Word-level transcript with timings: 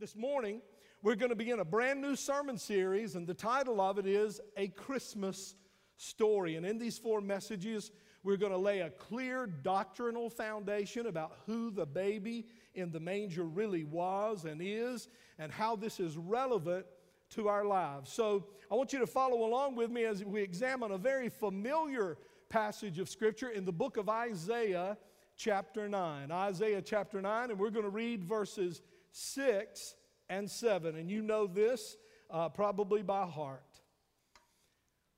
This 0.00 0.16
morning, 0.16 0.60
we're 1.02 1.14
going 1.14 1.30
to 1.30 1.36
begin 1.36 1.60
a 1.60 1.64
brand 1.64 2.00
new 2.00 2.16
sermon 2.16 2.58
series, 2.58 3.14
and 3.14 3.28
the 3.28 3.32
title 3.32 3.80
of 3.80 3.96
it 3.96 4.06
is 4.06 4.40
A 4.56 4.66
Christmas 4.66 5.54
Story. 5.98 6.56
And 6.56 6.66
in 6.66 6.78
these 6.78 6.98
four 6.98 7.20
messages, 7.20 7.92
we're 8.24 8.36
going 8.36 8.50
to 8.50 8.58
lay 8.58 8.80
a 8.80 8.90
clear 8.90 9.46
doctrinal 9.46 10.28
foundation 10.28 11.06
about 11.06 11.38
who 11.46 11.70
the 11.70 11.86
baby 11.86 12.48
in 12.74 12.90
the 12.90 12.98
manger 12.98 13.44
really 13.44 13.84
was 13.84 14.46
and 14.46 14.60
is, 14.60 15.06
and 15.38 15.52
how 15.52 15.76
this 15.76 16.00
is 16.00 16.16
relevant 16.16 16.86
to 17.30 17.46
our 17.48 17.64
lives. 17.64 18.12
So 18.12 18.46
I 18.72 18.74
want 18.74 18.92
you 18.92 18.98
to 18.98 19.06
follow 19.06 19.46
along 19.46 19.76
with 19.76 19.92
me 19.92 20.06
as 20.06 20.24
we 20.24 20.42
examine 20.42 20.90
a 20.90 20.98
very 20.98 21.28
familiar 21.28 22.18
passage 22.48 22.98
of 22.98 23.08
Scripture 23.08 23.50
in 23.50 23.64
the 23.64 23.72
book 23.72 23.96
of 23.96 24.08
Isaiah, 24.08 24.98
chapter 25.36 25.88
9. 25.88 26.32
Isaiah 26.32 26.82
chapter 26.82 27.22
9, 27.22 27.50
and 27.50 27.60
we're 27.60 27.70
going 27.70 27.84
to 27.84 27.90
read 27.90 28.24
verses 28.24 28.82
6 29.14 29.94
and 30.28 30.50
7. 30.50 30.96
And 30.96 31.08
you 31.08 31.22
know 31.22 31.46
this 31.46 31.96
uh, 32.30 32.48
probably 32.48 33.02
by 33.02 33.24
heart. 33.26 33.62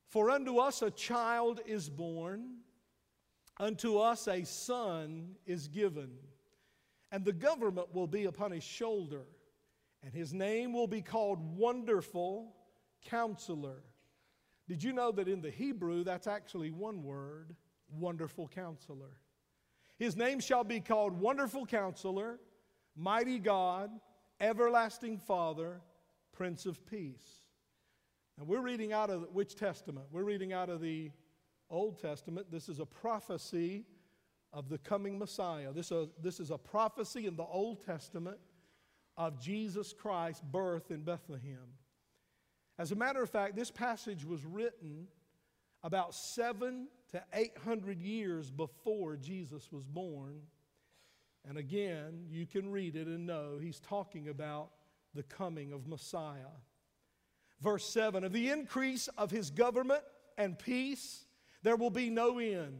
For 0.08 0.30
unto 0.30 0.58
us 0.58 0.82
a 0.82 0.90
child 0.90 1.60
is 1.66 1.88
born, 1.88 2.58
unto 3.58 3.98
us 3.98 4.28
a 4.28 4.44
son 4.44 5.34
is 5.46 5.66
given, 5.66 6.10
and 7.10 7.24
the 7.24 7.32
government 7.32 7.94
will 7.94 8.06
be 8.06 8.26
upon 8.26 8.52
his 8.52 8.62
shoulder, 8.62 9.22
and 10.02 10.12
his 10.12 10.32
name 10.32 10.72
will 10.72 10.86
be 10.86 11.00
called 11.00 11.38
Wonderful 11.56 12.54
Counselor. 13.04 13.82
Did 14.68 14.82
you 14.82 14.92
know 14.92 15.10
that 15.12 15.26
in 15.28 15.40
the 15.40 15.50
Hebrew 15.50 16.04
that's 16.04 16.26
actually 16.26 16.70
one 16.70 17.02
word, 17.02 17.56
Wonderful 17.88 18.48
Counselor? 18.48 19.18
His 19.98 20.16
name 20.16 20.38
shall 20.38 20.64
be 20.64 20.80
called 20.80 21.18
Wonderful 21.18 21.66
Counselor 21.66 22.38
mighty 22.96 23.38
God, 23.38 23.90
everlasting 24.40 25.18
Father, 25.18 25.80
Prince 26.32 26.66
of 26.66 26.84
Peace. 26.86 27.42
And 28.38 28.48
we're 28.48 28.60
reading 28.60 28.92
out 28.92 29.10
of 29.10 29.28
which 29.32 29.54
testament? 29.54 30.06
We're 30.10 30.24
reading 30.24 30.52
out 30.52 30.68
of 30.68 30.80
the 30.80 31.10
Old 31.70 32.00
Testament. 32.00 32.50
This 32.50 32.68
is 32.68 32.80
a 32.80 32.86
prophecy 32.86 33.84
of 34.52 34.68
the 34.68 34.78
coming 34.78 35.18
Messiah. 35.18 35.72
This, 35.72 35.90
is, 35.92 36.08
this 36.22 36.40
is 36.40 36.50
a 36.50 36.58
prophecy 36.58 37.26
in 37.26 37.36
the 37.36 37.44
Old 37.44 37.84
Testament 37.84 38.38
of 39.16 39.40
Jesus 39.40 39.92
Christ's 39.92 40.42
birth 40.42 40.90
in 40.90 41.02
Bethlehem. 41.02 41.74
As 42.78 42.92
a 42.92 42.94
matter 42.94 43.22
of 43.22 43.30
fact, 43.30 43.56
this 43.56 43.70
passage 43.70 44.24
was 44.24 44.44
written 44.44 45.08
about 45.82 46.14
seven 46.14 46.88
to 47.12 47.22
eight 47.32 47.56
hundred 47.64 48.00
years 48.02 48.50
before 48.50 49.16
Jesus 49.16 49.70
was 49.72 49.84
born 49.84 50.42
and 51.48 51.58
again, 51.58 52.26
you 52.30 52.46
can 52.46 52.70
read 52.70 52.96
it 52.96 53.06
and 53.06 53.26
know 53.26 53.58
he's 53.60 53.80
talking 53.80 54.28
about 54.28 54.70
the 55.14 55.22
coming 55.22 55.72
of 55.72 55.86
Messiah. 55.86 56.52
Verse 57.60 57.88
7 57.88 58.24
Of 58.24 58.32
the 58.32 58.50
increase 58.50 59.08
of 59.16 59.30
his 59.30 59.50
government 59.50 60.02
and 60.36 60.58
peace, 60.58 61.24
there 61.62 61.76
will 61.76 61.90
be 61.90 62.10
no 62.10 62.38
end. 62.38 62.78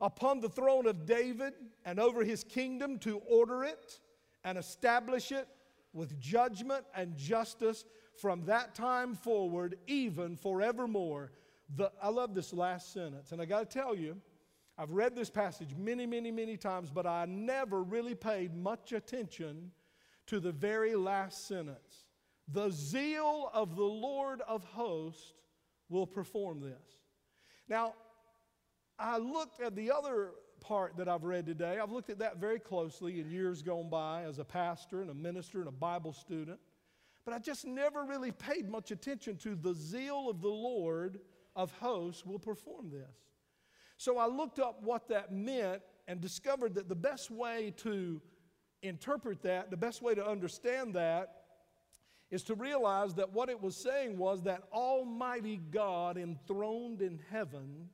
Upon 0.00 0.40
the 0.40 0.48
throne 0.48 0.86
of 0.86 1.04
David 1.06 1.52
and 1.84 2.00
over 2.00 2.24
his 2.24 2.42
kingdom 2.42 2.98
to 3.00 3.18
order 3.18 3.64
it 3.64 4.00
and 4.44 4.56
establish 4.56 5.30
it 5.30 5.46
with 5.92 6.18
judgment 6.18 6.84
and 6.94 7.16
justice 7.16 7.84
from 8.16 8.44
that 8.46 8.74
time 8.74 9.14
forward, 9.14 9.76
even 9.86 10.36
forevermore. 10.36 11.32
The, 11.76 11.92
I 12.02 12.08
love 12.08 12.34
this 12.34 12.52
last 12.52 12.92
sentence, 12.92 13.32
and 13.32 13.40
I 13.40 13.44
got 13.44 13.70
to 13.70 13.78
tell 13.78 13.94
you, 13.94 14.16
I've 14.80 14.92
read 14.92 15.14
this 15.14 15.28
passage 15.28 15.74
many, 15.76 16.06
many, 16.06 16.30
many 16.30 16.56
times, 16.56 16.90
but 16.90 17.06
I 17.06 17.26
never 17.26 17.82
really 17.82 18.14
paid 18.14 18.56
much 18.56 18.92
attention 18.92 19.72
to 20.28 20.40
the 20.40 20.52
very 20.52 20.94
last 20.94 21.46
sentence. 21.46 22.06
The 22.48 22.70
zeal 22.70 23.50
of 23.52 23.76
the 23.76 23.84
Lord 23.84 24.40
of 24.48 24.64
hosts 24.64 25.34
will 25.90 26.06
perform 26.06 26.60
this. 26.60 26.98
Now, 27.68 27.92
I 28.98 29.18
looked 29.18 29.60
at 29.60 29.76
the 29.76 29.92
other 29.92 30.30
part 30.60 30.96
that 30.96 31.10
I've 31.10 31.24
read 31.24 31.44
today. 31.44 31.78
I've 31.78 31.92
looked 31.92 32.08
at 32.08 32.20
that 32.20 32.38
very 32.38 32.58
closely 32.58 33.20
in 33.20 33.30
years 33.30 33.60
gone 33.60 33.90
by 33.90 34.22
as 34.22 34.38
a 34.38 34.44
pastor 34.46 35.02
and 35.02 35.10
a 35.10 35.14
minister 35.14 35.58
and 35.58 35.68
a 35.68 35.72
Bible 35.72 36.14
student. 36.14 36.58
But 37.26 37.34
I 37.34 37.38
just 37.38 37.66
never 37.66 38.04
really 38.04 38.32
paid 38.32 38.70
much 38.70 38.92
attention 38.92 39.36
to 39.38 39.54
the 39.56 39.74
zeal 39.74 40.30
of 40.30 40.40
the 40.40 40.48
Lord 40.48 41.20
of 41.54 41.70
hosts 41.72 42.24
will 42.24 42.38
perform 42.38 42.88
this. 42.88 43.29
So 44.00 44.16
I 44.16 44.28
looked 44.28 44.58
up 44.58 44.82
what 44.82 45.08
that 45.08 45.30
meant 45.30 45.82
and 46.08 46.22
discovered 46.22 46.76
that 46.76 46.88
the 46.88 46.94
best 46.94 47.30
way 47.30 47.74
to 47.82 48.22
interpret 48.82 49.42
that, 49.42 49.70
the 49.70 49.76
best 49.76 50.00
way 50.00 50.14
to 50.14 50.26
understand 50.26 50.94
that, 50.94 51.42
is 52.30 52.42
to 52.44 52.54
realize 52.54 53.12
that 53.16 53.34
what 53.34 53.50
it 53.50 53.60
was 53.60 53.76
saying 53.76 54.16
was 54.16 54.40
that 54.44 54.62
Almighty 54.72 55.60
God 55.70 56.16
enthroned 56.16 57.02
in 57.02 57.20
heaven, 57.30 57.90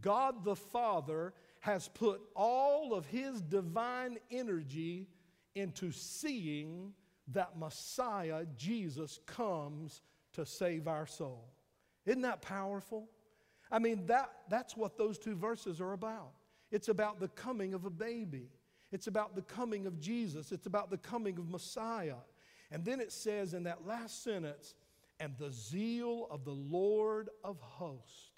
God 0.00 0.42
the 0.42 0.56
Father, 0.56 1.34
has 1.60 1.88
put 1.88 2.22
all 2.34 2.94
of 2.94 3.04
His 3.04 3.42
divine 3.42 4.16
energy 4.30 5.06
into 5.54 5.92
seeing 5.92 6.94
that 7.28 7.58
Messiah, 7.58 8.46
Jesus, 8.56 9.20
comes 9.26 10.00
to 10.32 10.46
save 10.46 10.88
our 10.88 11.06
soul. 11.06 11.52
Isn't 12.06 12.22
that 12.22 12.40
powerful? 12.40 13.10
I 13.70 13.78
mean, 13.78 14.06
that, 14.06 14.30
that's 14.48 14.76
what 14.76 14.96
those 14.96 15.18
two 15.18 15.34
verses 15.34 15.80
are 15.80 15.92
about. 15.92 16.32
It's 16.70 16.88
about 16.88 17.20
the 17.20 17.28
coming 17.28 17.74
of 17.74 17.84
a 17.84 17.90
baby, 17.90 18.50
it's 18.92 19.06
about 19.06 19.34
the 19.34 19.42
coming 19.42 19.86
of 19.86 20.00
Jesus, 20.00 20.52
it's 20.52 20.66
about 20.66 20.90
the 20.90 20.98
coming 20.98 21.38
of 21.38 21.48
Messiah. 21.48 22.16
And 22.70 22.84
then 22.84 23.00
it 23.00 23.12
says 23.12 23.54
in 23.54 23.62
that 23.64 23.86
last 23.86 24.24
sentence, 24.24 24.74
and 25.20 25.32
the 25.38 25.50
zeal 25.50 26.26
of 26.30 26.44
the 26.44 26.52
Lord 26.52 27.30
of 27.44 27.60
hosts 27.60 28.30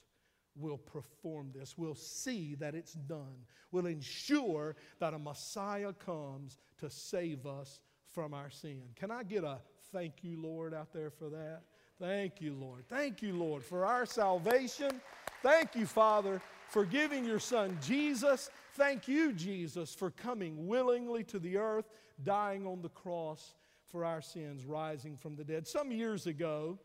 will 0.54 0.78
perform 0.78 1.50
this. 1.54 1.76
We'll 1.76 1.94
see 1.94 2.54
that 2.56 2.74
it's 2.74 2.92
done. 2.92 3.46
We'll 3.70 3.86
ensure 3.86 4.76
that 5.00 5.14
a 5.14 5.18
Messiah 5.18 5.92
comes 5.92 6.58
to 6.78 6.90
save 6.90 7.46
us 7.46 7.80
from 8.12 8.34
our 8.34 8.50
sin. 8.50 8.82
Can 8.96 9.10
I 9.10 9.22
get 9.22 9.44
a 9.44 9.58
thank 9.92 10.22
you, 10.22 10.40
Lord, 10.40 10.74
out 10.74 10.92
there 10.92 11.10
for 11.10 11.28
that? 11.30 11.62
Thank 12.00 12.40
you, 12.40 12.54
Lord. 12.54 12.84
Thank 12.88 13.22
you, 13.22 13.36
Lord, 13.36 13.64
for 13.64 13.84
our 13.84 14.06
salvation. 14.06 15.00
Thank 15.42 15.74
you, 15.74 15.84
Father, 15.84 16.40
for 16.68 16.84
giving 16.84 17.24
your 17.24 17.40
Son 17.40 17.76
Jesus. 17.82 18.50
Thank 18.74 19.08
you, 19.08 19.32
Jesus, 19.32 19.94
for 19.94 20.12
coming 20.12 20.68
willingly 20.68 21.24
to 21.24 21.40
the 21.40 21.56
earth, 21.56 21.86
dying 22.22 22.68
on 22.68 22.82
the 22.82 22.88
cross 22.90 23.56
for 23.88 24.04
our 24.04 24.22
sins, 24.22 24.64
rising 24.64 25.16
from 25.16 25.34
the 25.34 25.42
dead. 25.42 25.66
Some 25.66 25.90
years 25.90 26.28
ago, 26.28 26.78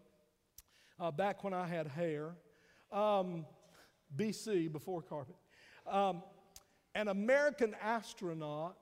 uh, 1.00 1.12
back 1.12 1.44
when 1.44 1.53
I 1.53 1.68
had 1.68 1.85
hair, 1.85 2.31
um, 2.91 3.45
BC, 4.16 4.72
before 4.72 5.03
carpet, 5.03 5.35
um, 5.85 6.24
an 6.95 7.07
American 7.07 7.75
astronaut 7.84 8.78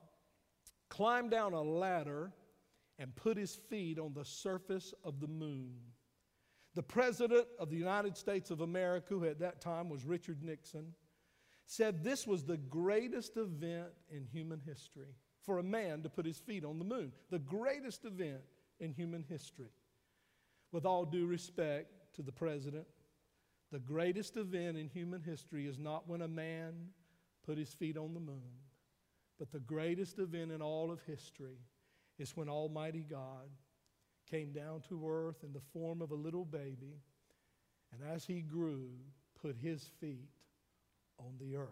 climbed 0.88 1.30
down 1.30 1.52
a 1.52 1.62
ladder 1.62 2.32
and 2.98 3.14
put 3.14 3.36
his 3.36 3.54
feet 3.54 3.98
on 3.98 4.14
the 4.14 4.24
surface 4.24 4.94
of 5.04 5.20
the 5.20 5.28
moon. 5.28 5.74
The 6.74 6.82
president 6.82 7.46
of 7.58 7.70
the 7.70 7.76
United 7.76 8.16
States 8.16 8.50
of 8.50 8.60
America, 8.60 9.08
who 9.10 9.24
at 9.26 9.40
that 9.40 9.60
time 9.60 9.90
was 9.90 10.04
Richard 10.04 10.42
Nixon, 10.42 10.94
said 11.66 12.02
this 12.02 12.26
was 12.26 12.44
the 12.44 12.56
greatest 12.56 13.36
event 13.36 13.88
in 14.10 14.26
human 14.26 14.60
history 14.64 15.14
for 15.42 15.58
a 15.58 15.62
man 15.62 16.02
to 16.02 16.08
put 16.08 16.24
his 16.24 16.38
feet 16.38 16.64
on 16.64 16.78
the 16.78 16.84
moon. 16.84 17.12
The 17.30 17.38
greatest 17.38 18.04
event 18.04 18.42
in 18.80 18.92
human 18.92 19.24
history. 19.28 19.70
With 20.70 20.86
all 20.86 21.04
due 21.04 21.26
respect 21.26 22.14
to 22.14 22.22
the 22.22 22.32
president, 22.32 22.86
the 23.70 23.78
greatest 23.78 24.36
event 24.36 24.76
in 24.76 24.88
human 24.88 25.22
history 25.22 25.66
is 25.66 25.78
not 25.78 26.08
when 26.08 26.22
a 26.22 26.28
man 26.28 26.88
put 27.44 27.58
his 27.58 27.72
feet 27.72 27.96
on 27.96 28.14
the 28.14 28.20
moon, 28.20 28.60
but 29.38 29.50
the 29.50 29.60
greatest 29.60 30.18
event 30.18 30.52
in 30.52 30.62
all 30.62 30.90
of 30.90 31.00
history 31.02 31.58
is 32.18 32.36
when 32.36 32.48
Almighty 32.48 33.04
God 33.08 33.48
came 34.30 34.52
down 34.52 34.82
to 34.88 35.08
earth 35.08 35.42
in 35.42 35.52
the 35.52 35.60
form 35.72 36.00
of 36.02 36.10
a 36.10 36.14
little 36.14 36.44
baby, 36.44 37.00
and 37.92 38.10
as 38.10 38.24
he 38.24 38.40
grew, 38.40 38.88
put 39.40 39.56
his 39.56 39.90
feet 40.00 40.30
on 41.18 41.32
the 41.40 41.56
earth. 41.56 41.68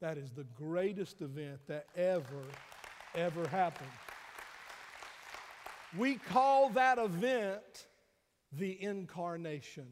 That 0.00 0.16
is 0.16 0.30
the 0.30 0.44
greatest 0.44 1.20
event 1.20 1.60
that 1.66 1.86
ever, 1.96 2.44
ever 3.14 3.46
happened. 3.48 3.90
We 5.96 6.16
call 6.16 6.70
that 6.70 6.98
event 6.98 7.86
the 8.52 8.80
incarnation. 8.82 9.86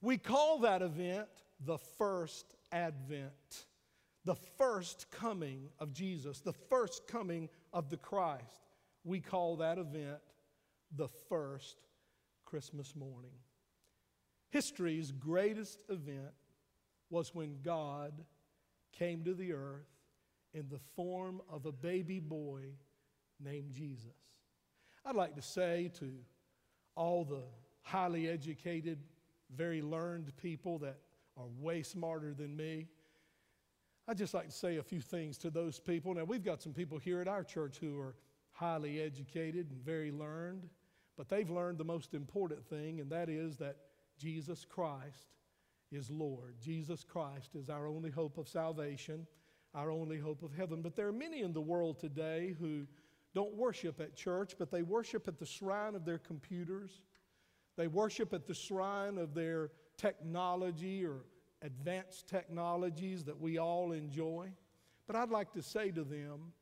We 0.00 0.18
call 0.18 0.60
that 0.60 0.82
event 0.82 1.28
the 1.64 1.78
first 1.78 2.54
advent, 2.72 3.66
the 4.24 4.36
first 4.56 5.10
coming 5.10 5.68
of 5.78 5.92
Jesus, 5.92 6.40
the 6.40 6.52
first 6.52 7.06
coming 7.06 7.48
of 7.72 7.90
the 7.90 7.96
Christ. 7.96 8.44
We 9.04 9.20
call 9.20 9.56
that 9.56 9.78
event 9.78 10.18
the 10.94 11.08
first 11.28 11.76
Christmas 12.44 12.94
morning. 12.94 13.32
History's 14.50 15.12
greatest 15.12 15.78
event 15.88 16.32
was 17.10 17.34
when 17.34 17.58
God 17.62 18.12
came 18.92 19.24
to 19.24 19.34
the 19.34 19.52
earth 19.52 19.88
in 20.54 20.68
the 20.68 20.80
form 20.94 21.40
of 21.50 21.66
a 21.66 21.72
baby 21.72 22.20
boy 22.20 22.62
named 23.42 23.72
Jesus. 23.72 24.16
I'd 25.04 25.16
like 25.16 25.34
to 25.36 25.42
say 25.42 25.90
to 25.98 26.10
all 26.94 27.24
the 27.24 27.42
highly 27.82 28.28
educated, 28.28 28.98
very 29.54 29.82
learned 29.82 30.36
people 30.36 30.78
that 30.78 30.98
are 31.36 31.46
way 31.60 31.82
smarter 31.82 32.32
than 32.32 32.56
me, 32.56 32.86
I'd 34.08 34.18
just 34.18 34.34
like 34.34 34.46
to 34.46 34.54
say 34.54 34.76
a 34.76 34.82
few 34.82 35.00
things 35.00 35.36
to 35.38 35.50
those 35.50 35.80
people. 35.80 36.14
Now, 36.14 36.24
we've 36.24 36.44
got 36.44 36.62
some 36.62 36.72
people 36.72 36.98
here 36.98 37.20
at 37.20 37.28
our 37.28 37.42
church 37.42 37.78
who 37.78 37.98
are 37.98 38.14
highly 38.56 39.00
educated 39.00 39.70
and 39.70 39.84
very 39.84 40.10
learned, 40.10 40.68
but 41.16 41.28
they've 41.28 41.50
learned 41.50 41.78
the 41.78 41.84
most 41.84 42.14
important 42.14 42.64
thing, 42.66 43.00
and 43.00 43.10
that 43.10 43.28
is 43.28 43.56
that 43.58 43.76
Jesus 44.18 44.64
Christ 44.64 45.28
is 45.92 46.10
Lord. 46.10 46.56
Jesus 46.60 47.04
Christ 47.04 47.54
is 47.54 47.68
our 47.68 47.86
only 47.86 48.10
hope 48.10 48.38
of 48.38 48.48
salvation, 48.48 49.26
our 49.74 49.90
only 49.90 50.18
hope 50.18 50.42
of 50.42 50.54
heaven. 50.54 50.80
But 50.80 50.96
there 50.96 51.06
are 51.06 51.12
many 51.12 51.42
in 51.42 51.52
the 51.52 51.60
world 51.60 51.98
today 52.00 52.54
who 52.58 52.86
don't 53.34 53.54
worship 53.54 54.00
at 54.00 54.16
church, 54.16 54.54
but 54.58 54.70
they 54.70 54.82
worship 54.82 55.28
at 55.28 55.38
the 55.38 55.46
shrine 55.46 55.94
of 55.94 56.06
their 56.06 56.18
computers. 56.18 57.02
They 57.76 57.88
worship 57.88 58.32
at 58.32 58.46
the 58.46 58.54
shrine 58.54 59.18
of 59.18 59.34
their 59.34 59.70
technology 59.98 61.04
or 61.04 61.26
advanced 61.60 62.26
technologies 62.26 63.24
that 63.24 63.38
we 63.38 63.58
all 63.58 63.92
enjoy. 63.92 64.48
But 65.06 65.16
I'd 65.16 65.30
like 65.30 65.52
to 65.52 65.62
say 65.62 65.90
to 65.90 66.04
them 66.04 66.52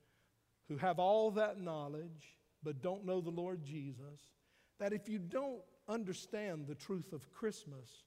who 0.68 0.76
have 0.76 0.98
all 0.98 1.30
that 1.32 1.60
knowledge 1.60 2.38
but 2.62 2.82
don't 2.82 3.04
know 3.04 3.20
the 3.20 3.30
Lord 3.30 3.62
Jesus 3.62 4.20
that 4.80 4.92
if 4.92 5.08
you 5.08 5.18
don't 5.18 5.62
understand 5.88 6.66
the 6.66 6.74
truth 6.74 7.12
of 7.12 7.30
Christmas, 7.30 8.04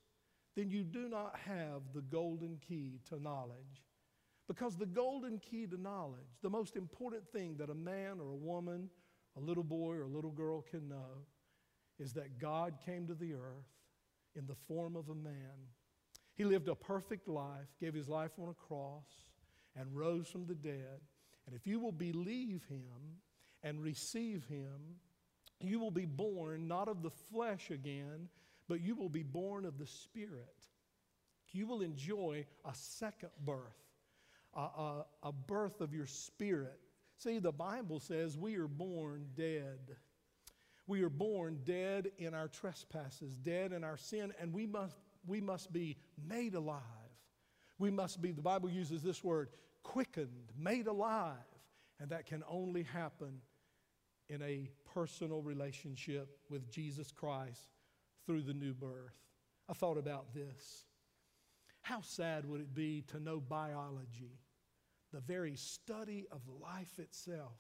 then 0.56 0.70
you 0.70 0.84
do 0.84 1.08
not 1.08 1.36
have 1.46 1.82
the 1.94 2.02
golden 2.02 2.58
key 2.68 3.00
to 3.10 3.22
knowledge. 3.22 3.86
Because 4.48 4.76
the 4.76 4.86
golden 4.86 5.40
key 5.40 5.68
to 5.68 5.80
knowledge, 5.80 6.40
the 6.42 6.50
most 6.50 6.76
important 6.76 7.28
thing 7.32 7.58
that 7.58 7.70
a 7.70 7.76
man 7.76 8.20
or 8.20 8.32
a 8.32 8.36
woman, 8.36 8.90
a 9.36 9.40
little 9.40 9.64
boy 9.64 9.96
or 9.96 10.04
a 10.04 10.10
little 10.10 10.32
girl 10.32 10.62
can 10.62 10.88
know, 10.88 11.26
is 12.00 12.14
that 12.14 12.40
God 12.40 12.76
came 12.86 13.08
to 13.08 13.14
the 13.14 13.34
earth 13.34 13.68
in 14.36 14.48
the 14.48 14.56
form 14.68 14.96
of 14.96 15.10
a 15.10 15.16
man. 15.16 15.68
He 16.36 16.46
lived 16.46 16.70
a 16.70 16.76
perfect 16.76 17.28
life, 17.28 17.68
gave 17.80 17.94
his 17.94 18.08
life 18.08 18.32
on 18.42 18.50
a 18.50 18.54
cross, 18.54 19.08
and 19.76 19.96
rose 19.96 20.28
from 20.28 20.46
the 20.46 20.56
dead. 20.56 21.02
And 21.48 21.56
if 21.56 21.66
you 21.66 21.80
will 21.80 21.94
believe 21.94 22.64
him 22.70 23.22
and 23.64 23.82
receive 23.82 24.46
him, 24.46 25.00
you 25.60 25.80
will 25.80 25.92
be 25.92 26.06
born 26.06 26.68
not 26.68 26.88
of 26.88 27.02
the 27.02 27.10
flesh 27.10 27.72
again, 27.72 28.28
but 28.68 28.82
you 28.82 28.96
will 28.96 29.10
be 29.10 29.24
born 29.24 29.66
of 29.66 29.80
the 29.80 29.88
Spirit. 29.88 30.68
You 31.52 31.66
will 31.66 31.82
enjoy 31.82 32.46
a 32.66 32.74
second 32.74 33.30
birth, 33.44 33.80
a, 34.54 34.60
a, 34.60 35.06
a 35.24 35.32
birth 35.32 35.82
of 35.82 35.94
your 35.94 36.06
spirit. 36.06 36.80
See, 37.18 37.40
the 37.40 37.52
Bible 37.52 38.00
says 38.00 38.38
we 38.38 38.58
are 38.58 38.68
born 38.68 39.26
dead. 39.36 39.96
We 40.86 41.02
are 41.04 41.10
born 41.10 41.60
dead 41.64 42.12
in 42.18 42.34
our 42.34 42.48
trespasses, 42.48 43.38
dead 43.38 43.72
in 43.72 43.84
our 43.84 43.98
sin, 43.98 44.34
and 44.40 44.54
we 44.54 44.68
must, 44.68 44.98
we 45.26 45.42
must 45.42 45.74
be 45.74 45.98
made 46.28 46.54
alive. 46.54 46.82
We 47.80 47.90
must 47.92 48.22
be, 48.22 48.32
the 48.32 48.42
Bible 48.42 48.70
uses 48.70 49.02
this 49.02 49.24
word, 49.24 49.50
quickened, 49.88 50.52
made 50.58 50.88
alive. 50.88 51.38
And 52.00 52.10
that 52.12 52.26
can 52.28 52.44
only 52.48 52.84
happen 52.84 53.42
in 54.30 54.42
a 54.44 54.70
personal 54.94 55.42
relationship 55.42 56.38
with 56.50 56.70
Jesus 56.70 57.12
Christ 57.12 57.70
through 58.26 58.42
the 58.42 58.54
new 58.54 58.74
birth. 58.74 59.16
I 59.70 59.74
thought 59.74 59.98
about 59.98 60.34
this. 60.34 60.86
How 61.82 62.02
sad 62.02 62.46
would 62.46 62.62
it 62.62 62.76
be 62.76 63.04
to 63.08 63.20
know 63.20 63.40
biology, 63.40 64.40
the 65.14 65.22
very 65.22 65.56
study 65.56 66.28
of 66.32 66.42
life 66.62 67.00
itself, 67.00 67.58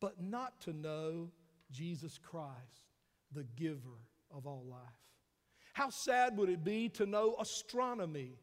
but 0.00 0.20
not 0.20 0.60
to 0.62 0.72
know 0.72 1.30
Jesus 1.70 2.18
Christ, 2.18 2.88
the 3.32 3.44
giver 3.56 4.00
of 4.34 4.46
all 4.46 4.64
life? 4.68 4.80
How 5.74 5.90
sad 5.90 6.36
would 6.38 6.48
it 6.48 6.64
be 6.64 6.88
to 6.90 7.04
know 7.04 7.36
astronomy, 7.38 8.38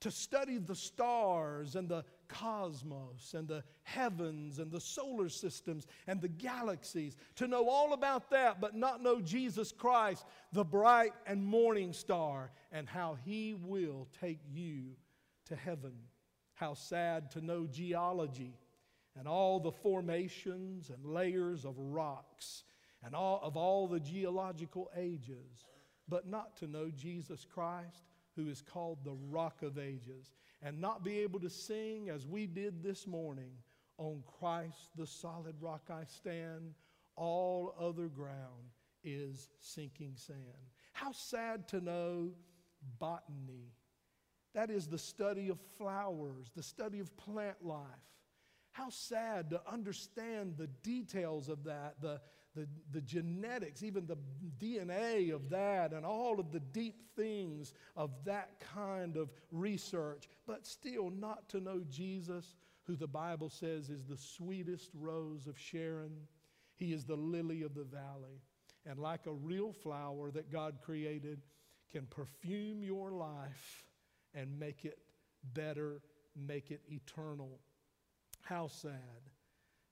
to 0.00 0.10
study 0.10 0.58
the 0.58 0.76
stars 0.76 1.76
and 1.76 1.88
the 1.88 2.04
cosmos 2.28 3.34
and 3.34 3.48
the 3.48 3.64
heavens 3.82 4.58
and 4.58 4.70
the 4.70 4.80
solar 4.80 5.28
systems 5.28 5.86
and 6.06 6.20
the 6.20 6.28
galaxies, 6.28 7.16
to 7.36 7.48
know 7.48 7.68
all 7.68 7.92
about 7.92 8.30
that, 8.30 8.60
but 8.60 8.74
not 8.74 9.02
know 9.02 9.20
Jesus 9.20 9.72
Christ, 9.72 10.24
the 10.52 10.64
bright 10.64 11.12
and 11.26 11.44
morning 11.44 11.92
star, 11.92 12.50
and 12.72 12.88
how 12.88 13.16
he 13.24 13.54
will 13.54 14.08
take 14.20 14.40
you 14.50 14.96
to 15.46 15.56
heaven. 15.56 15.92
How 16.54 16.74
sad 16.74 17.30
to 17.32 17.40
know 17.40 17.66
geology 17.66 18.58
and 19.16 19.28
all 19.28 19.60
the 19.60 19.72
formations 19.72 20.90
and 20.90 21.04
layers 21.04 21.64
of 21.64 21.78
rocks 21.78 22.64
and 23.04 23.14
all 23.14 23.40
of 23.42 23.56
all 23.56 23.86
the 23.86 24.00
geological 24.00 24.90
ages, 24.96 25.66
but 26.08 26.26
not 26.26 26.56
to 26.56 26.66
know 26.66 26.90
Jesus 26.90 27.44
Christ 27.44 28.02
who 28.38 28.48
is 28.48 28.62
called 28.62 28.98
the 29.04 29.16
Rock 29.30 29.62
of 29.62 29.78
Ages, 29.78 30.32
and 30.62 30.80
not 30.80 31.04
be 31.04 31.20
able 31.20 31.40
to 31.40 31.50
sing 31.50 32.08
as 32.08 32.26
we 32.26 32.46
did 32.46 32.82
this 32.82 33.06
morning, 33.06 33.52
On 33.98 34.22
Christ 34.38 34.90
the 34.96 35.06
solid 35.06 35.56
rock 35.60 35.90
I 35.90 36.04
stand, 36.04 36.74
all 37.16 37.74
other 37.80 38.06
ground 38.06 38.72
is 39.02 39.50
sinking 39.60 40.12
sand. 40.14 40.38
How 40.92 41.12
sad 41.12 41.68
to 41.68 41.80
know 41.80 42.30
botany. 42.98 43.72
That 44.54 44.70
is 44.70 44.86
the 44.86 44.98
study 44.98 45.48
of 45.48 45.58
flowers, 45.76 46.50
the 46.54 46.62
study 46.62 47.00
of 47.00 47.16
plant 47.16 47.64
life. 47.64 47.84
How 48.72 48.90
sad 48.90 49.50
to 49.50 49.60
understand 49.70 50.54
the 50.56 50.68
details 50.68 51.48
of 51.48 51.64
that, 51.64 51.96
the, 52.00 52.20
the, 52.58 52.66
the 52.92 53.00
genetics, 53.00 53.82
even 53.82 54.06
the 54.06 54.18
DNA 54.58 55.32
of 55.32 55.48
that, 55.50 55.92
and 55.92 56.04
all 56.04 56.40
of 56.40 56.50
the 56.50 56.60
deep 56.60 56.96
things 57.16 57.72
of 57.96 58.10
that 58.24 58.60
kind 58.74 59.16
of 59.16 59.30
research, 59.52 60.28
but 60.46 60.66
still 60.66 61.10
not 61.10 61.48
to 61.50 61.60
know 61.60 61.82
Jesus, 61.88 62.56
who 62.84 62.96
the 62.96 63.06
Bible 63.06 63.50
says 63.50 63.90
is 63.90 64.04
the 64.04 64.16
sweetest 64.16 64.90
rose 64.94 65.46
of 65.46 65.58
Sharon. 65.58 66.12
He 66.76 66.92
is 66.92 67.04
the 67.04 67.16
lily 67.16 67.62
of 67.62 67.74
the 67.74 67.84
valley. 67.84 68.42
And 68.86 68.98
like 68.98 69.26
a 69.26 69.32
real 69.32 69.72
flower 69.72 70.30
that 70.30 70.50
God 70.50 70.78
created, 70.82 71.42
can 71.92 72.06
perfume 72.06 72.82
your 72.82 73.12
life 73.12 73.84
and 74.34 74.58
make 74.58 74.84
it 74.84 74.98
better, 75.52 76.00
make 76.34 76.70
it 76.70 76.80
eternal. 76.88 77.60
How 78.42 78.68
sad 78.68 79.30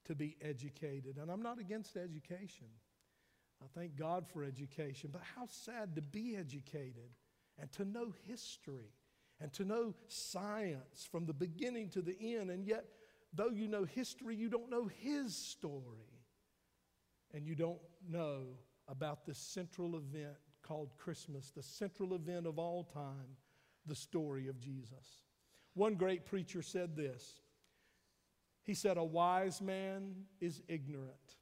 to 0.06 0.14
be 0.14 0.36
educated. 0.42 1.18
And 1.18 1.30
I'm 1.30 1.42
not 1.42 1.58
against 1.58 1.96
education. 1.96 2.68
I 3.62 3.66
thank 3.78 3.96
God 3.96 4.26
for 4.28 4.44
education. 4.44 5.10
But 5.12 5.22
how 5.36 5.46
sad 5.48 5.94
to 5.96 6.02
be 6.02 6.36
educated 6.36 7.10
and 7.58 7.70
to 7.72 7.84
know 7.84 8.12
history 8.26 8.92
and 9.40 9.52
to 9.54 9.64
know 9.64 9.94
science 10.08 11.06
from 11.10 11.26
the 11.26 11.32
beginning 11.32 11.90
to 11.90 12.02
the 12.02 12.16
end. 12.20 12.50
And 12.50 12.64
yet, 12.64 12.84
though 13.32 13.50
you 13.50 13.68
know 13.68 13.84
history, 13.84 14.36
you 14.36 14.48
don't 14.48 14.70
know 14.70 14.88
His 15.00 15.36
story. 15.36 16.12
And 17.34 17.46
you 17.46 17.54
don't 17.54 17.80
know 18.08 18.44
about 18.88 19.26
this 19.26 19.38
central 19.38 19.96
event 19.96 20.36
called 20.62 20.96
Christmas, 20.96 21.50
the 21.50 21.62
central 21.62 22.14
event 22.14 22.46
of 22.46 22.58
all 22.58 22.84
time, 22.84 23.36
the 23.84 23.94
story 23.94 24.48
of 24.48 24.58
Jesus. 24.58 25.22
One 25.74 25.94
great 25.94 26.24
preacher 26.24 26.62
said 26.62 26.96
this 26.96 27.40
he 28.66 28.74
said, 28.74 28.96
A 28.96 29.04
wise 29.04 29.62
man 29.62 30.14
is 30.40 30.60
ignorant, 30.68 31.36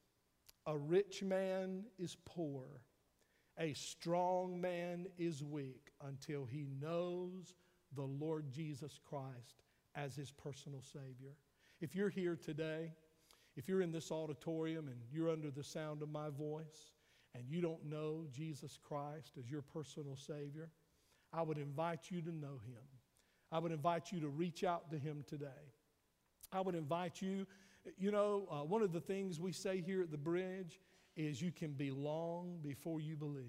a 0.66 0.76
rich 0.76 1.22
man 1.22 1.84
is 1.98 2.16
poor, 2.26 2.64
a 3.58 3.72
strong 3.72 4.60
man 4.60 5.06
is 5.16 5.42
weak 5.42 5.90
until 6.06 6.44
he 6.44 6.66
knows 6.80 7.54
the 7.94 8.02
Lord 8.02 8.52
Jesus 8.52 9.00
Christ 9.02 9.62
as 9.94 10.14
his 10.14 10.30
personal 10.30 10.82
Savior. 10.82 11.34
If 11.80 11.94
you're 11.94 12.10
here 12.10 12.36
today, 12.36 12.92
if 13.56 13.68
you're 13.68 13.82
in 13.82 13.92
this 13.92 14.10
auditorium 14.10 14.88
and 14.88 14.98
you're 15.10 15.30
under 15.30 15.50
the 15.50 15.62
sound 15.62 16.02
of 16.02 16.10
my 16.10 16.28
voice 16.28 16.92
and 17.34 17.44
you 17.48 17.60
don't 17.60 17.84
know 17.84 18.26
Jesus 18.32 18.78
Christ 18.82 19.32
as 19.38 19.50
your 19.50 19.62
personal 19.62 20.16
Savior, 20.16 20.70
I 21.32 21.42
would 21.42 21.58
invite 21.58 22.10
you 22.10 22.20
to 22.22 22.32
know 22.32 22.60
him. 22.66 22.82
I 23.50 23.60
would 23.60 23.72
invite 23.72 24.12
you 24.12 24.20
to 24.20 24.28
reach 24.28 24.64
out 24.64 24.90
to 24.90 24.98
him 24.98 25.24
today. 25.26 25.73
I 26.52 26.60
would 26.60 26.74
invite 26.74 27.20
you. 27.20 27.46
You 27.98 28.10
know, 28.10 28.48
uh, 28.50 28.64
one 28.64 28.82
of 28.82 28.92
the 28.92 29.00
things 29.00 29.40
we 29.40 29.52
say 29.52 29.80
here 29.80 30.02
at 30.02 30.10
the 30.10 30.18
bridge 30.18 30.80
is 31.16 31.40
you 31.40 31.52
can 31.52 31.72
belong 31.72 32.58
before 32.62 33.00
you 33.00 33.16
believe. 33.16 33.44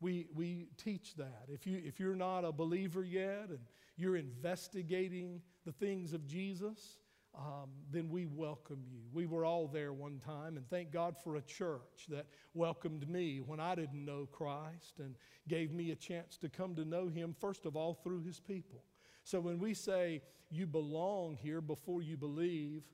We, 0.00 0.26
we 0.34 0.68
teach 0.76 1.14
that. 1.16 1.46
If, 1.48 1.66
you, 1.66 1.80
if 1.84 1.98
you're 1.98 2.16
not 2.16 2.44
a 2.44 2.52
believer 2.52 3.02
yet 3.02 3.48
and 3.48 3.60
you're 3.96 4.16
investigating 4.16 5.40
the 5.64 5.72
things 5.72 6.12
of 6.12 6.26
Jesus, 6.26 6.98
um, 7.36 7.70
then 7.90 8.08
we 8.08 8.26
welcome 8.26 8.82
you. 8.90 9.00
We 9.12 9.26
were 9.26 9.44
all 9.44 9.68
there 9.68 9.92
one 9.92 10.20
time, 10.24 10.56
and 10.56 10.68
thank 10.70 10.90
God 10.90 11.16
for 11.22 11.36
a 11.36 11.42
church 11.42 12.06
that 12.08 12.26
welcomed 12.54 13.08
me 13.08 13.40
when 13.40 13.60
I 13.60 13.74
didn't 13.74 14.04
know 14.04 14.26
Christ 14.32 14.94
and 14.98 15.14
gave 15.46 15.72
me 15.72 15.90
a 15.90 15.96
chance 15.96 16.38
to 16.38 16.48
come 16.48 16.74
to 16.76 16.84
know 16.84 17.08
Him, 17.08 17.34
first 17.38 17.66
of 17.66 17.76
all, 17.76 17.94
through 17.94 18.22
His 18.22 18.40
people. 18.40 18.82
So 19.26 19.40
when 19.40 19.58
we 19.58 19.74
say 19.74 20.22
you 20.52 20.68
belong 20.68 21.34
here 21.34 21.60
before 21.60 22.00
you 22.00 22.16
believe, 22.16 22.84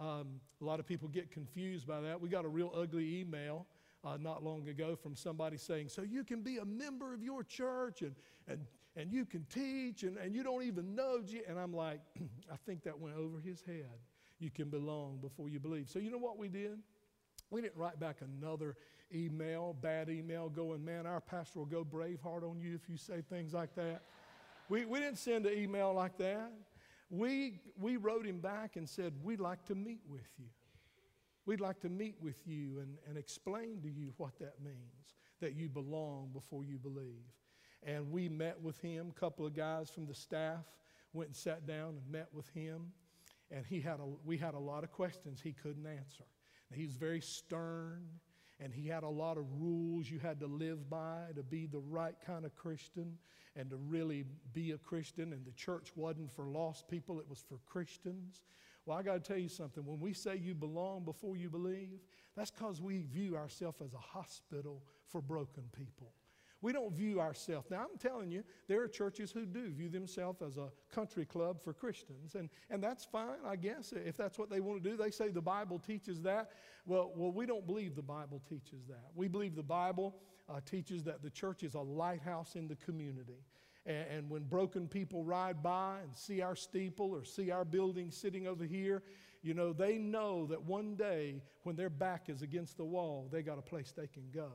um, 0.00 0.40
a 0.62 0.64
lot 0.64 0.80
of 0.80 0.86
people 0.86 1.06
get 1.06 1.30
confused 1.30 1.86
by 1.86 2.00
that. 2.00 2.18
We 2.18 2.30
got 2.30 2.46
a 2.46 2.48
real 2.48 2.72
ugly 2.74 3.20
email 3.20 3.66
uh, 4.02 4.16
not 4.18 4.42
long 4.42 4.66
ago 4.68 4.96
from 4.96 5.14
somebody 5.14 5.58
saying, 5.58 5.90
So 5.90 6.00
you 6.00 6.24
can 6.24 6.40
be 6.40 6.56
a 6.56 6.64
member 6.64 7.12
of 7.12 7.22
your 7.22 7.44
church 7.44 8.00
and, 8.00 8.14
and, 8.48 8.64
and 8.96 9.12
you 9.12 9.26
can 9.26 9.44
teach 9.52 10.02
and, 10.02 10.16
and 10.16 10.34
you 10.34 10.42
don't 10.42 10.62
even 10.62 10.94
know. 10.94 11.20
And 11.46 11.58
I'm 11.58 11.74
like, 11.74 12.00
I 12.50 12.56
think 12.64 12.84
that 12.84 12.98
went 12.98 13.16
over 13.16 13.38
his 13.38 13.60
head. 13.60 13.90
You 14.38 14.48
can 14.48 14.70
belong 14.70 15.18
before 15.20 15.50
you 15.50 15.60
believe. 15.60 15.90
So 15.90 15.98
you 15.98 16.10
know 16.10 16.16
what 16.16 16.38
we 16.38 16.48
did? 16.48 16.78
We 17.50 17.60
didn't 17.60 17.76
write 17.76 18.00
back 18.00 18.22
another 18.22 18.76
email, 19.14 19.76
bad 19.78 20.08
email, 20.08 20.48
going, 20.48 20.82
Man, 20.82 21.06
our 21.06 21.20
pastor 21.20 21.58
will 21.58 21.66
go 21.66 21.84
braveheart 21.84 22.48
on 22.48 22.62
you 22.62 22.74
if 22.74 22.88
you 22.88 22.96
say 22.96 23.22
things 23.28 23.52
like 23.52 23.74
that. 23.74 24.04
We, 24.68 24.84
we 24.84 25.00
didn't 25.00 25.18
send 25.18 25.46
an 25.46 25.56
email 25.56 25.92
like 25.92 26.18
that. 26.18 26.52
We, 27.10 27.60
we 27.78 27.96
wrote 27.96 28.26
him 28.26 28.40
back 28.40 28.76
and 28.76 28.88
said, 28.88 29.12
We'd 29.22 29.40
like 29.40 29.64
to 29.66 29.74
meet 29.74 30.00
with 30.08 30.28
you. 30.38 30.46
We'd 31.44 31.60
like 31.60 31.80
to 31.80 31.88
meet 31.88 32.14
with 32.20 32.40
you 32.46 32.78
and, 32.78 32.96
and 33.08 33.18
explain 33.18 33.80
to 33.82 33.90
you 33.90 34.12
what 34.16 34.38
that 34.38 34.54
means, 34.62 35.14
that 35.40 35.54
you 35.54 35.68
belong 35.68 36.30
before 36.32 36.64
you 36.64 36.78
believe. 36.78 37.24
And 37.82 38.10
we 38.12 38.28
met 38.28 38.60
with 38.60 38.80
him. 38.80 39.12
A 39.14 39.20
couple 39.20 39.44
of 39.44 39.54
guys 39.54 39.90
from 39.90 40.06
the 40.06 40.14
staff 40.14 40.64
went 41.12 41.28
and 41.30 41.36
sat 41.36 41.66
down 41.66 41.96
and 41.96 42.10
met 42.10 42.28
with 42.32 42.48
him. 42.50 42.92
And 43.50 43.66
he 43.66 43.80
had 43.80 43.98
a, 43.98 44.06
we 44.24 44.38
had 44.38 44.54
a 44.54 44.58
lot 44.58 44.84
of 44.84 44.92
questions 44.92 45.40
he 45.42 45.52
couldn't 45.52 45.86
answer. 45.86 46.24
He 46.74 46.86
was 46.86 46.96
very 46.96 47.20
stern, 47.20 48.06
and 48.62 48.72
he 48.72 48.86
had 48.86 49.02
a 49.02 49.08
lot 49.08 49.38
of 49.38 49.44
rules 49.58 50.08
you 50.08 50.18
had 50.18 50.38
to 50.40 50.46
live 50.46 50.88
by 50.88 51.18
to 51.34 51.42
be 51.42 51.66
the 51.66 51.80
right 51.80 52.14
kind 52.24 52.44
of 52.44 52.54
Christian 52.54 53.18
and 53.56 53.68
to 53.70 53.76
really 53.76 54.24
be 54.52 54.70
a 54.70 54.78
Christian. 54.78 55.32
And 55.32 55.44
the 55.44 55.52
church 55.52 55.92
wasn't 55.96 56.30
for 56.30 56.46
lost 56.46 56.88
people, 56.88 57.18
it 57.18 57.28
was 57.28 57.44
for 57.48 57.58
Christians. 57.66 58.42
Well, 58.86 58.96
I 58.96 59.02
got 59.02 59.14
to 59.14 59.20
tell 59.20 59.40
you 59.40 59.48
something. 59.48 59.84
When 59.84 60.00
we 60.00 60.12
say 60.12 60.36
you 60.36 60.54
belong 60.54 61.04
before 61.04 61.36
you 61.36 61.48
believe, 61.48 62.00
that's 62.36 62.50
because 62.50 62.80
we 62.80 63.02
view 63.02 63.36
ourselves 63.36 63.80
as 63.80 63.94
a 63.94 63.98
hospital 63.98 64.82
for 65.06 65.20
broken 65.20 65.64
people. 65.72 66.12
We 66.62 66.72
don't 66.72 66.94
view 66.94 67.20
ourselves. 67.20 67.68
Now, 67.70 67.80
I'm 67.80 67.98
telling 67.98 68.30
you, 68.30 68.44
there 68.68 68.80
are 68.82 68.88
churches 68.88 69.32
who 69.32 69.44
do 69.44 69.70
view 69.70 69.88
themselves 69.88 70.40
as 70.42 70.56
a 70.56 70.68
country 70.94 71.26
club 71.26 71.60
for 71.60 71.72
Christians, 71.72 72.36
and, 72.36 72.48
and 72.70 72.82
that's 72.82 73.04
fine, 73.04 73.38
I 73.44 73.56
guess, 73.56 73.92
if 73.92 74.16
that's 74.16 74.38
what 74.38 74.48
they 74.48 74.60
want 74.60 74.82
to 74.82 74.88
do. 74.88 74.96
They 74.96 75.10
say 75.10 75.30
the 75.30 75.42
Bible 75.42 75.80
teaches 75.80 76.22
that. 76.22 76.52
Well, 76.86 77.12
well 77.16 77.32
we 77.32 77.46
don't 77.46 77.66
believe 77.66 77.96
the 77.96 78.02
Bible 78.02 78.40
teaches 78.48 78.86
that. 78.88 79.10
We 79.14 79.26
believe 79.26 79.56
the 79.56 79.62
Bible 79.62 80.14
uh, 80.48 80.60
teaches 80.64 81.02
that 81.04 81.20
the 81.20 81.30
church 81.30 81.64
is 81.64 81.74
a 81.74 81.80
lighthouse 81.80 82.54
in 82.54 82.68
the 82.68 82.76
community. 82.76 83.44
And, 83.84 84.06
and 84.08 84.30
when 84.30 84.44
broken 84.44 84.86
people 84.86 85.24
ride 85.24 85.64
by 85.64 85.98
and 86.02 86.16
see 86.16 86.42
our 86.42 86.54
steeple 86.54 87.10
or 87.10 87.24
see 87.24 87.50
our 87.50 87.64
building 87.64 88.12
sitting 88.12 88.46
over 88.46 88.64
here, 88.64 89.02
you 89.42 89.54
know, 89.54 89.72
they 89.72 89.98
know 89.98 90.46
that 90.46 90.62
one 90.62 90.94
day 90.94 91.42
when 91.64 91.74
their 91.74 91.90
back 91.90 92.28
is 92.28 92.42
against 92.42 92.76
the 92.76 92.84
wall, 92.84 93.28
they 93.32 93.42
got 93.42 93.58
a 93.58 93.62
place 93.62 93.92
they 93.92 94.06
can 94.06 94.30
go. 94.32 94.52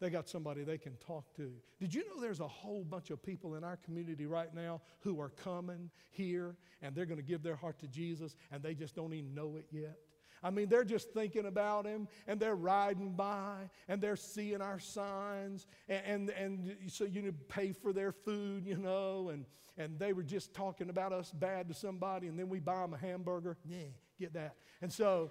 They 0.00 0.10
got 0.10 0.28
somebody 0.28 0.64
they 0.64 0.78
can 0.78 0.96
talk 0.96 1.34
to. 1.36 1.52
Did 1.80 1.94
you 1.94 2.04
know 2.08 2.20
there's 2.20 2.40
a 2.40 2.48
whole 2.48 2.84
bunch 2.84 3.10
of 3.10 3.22
people 3.22 3.54
in 3.54 3.64
our 3.64 3.76
community 3.76 4.26
right 4.26 4.52
now 4.52 4.80
who 5.00 5.20
are 5.20 5.30
coming 5.30 5.90
here 6.10 6.56
and 6.82 6.94
they're 6.94 7.06
going 7.06 7.20
to 7.20 7.26
give 7.26 7.42
their 7.42 7.56
heart 7.56 7.78
to 7.80 7.88
Jesus 7.88 8.36
and 8.50 8.62
they 8.62 8.74
just 8.74 8.94
don't 8.94 9.14
even 9.14 9.34
know 9.34 9.56
it 9.56 9.66
yet? 9.70 9.96
I 10.42 10.50
mean, 10.50 10.68
they're 10.68 10.84
just 10.84 11.12
thinking 11.12 11.46
about 11.46 11.86
him 11.86 12.06
and 12.26 12.38
they're 12.38 12.54
riding 12.54 13.12
by 13.12 13.70
and 13.88 14.00
they're 14.00 14.14
seeing 14.14 14.60
our 14.60 14.78
signs 14.78 15.66
and, 15.88 16.28
and, 16.28 16.30
and 16.30 16.76
so 16.88 17.04
you 17.04 17.22
need 17.22 17.38
to 17.38 17.54
pay 17.54 17.72
for 17.72 17.94
their 17.94 18.12
food, 18.12 18.66
you 18.66 18.76
know, 18.76 19.30
and, 19.30 19.46
and 19.78 19.98
they 19.98 20.12
were 20.12 20.22
just 20.22 20.52
talking 20.52 20.90
about 20.90 21.14
us 21.14 21.32
bad 21.32 21.68
to 21.68 21.74
somebody 21.74 22.26
and 22.26 22.38
then 22.38 22.50
we 22.50 22.60
buy 22.60 22.82
them 22.82 22.92
a 22.92 22.98
hamburger. 22.98 23.56
Yeah, 23.64 23.86
get 24.20 24.34
that. 24.34 24.56
And 24.82 24.92
so, 24.92 25.30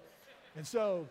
and 0.56 0.66
so, 0.66 1.06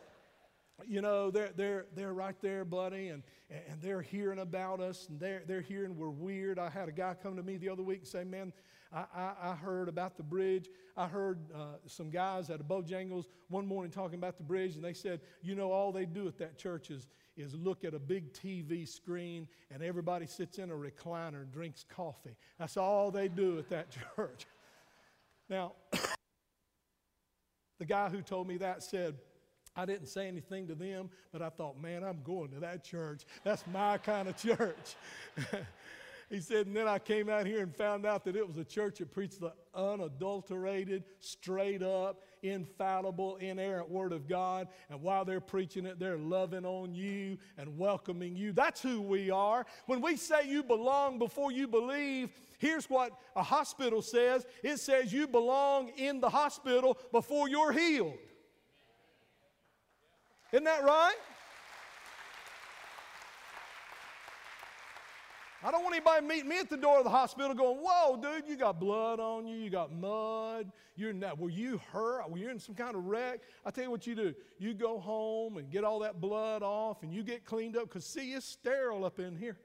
you 0.88 1.02
know, 1.02 1.32
they're, 1.32 1.52
they're, 1.56 1.86
they're 1.96 2.14
right 2.14 2.36
there, 2.42 2.66
buddy, 2.66 3.10
and, 3.10 3.24
and 3.50 3.82
they're 3.82 4.02
hearing 4.02 4.40
about 4.40 4.80
us 4.80 5.08
and 5.10 5.20
they're, 5.20 5.44
they're 5.48 5.62
hearing 5.62 5.98
we're 5.98 6.10
weird. 6.10 6.60
I 6.60 6.70
had 6.70 6.90
a 6.90 6.92
guy 6.92 7.16
come 7.22 7.36
to 7.36 7.44
me 7.44 7.58
the 7.58 7.70
other 7.70 7.84
week 7.84 8.00
and 8.00 8.08
say, 8.08 8.24
man, 8.24 8.54
I, 8.94 9.06
I, 9.16 9.34
I 9.42 9.56
heard 9.56 9.90
about 9.90 10.18
the 10.18 10.24
bridge. 10.24 10.70
I 10.96 11.08
heard 11.08 11.40
uh, 11.54 11.78
some 11.88 12.10
guys 12.10 12.50
at 12.50 12.60
a 12.60 12.64
Bojangles 12.64 13.26
one 13.50 13.66
morning 13.66 13.92
talking 13.92 14.20
about 14.20 14.38
the 14.38 14.44
bridge, 14.44 14.76
and 14.76 14.84
they 14.84 14.94
said, 14.94 15.22
you 15.42 15.56
know, 15.56 15.72
all 15.72 15.92
they 15.92 16.06
do 16.06 16.28
at 16.28 16.38
that 16.38 16.58
church 16.58 16.92
is, 16.92 17.08
is 17.36 17.56
look 17.56 17.84
at 17.84 17.94
a 17.94 18.00
big 18.00 18.34
TV 18.34 18.88
screen, 18.88 19.48
and 19.72 19.82
everybody 19.82 20.28
sits 20.28 20.60
in 20.60 20.70
a 20.70 20.76
recliner 20.76 21.42
and 21.42 21.52
drinks 21.52 21.84
coffee. 21.84 22.36
That's 22.60 22.78
all 22.78 23.10
they 23.10 23.28
do 23.28 23.58
at 23.58 23.70
that 23.70 23.88
church. 24.16 24.46
Now, 25.50 25.74
the 27.80 27.86
guy 27.86 28.10
who 28.10 28.22
told 28.22 28.48
me 28.48 28.58
that 28.58 28.84
said, 28.84 29.16
I 29.76 29.86
didn't 29.86 30.08
say 30.08 30.28
anything 30.28 30.68
to 30.68 30.76
them, 30.76 31.10
but 31.32 31.42
I 31.42 31.50
thought, 31.50 31.82
man, 31.82 32.04
I'm 32.04 32.22
going 32.24 32.52
to 32.52 32.60
that 32.60 32.84
church. 32.84 33.24
That's 33.44 33.64
my 33.72 33.98
kind 33.98 34.28
of 34.28 34.38
church. 34.38 34.96
He 36.34 36.40
said, 36.40 36.66
and 36.66 36.76
then 36.76 36.88
I 36.88 36.98
came 36.98 37.30
out 37.30 37.46
here 37.46 37.62
and 37.62 37.76
found 37.76 38.08
out 38.08 38.24
that 38.26 38.36
it 38.36 38.48
was 38.48 38.58
a 38.58 38.64
church 38.64 38.98
that 38.98 39.12
preached 39.12 39.40
the 39.40 39.54
unadulterated, 39.76 41.04
straight 41.20 41.84
up, 41.84 42.24
infallible, 42.42 43.36
inerrant 43.36 43.88
Word 43.88 44.14
of 44.14 44.28
God. 44.28 44.68
And 44.90 45.00
while 45.04 45.26
they're 45.26 45.40
preaching 45.40 45.86
it, 45.86 46.00
they're 46.00 46.18
loving 46.18 46.66
on 46.66 46.96
you 46.96 47.38
and 47.60 47.78
welcoming 47.78 48.36
you. 48.36 48.52
That's 48.52 48.82
who 48.82 49.00
we 49.00 49.30
are. 49.30 49.68
When 49.86 50.02
we 50.02 50.18
say 50.18 50.48
you 50.48 50.64
belong 50.64 51.20
before 51.20 51.52
you 51.52 51.68
believe, 51.68 52.32
here's 52.58 52.90
what 52.90 53.12
a 53.36 53.44
hospital 53.44 54.02
says 54.02 54.48
it 54.64 54.78
says 54.78 55.14
you 55.14 55.28
belong 55.28 55.90
in 55.98 56.20
the 56.20 56.30
hospital 56.30 56.98
before 57.12 57.48
you're 57.48 57.72
healed. 57.74 58.18
Isn't 60.54 60.66
that 60.66 60.84
right? 60.84 61.16
I 65.66 65.72
don't 65.72 65.82
want 65.82 65.96
anybody 65.96 66.28
meeting 66.28 66.48
me 66.48 66.60
at 66.60 66.70
the 66.70 66.78
door 66.78 67.00
of 67.00 67.06
the 67.06 67.10
hospital 67.10 67.56
going, 67.56 67.80
Whoa, 67.82 68.20
dude, 68.22 68.48
you 68.48 68.56
got 68.56 68.80
blood 68.80 69.20
on 69.20 69.48
you, 69.48 69.58
you 69.58 69.72
got 69.72 69.92
mud, 69.92 70.72
you're 70.96 71.10
in 71.10 71.22
that, 71.22 71.40
were 71.40 71.50
you 71.50 71.82
hurt? 71.92 72.30
Were 72.30 72.38
you 72.38 72.50
in 72.50 72.60
some 72.60 72.76
kind 72.76 72.96
of 72.96 73.06
wreck? 73.06 73.40
I 73.66 73.72
tell 73.72 73.86
you 73.86 73.90
what 73.90 74.06
you 74.06 74.14
do. 74.14 74.36
You 74.60 74.76
go 74.76 75.00
home 75.00 75.58
and 75.58 75.72
get 75.72 75.84
all 75.84 75.98
that 76.00 76.22
blood 76.22 76.62
off 76.62 77.02
and 77.02 77.12
you 77.12 77.24
get 77.24 77.46
cleaned 77.46 77.76
up 77.76 77.86
because 77.86 78.06
see, 78.06 78.34
it's 78.34 78.46
sterile 78.46 79.06
up 79.06 79.20
in 79.20 79.36
here. 79.36 79.58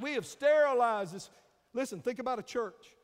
we 0.00 0.14
have 0.14 0.24
sterilized 0.24 1.14
this. 1.14 1.28
Listen, 1.74 2.00
think 2.00 2.20
about 2.20 2.38
a 2.38 2.42
church. 2.42 2.96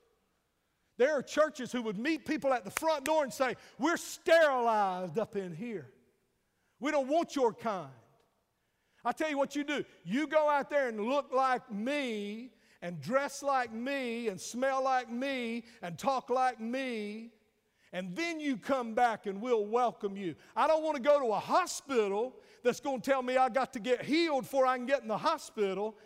There 0.97 1.13
are 1.13 1.23
churches 1.23 1.73
who 1.73 1.83
would 1.83 1.99
meet 1.99 2.25
people 2.25 2.53
at 2.53 2.65
the 2.65 2.71
front 2.71 3.05
door 3.05 3.25
and 3.25 3.33
say, 3.33 3.57
We're 3.79 3.97
sterilized 3.97 5.19
up 5.19 5.37
in 5.37 5.55
here. 5.55 5.89
We 6.81 6.91
don't 6.91 7.09
want 7.09 7.35
your 7.35 7.53
kind. 7.53 7.91
I 9.05 9.13
tell 9.13 9.29
you 9.29 9.39
what 9.39 9.55
you 9.55 9.65
do. 9.65 9.85
You 10.05 10.27
go 10.27 10.49
out 10.49 10.71
there 10.71 10.89
and 10.89 11.01
look 11.01 11.33
like 11.33 11.71
me 11.71 12.51
and 12.81 13.01
dress 13.01 13.43
like 13.43 13.73
me 13.73 14.29
and 14.29 14.41
smell 14.41 14.85
like 14.85 15.11
me 15.11 15.65
and 15.83 15.99
talk 15.99 16.31
like 16.31 16.61
me, 16.61 17.31
and 17.93 18.15
then 18.15 18.41
you 18.41 18.57
come 18.57 18.95
back 18.95 19.27
and 19.27 19.41
we'll 19.41 19.65
welcome 19.67 20.17
you. 20.17 20.35
I 20.55 20.67
don't 20.67 20.83
want 20.83 20.97
to 20.97 21.03
go 21.03 21.19
to 21.21 21.27
a 21.33 21.39
hospital 21.39 22.35
that's 22.63 22.81
going 22.81 23.01
to 23.01 23.11
tell 23.11 23.23
me 23.23 23.37
I 23.37 23.49
got 23.49 23.73
to 23.75 23.81
get 23.81 24.03
healed 24.03 24.43
before 24.43 24.67
I 24.67 24.77
can 24.77 24.87
get 24.87 25.03
in 25.03 25.09
the 25.09 25.17
hospital. 25.17 25.97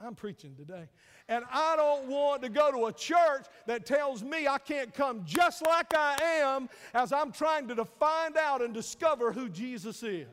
I'm 0.00 0.14
preaching 0.14 0.54
today. 0.54 0.88
And 1.30 1.44
I 1.48 1.76
don't 1.76 2.08
want 2.08 2.42
to 2.42 2.48
go 2.48 2.72
to 2.72 2.86
a 2.86 2.92
church 2.92 3.46
that 3.66 3.86
tells 3.86 4.24
me 4.24 4.48
I 4.48 4.58
can't 4.58 4.92
come 4.92 5.22
just 5.24 5.64
like 5.64 5.94
I 5.94 6.16
am 6.20 6.68
as 6.92 7.12
I'm 7.12 7.30
trying 7.30 7.68
to 7.68 7.84
find 7.84 8.36
out 8.36 8.60
and 8.62 8.74
discover 8.74 9.30
who 9.30 9.48
Jesus 9.48 10.02
is. 10.02 10.26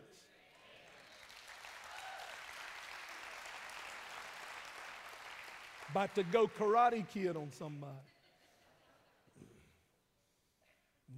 About 5.91 6.15
to 6.15 6.23
go 6.23 6.47
karate 6.47 7.07
kid 7.07 7.37
on 7.37 7.51
somebody. 7.51 7.93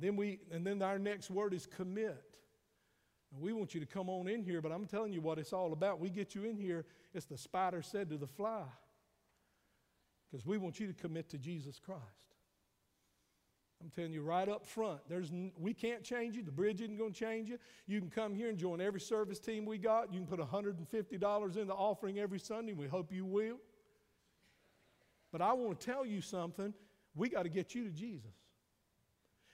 then 0.02 0.16
we, 0.16 0.40
and 0.52 0.66
then 0.66 0.82
our 0.82 1.00
next 1.00 1.30
word 1.32 1.54
is 1.54 1.66
commit. 1.66 2.22
And 3.34 3.42
we 3.42 3.54
want 3.54 3.74
you 3.74 3.80
to 3.80 3.86
come 3.86 4.10
on 4.10 4.28
in 4.28 4.44
here, 4.44 4.62
but 4.62 4.72
I'm 4.72 4.86
telling 4.86 5.14
you 5.14 5.22
what 5.22 5.38
it's 5.38 5.54
all 5.54 5.72
about. 5.74 6.00
We 6.00 6.10
get 6.10 6.36
you 6.36 6.44
in 6.44 6.58
here, 6.58 6.86
it's 7.14 7.26
the 7.26 7.38
spider 7.38 7.82
said 7.82 8.10
to 8.10 8.18
the 8.18 8.28
fly. 8.28 8.64
Because 10.30 10.46
we 10.46 10.58
want 10.58 10.80
you 10.80 10.88
to 10.88 10.94
commit 10.94 11.30
to 11.30 11.38
Jesus 11.38 11.80
Christ. 11.80 12.04
I'm 13.82 13.90
telling 13.90 14.12
you 14.12 14.22
right 14.22 14.50
up 14.50 14.66
front, 14.66 15.00
there's, 15.08 15.32
we 15.58 15.74
can't 15.74 16.04
change 16.04 16.36
you. 16.36 16.44
The 16.44 16.52
bridge 16.52 16.82
isn't 16.82 16.98
going 16.98 17.14
to 17.14 17.20
change 17.20 17.50
you. 17.50 17.58
You 17.88 18.02
can 18.02 18.10
come 18.10 18.36
here 18.36 18.50
and 18.50 18.58
join 18.58 18.82
every 18.82 19.00
service 19.00 19.40
team 19.40 19.66
we 19.66 19.78
got. 19.78 20.14
You 20.14 20.20
can 20.20 20.28
put 20.28 20.40
$150 20.40 21.58
in 21.58 21.68
the 21.68 21.74
offering 21.74 22.20
every 22.20 22.40
Sunday. 22.40 22.74
We 22.74 22.88
hope 22.88 23.12
you 23.14 23.26
will. 23.26 23.58
But 25.32 25.42
I 25.42 25.54
want 25.54 25.80
to 25.80 25.86
tell 25.86 26.06
you 26.06 26.22
something. 26.22 26.74
We 27.16 27.30
got 27.30 27.44
to 27.44 27.50
get 27.50 27.74
you 27.74 27.86
to 27.86 27.90
Jesus. 27.90 28.32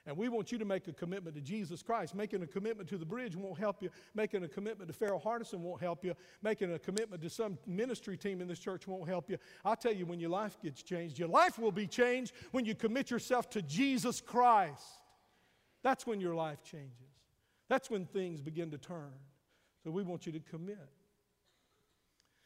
And 0.07 0.15
we 0.15 0.29
want 0.29 0.51
you 0.51 0.59
to 0.59 0.65
make 0.65 0.87
a 0.87 0.93
commitment 0.93 1.35
to 1.35 1.41
Jesus 1.41 1.81
Christ. 1.81 2.13
Making 2.13 2.43
a 2.43 2.47
commitment 2.47 2.87
to 2.89 2.97
the 2.97 3.05
bridge 3.05 3.35
won't 3.35 3.57
help 3.57 3.81
you. 3.81 3.89
Making 4.13 4.43
a 4.43 4.47
commitment 4.47 4.87
to 4.87 4.93
Farrell 4.93 5.19
Hardison 5.19 5.59
won't 5.59 5.81
help 5.81 6.05
you. 6.05 6.13
Making 6.43 6.73
a 6.73 6.79
commitment 6.79 7.23
to 7.23 7.29
some 7.29 7.57
ministry 7.65 8.15
team 8.15 8.39
in 8.39 8.47
this 8.47 8.59
church 8.59 8.87
won't 8.87 9.07
help 9.09 9.29
you. 9.29 9.37
I'll 9.63 9.75
tell 9.75 9.93
you, 9.93 10.05
when 10.05 10.19
your 10.19 10.29
life 10.29 10.57
gets 10.61 10.83
changed, 10.83 11.17
your 11.17 11.27
life 11.27 11.57
will 11.57 11.71
be 11.71 11.87
changed 11.87 12.33
when 12.51 12.65
you 12.65 12.75
commit 12.75 13.09
yourself 13.09 13.49
to 13.51 13.63
Jesus 13.63 14.21
Christ. 14.21 14.83
That's 15.81 16.05
when 16.05 16.21
your 16.21 16.35
life 16.35 16.63
changes. 16.63 16.91
That's 17.67 17.89
when 17.89 18.05
things 18.05 18.41
begin 18.41 18.69
to 18.71 18.77
turn. 18.77 19.13
So 19.83 19.89
we 19.89 20.03
want 20.03 20.27
you 20.27 20.31
to 20.33 20.39
commit. 20.39 20.77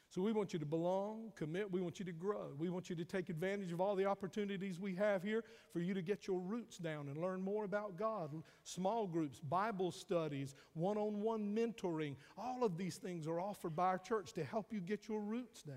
So 0.10 0.24
we 0.24 0.34
want 0.34 0.54
you 0.54 0.60
to 0.60 0.66
belong, 0.66 1.32
commit. 1.36 1.72
We 1.72 1.82
want 1.82 2.00
you 2.00 2.06
to 2.06 2.12
grow. 2.12 2.48
We 2.58 2.72
want 2.72 2.90
you 2.90 2.96
to 2.96 3.06
take 3.06 3.30
advantage 3.30 3.72
of 3.72 3.80
all 3.80 3.96
the 3.96 4.06
opportunities 4.06 4.80
we 4.80 4.96
have 4.96 5.22
here 5.22 5.44
for 5.72 5.82
you 5.82 5.94
to 5.94 6.02
get 6.02 6.26
your 6.26 6.40
roots 6.40 6.80
down 6.80 7.10
and 7.10 7.18
learn 7.18 7.42
more 7.42 7.64
about 7.64 7.96
God. 7.96 8.32
Small 8.64 9.06
groups, 9.06 9.40
Bible 9.40 9.92
studies, 9.92 10.56
one 10.74 10.98
on 10.98 11.22
one 11.22 11.56
mentoring. 11.56 12.16
All 12.40 12.64
of 12.64 12.76
these 12.76 12.98
things 12.98 13.28
are 13.28 13.40
offered 13.40 13.76
by 13.76 13.86
our 13.86 14.00
church 14.00 14.34
to 14.34 14.44
help 14.44 14.74
you 14.74 14.80
get 14.80 15.08
your 15.08 15.22
roots 15.22 15.62
down 15.62 15.76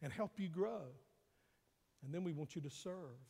and 0.00 0.10
help 0.10 0.40
you 0.40 0.48
grow. 0.48 0.86
And 2.02 2.14
then 2.14 2.24
we 2.24 2.32
want 2.32 2.56
you 2.56 2.62
to 2.62 2.70
serve. 2.70 3.20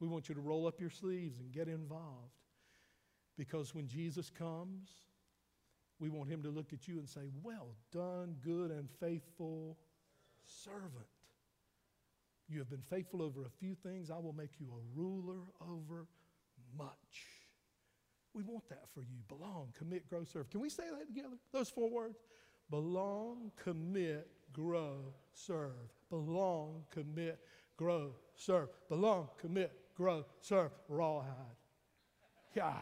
We 0.00 0.08
want 0.08 0.28
you 0.28 0.34
to 0.34 0.40
roll 0.40 0.66
up 0.66 0.80
your 0.80 0.90
sleeves 0.90 1.38
and 1.38 1.52
get 1.52 1.68
involved. 1.68 2.32
Because 3.36 3.72
when 3.72 3.86
Jesus 3.86 4.30
comes, 4.30 4.88
we 6.00 6.08
want 6.08 6.30
him 6.30 6.42
to 6.42 6.50
look 6.50 6.72
at 6.72 6.86
you 6.86 6.98
and 6.98 7.08
say, 7.08 7.28
Well 7.42 7.68
done, 7.92 8.36
good 8.42 8.70
and 8.70 8.88
faithful 9.00 9.76
servant. 10.46 11.06
You 12.48 12.58
have 12.60 12.70
been 12.70 12.82
faithful 12.88 13.22
over 13.22 13.44
a 13.44 13.50
few 13.60 13.74
things. 13.74 14.10
I 14.10 14.18
will 14.18 14.32
make 14.32 14.52
you 14.58 14.68
a 14.68 14.98
ruler 14.98 15.42
over 15.60 16.06
much. 16.76 17.26
We 18.32 18.42
want 18.42 18.68
that 18.68 18.84
for 18.94 19.00
you. 19.00 19.18
Belong, 19.28 19.68
commit, 19.76 20.08
grow, 20.08 20.24
serve. 20.24 20.48
Can 20.50 20.60
we 20.60 20.68
say 20.70 20.84
that 20.90 21.06
together? 21.06 21.36
Those 21.52 21.68
four 21.68 21.90
words? 21.90 22.18
Belong, 22.70 23.50
commit, 23.62 24.28
grow, 24.52 25.12
serve. 25.32 25.72
Belong, 26.10 26.84
commit, 26.90 27.38
grow, 27.76 28.12
serve. 28.34 28.68
Belong, 28.88 29.28
commit, 29.38 29.72
grow, 29.94 30.24
serve. 30.40 30.70
Rawhide. 30.88 31.26
Yeah. 32.54 32.74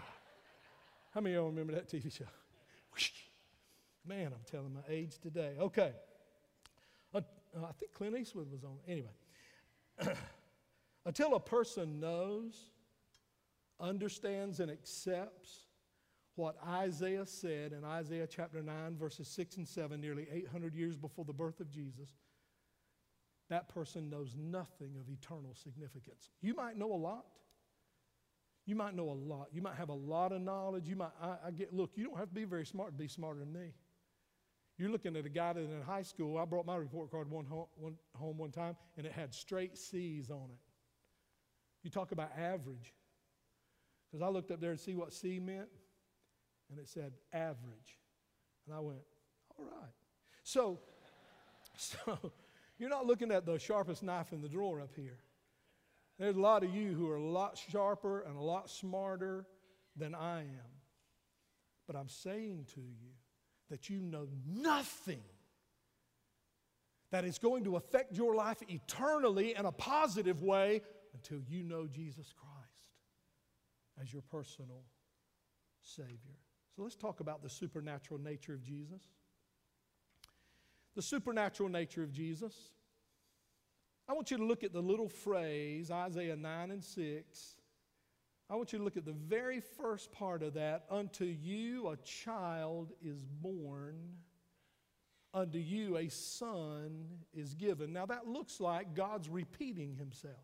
How 1.12 1.20
many 1.20 1.35
of 1.35 1.40
y'all 1.40 1.50
remember 1.50 1.73
that 1.73 1.88
TV 1.88 2.12
show? 2.12 2.26
Man, 4.06 4.26
I'm 4.26 4.44
telling 4.50 4.72
my 4.72 4.80
age 4.88 5.18
today. 5.18 5.54
Okay. 5.58 5.92
Uh, 7.14 7.20
I 7.64 7.72
think 7.72 7.92
Clint 7.92 8.16
Eastwood 8.16 8.50
was 8.50 8.64
on. 8.64 8.76
Anyway. 8.86 9.08
Until 11.06 11.34
a 11.34 11.40
person 11.40 12.00
knows, 12.00 12.70
understands, 13.80 14.60
and 14.60 14.70
accepts 14.70 15.66
what 16.34 16.56
Isaiah 16.68 17.24
said 17.24 17.72
in 17.72 17.84
Isaiah 17.84 18.26
chapter 18.26 18.62
9, 18.62 18.96
verses 18.96 19.28
6 19.28 19.56
and 19.56 19.68
7, 19.68 20.00
nearly 20.00 20.26
800 20.30 20.74
years 20.74 20.96
before 20.96 21.24
the 21.24 21.32
birth 21.32 21.60
of 21.60 21.70
Jesus, 21.70 22.10
that 23.48 23.68
person 23.68 24.10
knows 24.10 24.34
nothing 24.36 24.96
of 25.00 25.08
eternal 25.08 25.54
significance. 25.54 26.30
You 26.42 26.54
might 26.54 26.76
know 26.76 26.92
a 26.92 26.96
lot. 26.96 27.26
You 28.66 28.75
might 28.75 28.94
know 28.96 29.08
a 29.11 29.12
lot. 29.12 29.49
You 29.52 29.62
might 29.62 29.76
have 29.76 29.88
a 29.88 29.94
lot 29.94 30.32
of 30.32 30.42
knowledge. 30.42 30.88
You 30.88 30.96
might, 30.96 31.12
I, 31.23 31.37
I, 31.46 31.50
get, 31.52 31.73
look, 31.73 31.92
you 31.94 32.04
don't 32.04 32.18
have 32.18 32.28
to 32.28 32.35
be 32.35 32.44
very 32.44 32.66
smart 32.66 32.90
to 32.90 32.99
be 32.99 33.06
smarter 33.06 33.38
than 33.38 33.52
me. 33.52 33.73
You're 34.76 34.90
looking 34.90 35.16
at 35.16 35.25
a 35.25 35.28
guy 35.30 35.52
that 35.52 35.61
in 35.61 35.82
high 35.82 36.02
school, 36.02 36.37
I 36.37 36.44
brought 36.44 36.66
my 36.66 36.76
report 36.76 37.11
card 37.11 37.30
one 37.30 37.46
home, 37.46 37.66
one 37.76 37.94
home 38.16 38.37
one 38.37 38.50
time, 38.50 38.76
and 38.96 39.06
it 39.06 39.12
had 39.12 39.32
straight 39.32 39.78
C's 39.78 40.30
on 40.30 40.50
it. 40.50 40.58
You 41.82 41.90
talk 41.90 42.11
about 42.11 42.30
average. 42.37 42.92
Because 44.11 44.20
I 44.23 44.28
looked 44.28 44.50
up 44.50 44.61
there 44.61 44.73
to 44.73 44.78
see 44.78 44.94
what 44.94 45.12
C 45.12 45.38
meant, 45.38 45.68
and 46.68 46.78
it 46.78 46.88
said 46.88 47.12
average. 47.32 47.99
And 48.66 48.75
I 48.75 48.80
went, 48.80 48.99
all 49.58 49.64
right. 49.64 49.90
So, 50.42 50.80
so 51.76 52.32
you're 52.78 52.90
not 52.90 53.06
looking 53.06 53.30
at 53.30 53.46
the 53.46 53.58
sharpest 53.58 54.02
knife 54.02 54.32
in 54.32 54.42
the 54.42 54.49
drawer 54.49 54.80
up 54.80 54.90
here. 54.96 55.18
There's 56.18 56.37
a 56.37 56.40
lot 56.40 56.64
of 56.64 56.75
you 56.75 56.94
who 56.94 57.11
are 57.11 57.16
a 57.16 57.23
lot 57.23 57.58
sharper 57.70 58.20
and 58.20 58.37
a 58.37 58.42
lot 58.42 58.70
smarter 58.70 59.46
than 59.96 60.14
I 60.14 60.40
am. 60.40 60.73
But 61.87 61.96
I'm 61.96 62.08
saying 62.08 62.66
to 62.75 62.80
you 62.80 63.12
that 63.70 63.90
you 63.90 64.00
know 64.00 64.28
nothing 64.46 65.23
that 67.11 67.25
is 67.25 67.38
going 67.38 67.64
to 67.64 67.76
affect 67.76 68.16
your 68.16 68.35
life 68.35 68.59
eternally 68.68 69.55
in 69.55 69.64
a 69.64 69.72
positive 69.72 70.42
way 70.42 70.83
until 71.14 71.38
you 71.48 71.62
know 71.62 71.87
Jesus 71.87 72.33
Christ 72.33 72.66
as 74.02 74.12
your 74.12 74.22
personal 74.22 74.83
Savior. 75.83 76.38
So 76.74 76.83
let's 76.83 76.96
talk 76.96 77.20
about 77.20 77.42
the 77.42 77.48
supernatural 77.48 78.20
nature 78.20 78.55
of 78.55 78.62
Jesus. 78.62 79.02
The 80.94 81.02
supernatural 81.02 81.68
nature 81.68 82.02
of 82.02 82.12
Jesus. 82.12 82.55
I 84.09 84.12
want 84.12 84.31
you 84.31 84.37
to 84.37 84.45
look 84.45 84.62
at 84.62 84.73
the 84.73 84.81
little 84.81 85.09
phrase, 85.09 85.90
Isaiah 85.90 86.37
9 86.37 86.71
and 86.71 86.85
6. 86.85 87.57
I 88.49 88.55
want 88.55 88.73
you 88.73 88.79
to 88.79 88.85
look 88.85 88.97
at 88.97 89.05
the 89.05 89.12
very 89.12 89.61
first 89.61 90.12
part 90.12 90.42
of 90.45 90.55
that. 90.55 90.85
Unto 90.88 91.25
you 91.25 91.88
a 91.88 91.97
child 91.97 92.92
is 93.03 93.25
born, 93.25 93.97
unto 95.35 95.59
you 95.59 95.97
a 95.97 96.09
son 96.09 97.07
is 97.35 97.55
given. 97.55 97.92
Now 97.92 98.07
that 98.07 98.29
looks 98.29 98.61
like 98.61 98.95
God's 98.95 99.29
repeating 99.29 99.97
himself. 99.97 100.35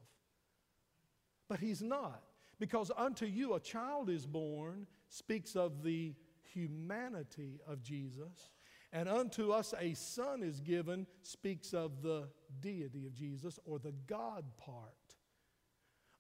But 1.49 1.61
he's 1.61 1.83
not. 1.83 2.23
Because 2.59 2.91
unto 2.97 3.27
you 3.27 3.55
a 3.55 3.61
child 3.61 4.11
is 4.11 4.27
born 4.27 4.87
speaks 5.09 5.55
of 5.55 5.85
the 5.85 6.15
humanity 6.53 7.61
of 7.69 7.83
Jesus. 7.83 8.51
And 8.93 9.09
unto 9.09 9.53
us 9.53 9.73
a 9.79 9.95
son 9.95 10.43
is 10.43 10.61
given 10.61 11.07
speaks 11.23 11.73
of 11.73 12.03
the 12.03 12.29
deity 12.61 13.07
of 13.07 13.15
Jesus 13.15 13.59
or 13.65 13.79
the 13.79 13.95
God 14.07 14.45
part. 14.57 14.93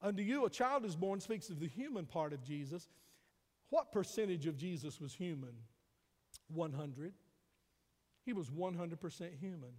Unto 0.01 0.23
you 0.23 0.45
a 0.45 0.51
child 0.51 0.85
is 0.85 0.97
born 0.97 1.21
speaks 1.21 1.49
of 1.49 1.61
the 1.61 1.69
human 1.69 2.07
part 2.07 2.33
of 2.33 2.43
Jesus. 2.43 2.89
What 3.71 3.93
percentage 3.93 4.47
of 4.47 4.57
Jesus 4.57 5.01
was 5.01 5.15
human? 5.15 5.55
100. 6.49 7.15
He 8.25 8.33
was 8.33 8.51
100% 8.51 9.39
human. 9.41 9.73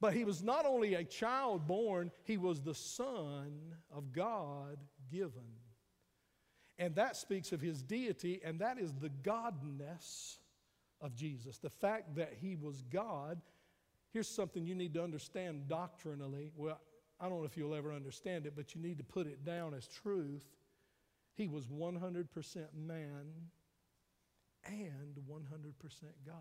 But 0.00 0.14
he 0.14 0.24
was 0.24 0.42
not 0.42 0.64
only 0.64 0.94
a 0.94 1.04
child 1.04 1.66
born, 1.66 2.12
he 2.24 2.36
was 2.36 2.60
the 2.60 2.74
Son 2.74 3.74
of 3.94 4.12
God 4.12 4.78
given. 5.10 5.56
And 6.78 6.94
that 6.94 7.16
speaks 7.16 7.50
of 7.50 7.60
his 7.60 7.82
deity, 7.82 8.40
and 8.44 8.60
that 8.60 8.78
is 8.78 8.94
the 8.94 9.10
godness 9.10 10.36
of 11.00 11.16
Jesus. 11.16 11.58
The 11.58 11.70
fact 11.70 12.14
that 12.14 12.34
he 12.40 12.54
was 12.54 12.82
God. 12.82 13.40
Here's 14.12 14.28
something 14.28 14.64
you 14.64 14.74
need 14.74 14.94
to 14.94 15.02
understand 15.02 15.68
doctrinally. 15.68 16.52
Well, 16.56 16.80
I 17.20 17.28
don't 17.28 17.40
know 17.40 17.44
if 17.44 17.56
you'll 17.56 17.74
ever 17.74 17.92
understand 17.92 18.46
it, 18.46 18.54
but 18.56 18.74
you 18.74 18.80
need 18.80 18.98
to 18.98 19.04
put 19.04 19.26
it 19.26 19.44
down 19.44 19.74
as 19.74 19.86
truth. 19.86 20.46
He 21.34 21.48
was 21.48 21.66
100% 21.66 22.26
man 22.74 23.26
and 24.64 25.18
100% 25.28 25.74
God. 26.26 26.34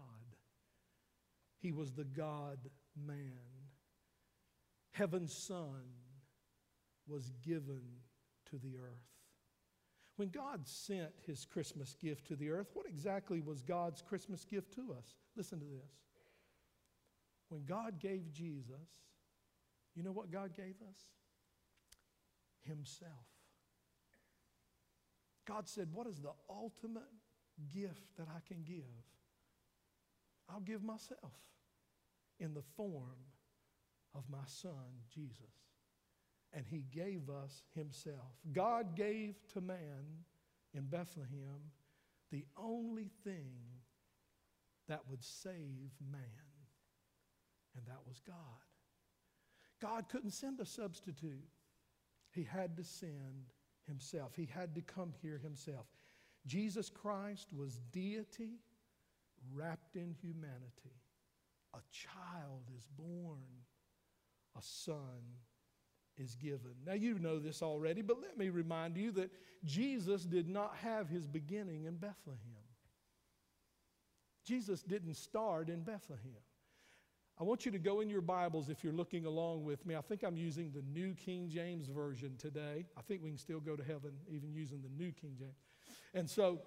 He 1.59 1.71
was 1.71 1.91
the 1.91 2.03
God 2.03 2.57
man. 2.95 3.31
Heaven's 4.91 5.33
Son 5.33 5.83
was 7.07 7.31
given 7.43 7.81
to 8.49 8.57
the 8.57 8.77
earth. 8.77 9.07
When 10.15 10.29
God 10.29 10.67
sent 10.67 11.11
his 11.25 11.45
Christmas 11.45 11.95
gift 12.01 12.27
to 12.27 12.35
the 12.35 12.49
earth, 12.49 12.71
what 12.73 12.87
exactly 12.87 13.39
was 13.39 13.61
God's 13.61 14.01
Christmas 14.01 14.45
gift 14.45 14.73
to 14.73 14.95
us? 14.97 15.15
Listen 15.35 15.59
to 15.59 15.65
this. 15.65 16.06
When 17.49 17.65
God 17.65 17.99
gave 17.99 18.31
Jesus, 18.31 18.89
you 19.95 20.03
know 20.03 20.11
what 20.11 20.31
God 20.31 20.55
gave 20.55 20.75
us? 20.89 21.05
Himself. 22.61 23.11
God 25.47 25.67
said, 25.67 25.87
What 25.93 26.07
is 26.07 26.19
the 26.19 26.33
ultimate 26.49 27.03
gift 27.73 28.17
that 28.17 28.27
I 28.27 28.39
can 28.47 28.63
give? 28.63 28.83
I'll 30.49 30.59
give 30.59 30.83
myself 30.83 31.33
in 32.39 32.53
the 32.53 32.63
form 32.75 33.17
of 34.13 34.23
my 34.29 34.45
son, 34.45 35.03
Jesus 35.13 35.67
and 36.53 36.65
he 36.65 36.83
gave 36.91 37.29
us 37.29 37.63
himself. 37.75 38.31
God 38.51 38.95
gave 38.95 39.35
to 39.53 39.61
man 39.61 40.23
in 40.73 40.85
Bethlehem 40.85 41.71
the 42.31 42.45
only 42.57 43.09
thing 43.23 43.53
that 44.87 45.01
would 45.09 45.23
save 45.23 45.91
man, 46.11 46.21
and 47.77 47.85
that 47.85 48.01
was 48.07 48.19
God. 48.25 48.35
God 49.81 50.09
couldn't 50.09 50.31
send 50.31 50.59
a 50.59 50.65
substitute, 50.65 51.45
he 52.31 52.43
had 52.43 52.75
to 52.77 52.83
send 52.83 53.51
himself, 53.87 54.33
he 54.35 54.47
had 54.51 54.75
to 54.75 54.81
come 54.81 55.13
here 55.21 55.37
himself. 55.37 55.85
Jesus 56.45 56.89
Christ 56.89 57.47
was 57.55 57.79
deity 57.91 58.59
wrapped 59.53 59.95
in 59.95 60.15
humanity. 60.21 60.95
A 61.73 61.79
child 61.91 62.63
is 62.75 62.87
born, 62.97 63.43
a 64.57 64.61
son 64.61 65.37
is 66.17 66.35
given. 66.35 66.73
Now, 66.85 66.93
you 66.93 67.19
know 67.19 67.39
this 67.39 67.61
already, 67.61 68.01
but 68.01 68.21
let 68.21 68.37
me 68.37 68.49
remind 68.49 68.97
you 68.97 69.11
that 69.11 69.29
Jesus 69.63 70.23
did 70.23 70.49
not 70.49 70.75
have 70.81 71.09
his 71.09 71.27
beginning 71.27 71.85
in 71.85 71.95
Bethlehem. 71.95 72.39
Jesus 74.43 74.81
didn't 74.81 75.15
start 75.15 75.69
in 75.69 75.81
Bethlehem. 75.81 76.41
I 77.39 77.43
want 77.43 77.67
you 77.67 77.71
to 77.71 77.77
go 77.77 77.99
in 77.99 78.09
your 78.09 78.21
Bibles 78.21 78.67
if 78.67 78.83
you're 78.83 78.93
looking 78.93 79.27
along 79.27 79.63
with 79.63 79.85
me. 79.85 79.95
I 79.95 80.01
think 80.01 80.23
I'm 80.23 80.35
using 80.35 80.71
the 80.71 80.81
New 80.81 81.13
King 81.13 81.47
James 81.47 81.87
Version 81.87 82.35
today. 82.35 82.87
I 82.97 83.01
think 83.01 83.21
we 83.21 83.29
can 83.29 83.37
still 83.37 83.59
go 83.59 83.75
to 83.75 83.83
heaven 83.83 84.13
even 84.27 84.51
using 84.51 84.81
the 84.81 84.89
New 84.89 85.11
King 85.11 85.35
James. 85.37 85.53
And 86.15 86.27
so 86.27 86.61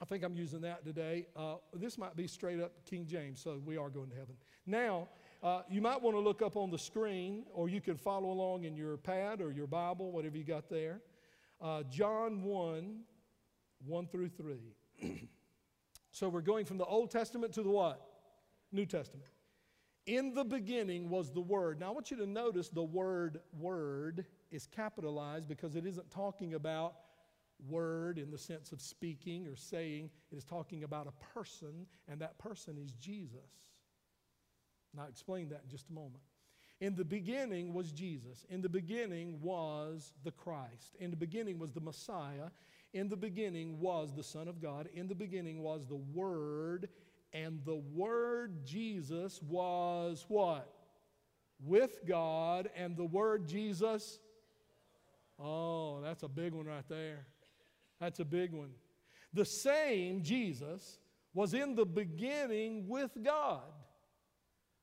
I 0.00 0.04
think 0.04 0.22
I'm 0.22 0.36
using 0.36 0.60
that 0.60 0.84
today. 0.84 1.26
Uh, 1.34 1.56
this 1.74 1.98
might 1.98 2.14
be 2.14 2.28
straight 2.28 2.60
up 2.60 2.84
King 2.84 3.04
James, 3.04 3.40
so 3.42 3.60
we 3.64 3.76
are 3.76 3.88
going 3.88 4.08
to 4.10 4.14
heaven. 4.14 4.36
Now, 4.64 5.08
uh, 5.42 5.62
you 5.68 5.82
might 5.82 6.00
want 6.00 6.14
to 6.14 6.20
look 6.20 6.40
up 6.40 6.56
on 6.56 6.70
the 6.70 6.78
screen, 6.78 7.42
or 7.52 7.68
you 7.68 7.80
can 7.80 7.96
follow 7.96 8.30
along 8.30 8.62
in 8.62 8.76
your 8.76 8.98
pad 8.98 9.40
or 9.40 9.50
your 9.50 9.66
Bible, 9.66 10.12
whatever 10.12 10.36
you 10.36 10.44
got 10.44 10.68
there. 10.70 11.00
Uh, 11.60 11.82
John 11.90 12.44
1, 12.44 13.00
1 13.84 14.06
through 14.06 14.28
3. 14.28 14.56
so 16.12 16.28
we're 16.28 16.42
going 16.42 16.64
from 16.64 16.78
the 16.78 16.84
Old 16.84 17.10
Testament 17.10 17.52
to 17.54 17.64
the 17.64 17.70
what? 17.70 18.06
New 18.70 18.86
Testament. 18.86 19.26
In 20.06 20.34
the 20.34 20.44
beginning 20.44 21.08
was 21.08 21.32
the 21.32 21.40
Word. 21.40 21.80
Now 21.80 21.88
I 21.88 21.90
want 21.90 22.10
you 22.10 22.16
to 22.18 22.26
notice 22.26 22.68
the 22.68 22.82
word 22.82 23.40
word 23.58 24.24
is 24.52 24.66
capitalized 24.66 25.48
because 25.48 25.74
it 25.74 25.84
isn't 25.84 26.10
talking 26.10 26.54
about 26.54 26.94
word 27.68 28.18
in 28.18 28.30
the 28.30 28.38
sense 28.38 28.72
of 28.72 28.80
speaking 28.80 29.46
or 29.48 29.56
saying. 29.56 30.10
It 30.30 30.36
is 30.36 30.44
talking 30.44 30.84
about 30.84 31.08
a 31.08 31.34
person, 31.34 31.86
and 32.08 32.20
that 32.20 32.38
person 32.38 32.78
is 32.78 32.92
Jesus. 32.92 33.64
And 34.92 35.02
I'll 35.02 35.08
explain 35.08 35.48
that 35.48 35.62
in 35.64 35.70
just 35.70 35.88
a 35.90 35.92
moment. 35.92 36.22
In 36.80 36.94
the 36.94 37.04
beginning 37.04 37.72
was 37.72 37.90
Jesus. 37.90 38.44
In 38.50 38.60
the 38.60 38.68
beginning 38.68 39.40
was 39.40 40.12
the 40.24 40.30
Christ. 40.30 40.94
In 41.00 41.10
the 41.10 41.16
beginning 41.16 41.58
was 41.58 41.72
the 41.72 41.80
Messiah. 41.80 42.50
In 42.92 43.08
the 43.08 43.16
beginning 43.16 43.80
was 43.80 44.12
the 44.14 44.22
Son 44.22 44.46
of 44.46 44.60
God. 44.60 44.88
In 44.94 45.08
the 45.08 45.14
beginning 45.14 45.62
was 45.62 45.86
the 45.86 45.96
Word. 45.96 46.88
And 47.32 47.60
the 47.64 47.76
Word 47.76 48.64
Jesus 48.64 49.40
was 49.42 50.24
what? 50.28 50.72
With 51.60 52.00
God. 52.06 52.70
And 52.76 52.96
the 52.96 53.04
Word 53.04 53.46
Jesus. 53.48 54.18
Oh, 55.38 56.00
that's 56.02 56.22
a 56.22 56.28
big 56.28 56.52
one 56.52 56.66
right 56.66 56.88
there. 56.88 57.26
That's 58.00 58.20
a 58.20 58.24
big 58.24 58.52
one. 58.52 58.70
The 59.32 59.44
same 59.44 60.22
Jesus 60.22 60.98
was 61.34 61.52
in 61.52 61.74
the 61.74 61.84
beginning 61.84 62.88
with 62.88 63.10
God. 63.22 63.60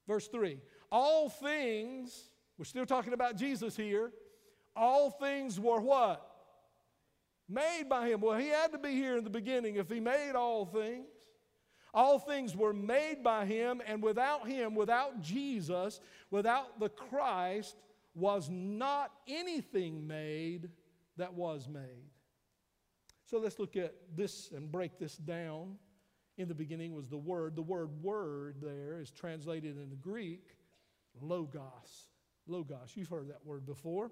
Verse 0.07 0.27
3 0.27 0.59
All 0.91 1.29
things, 1.29 2.29
we're 2.57 2.65
still 2.65 2.85
talking 2.85 3.13
about 3.13 3.35
Jesus 3.37 3.75
here, 3.75 4.11
all 4.75 5.09
things 5.09 5.59
were 5.59 5.79
what? 5.79 6.29
Made 7.49 7.85
by 7.89 8.07
him. 8.07 8.21
Well, 8.21 8.37
he 8.37 8.47
had 8.47 8.71
to 8.71 8.77
be 8.77 8.91
here 8.91 9.17
in 9.17 9.23
the 9.23 9.29
beginning 9.29 9.75
if 9.75 9.89
he 9.89 9.99
made 9.99 10.33
all 10.35 10.65
things. 10.65 11.07
All 11.93 12.17
things 12.17 12.55
were 12.55 12.73
made 12.73 13.23
by 13.23 13.45
him, 13.45 13.81
and 13.85 14.01
without 14.01 14.47
him, 14.47 14.73
without 14.73 15.21
Jesus, 15.21 15.99
without 16.31 16.79
the 16.79 16.89
Christ, 16.89 17.75
was 18.15 18.49
not 18.49 19.11
anything 19.27 20.07
made 20.07 20.69
that 21.17 21.33
was 21.33 21.67
made. 21.67 22.09
So 23.25 23.37
let's 23.39 23.59
look 23.59 23.75
at 23.75 23.93
this 24.15 24.51
and 24.51 24.71
break 24.71 24.97
this 24.97 25.15
down. 25.15 25.75
In 26.37 26.47
the 26.47 26.55
beginning 26.55 26.95
was 26.95 27.07
the 27.07 27.17
Word. 27.17 27.55
The 27.55 27.61
word 27.61 28.01
word 28.01 28.55
there 28.61 28.99
is 28.99 29.11
translated 29.11 29.77
in 29.77 29.91
the 29.91 29.95
Greek 29.95 30.55
logos. 31.21 32.07
Logos. 32.47 32.91
You've 32.95 33.09
heard 33.09 33.29
that 33.29 33.45
word 33.45 33.65
before. 33.65 34.11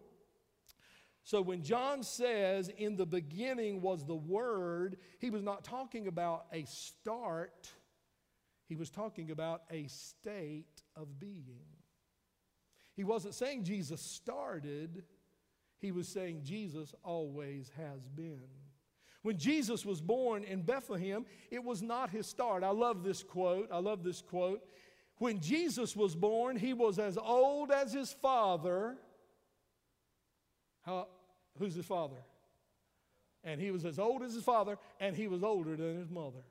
So 1.23 1.41
when 1.41 1.61
John 1.61 2.03
says, 2.03 2.69
in 2.69 2.95
the 2.95 3.05
beginning 3.05 3.81
was 3.81 4.05
the 4.05 4.15
Word, 4.15 4.97
he 5.19 5.29
was 5.29 5.43
not 5.43 5.63
talking 5.63 6.07
about 6.07 6.45
a 6.51 6.65
start, 6.65 7.71
he 8.67 8.75
was 8.75 8.89
talking 8.89 9.31
about 9.31 9.63
a 9.69 9.87
state 9.87 10.83
of 10.95 11.19
being. 11.19 11.65
He 12.95 13.03
wasn't 13.03 13.35
saying 13.35 13.63
Jesus 13.63 14.01
started, 14.01 15.03
he 15.79 15.91
was 15.91 16.07
saying 16.07 16.41
Jesus 16.43 16.93
always 17.03 17.71
has 17.77 18.07
been. 18.07 18.41
When 19.23 19.37
Jesus 19.37 19.85
was 19.85 20.01
born 20.01 20.43
in 20.43 20.63
Bethlehem, 20.63 21.25
it 21.51 21.63
was 21.63 21.81
not 21.81 22.09
his 22.09 22.25
start. 22.25 22.63
I 22.63 22.69
love 22.69 23.03
this 23.03 23.21
quote. 23.21 23.69
I 23.71 23.77
love 23.77 24.03
this 24.03 24.21
quote. 24.21 24.61
When 25.17 25.39
Jesus 25.39 25.95
was 25.95 26.15
born, 26.15 26.57
he 26.57 26.73
was 26.73 26.97
as 26.97 27.17
old 27.17 27.69
as 27.71 27.93
his 27.93 28.11
father. 28.11 28.97
How, 30.81 31.07
who's 31.57 31.75
his 31.75 31.85
father? 31.85 32.17
And 33.43 33.59
he 33.59 33.71
was 33.71 33.85
as 33.85 33.97
old 33.97 34.21
as 34.21 34.33
his 34.33 34.43
father, 34.43 34.77
and 34.99 35.15
he 35.15 35.27
was 35.27 35.43
older 35.43 35.75
than 35.75 35.97
his 35.97 36.09
mother. 36.09 36.43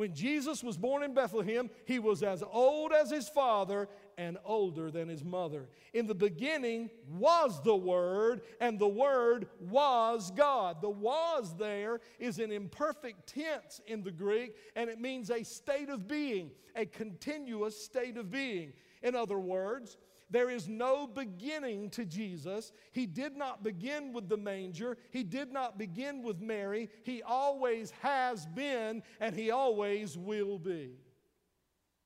When 0.00 0.14
Jesus 0.14 0.64
was 0.64 0.78
born 0.78 1.02
in 1.02 1.12
Bethlehem, 1.12 1.68
he 1.84 1.98
was 1.98 2.22
as 2.22 2.42
old 2.42 2.90
as 2.90 3.10
his 3.10 3.28
father 3.28 3.86
and 4.16 4.38
older 4.46 4.90
than 4.90 5.10
his 5.10 5.22
mother. 5.22 5.68
In 5.92 6.06
the 6.06 6.14
beginning 6.14 6.88
was 7.06 7.62
the 7.62 7.76
Word, 7.76 8.40
and 8.62 8.78
the 8.78 8.88
Word 8.88 9.46
was 9.60 10.30
God. 10.30 10.80
The 10.80 10.88
was 10.88 11.54
there 11.58 12.00
is 12.18 12.38
an 12.38 12.50
imperfect 12.50 13.26
tense 13.26 13.82
in 13.86 14.02
the 14.02 14.10
Greek, 14.10 14.56
and 14.74 14.88
it 14.88 14.98
means 14.98 15.30
a 15.30 15.42
state 15.42 15.90
of 15.90 16.08
being, 16.08 16.50
a 16.74 16.86
continuous 16.86 17.76
state 17.76 18.16
of 18.16 18.30
being. 18.30 18.72
In 19.02 19.14
other 19.14 19.38
words, 19.38 19.98
there 20.30 20.48
is 20.48 20.68
no 20.68 21.06
beginning 21.06 21.90
to 21.90 22.04
Jesus. 22.04 22.72
He 22.92 23.06
did 23.06 23.36
not 23.36 23.64
begin 23.64 24.12
with 24.12 24.28
the 24.28 24.36
manger. 24.36 24.96
He 25.10 25.24
did 25.24 25.52
not 25.52 25.76
begin 25.76 26.22
with 26.22 26.40
Mary. 26.40 26.88
He 27.02 27.22
always 27.22 27.90
has 28.02 28.46
been 28.46 29.02
and 29.18 29.34
he 29.34 29.50
always 29.50 30.16
will 30.16 30.58
be. 30.58 30.92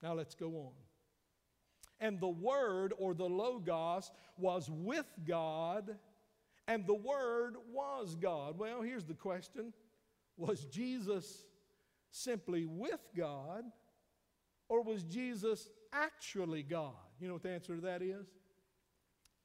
Now 0.03 0.15
let's 0.15 0.35
go 0.35 0.49
on. 0.57 0.73
And 2.01 2.19
the 2.19 2.29
Word 2.29 2.95
or 2.99 3.15
the 3.15 3.25
Logos 3.25 4.11
was 4.37 4.69
with 4.71 5.07
God, 5.27 5.97
and 6.67 6.87
the 6.87 6.95
Word 6.95 7.55
was 7.73 8.17
God. 8.17 8.59
Well, 8.59 8.83
here's 8.83 9.05
the 9.05 9.15
question 9.15 9.73
Was 10.37 10.65
Jesus 10.67 11.45
simply 12.11 12.67
with 12.67 13.01
God, 13.17 13.65
or 14.69 14.83
was 14.83 15.05
Jesus 15.05 15.71
actually 15.93 16.63
God? 16.63 16.93
You 17.21 17.29
know 17.29 17.35
what 17.35 17.43
the 17.43 17.51
answer 17.51 17.77
to 17.77 17.83
that 17.83 18.03
is? 18.03 18.27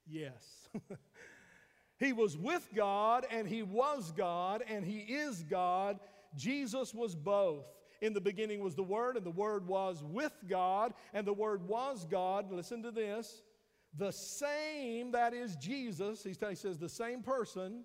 Yes. 0.06 0.68
he 1.98 2.12
was 2.12 2.36
with 2.36 2.68
God 2.74 3.26
and 3.30 3.48
he 3.48 3.62
was 3.62 4.12
God 4.12 4.62
and 4.68 4.84
he 4.84 4.98
is 4.98 5.42
God. 5.44 5.98
Jesus 6.36 6.94
was 6.94 7.14
both. 7.14 7.66
In 8.00 8.14
the 8.14 8.20
beginning 8.20 8.60
was 8.60 8.74
the 8.74 8.82
Word, 8.82 9.16
and 9.18 9.26
the 9.26 9.30
Word 9.30 9.66
was 9.66 10.02
with 10.02 10.32
God, 10.48 10.94
and 11.12 11.26
the 11.26 11.34
Word 11.34 11.68
was 11.68 12.06
God. 12.10 12.50
Listen 12.50 12.82
to 12.82 12.90
this. 12.90 13.42
The 13.96 14.10
same, 14.10 15.12
that 15.12 15.34
is 15.34 15.56
Jesus, 15.56 16.22
he 16.22 16.32
says, 16.32 16.78
the 16.78 16.88
same 16.88 17.22
person 17.22 17.84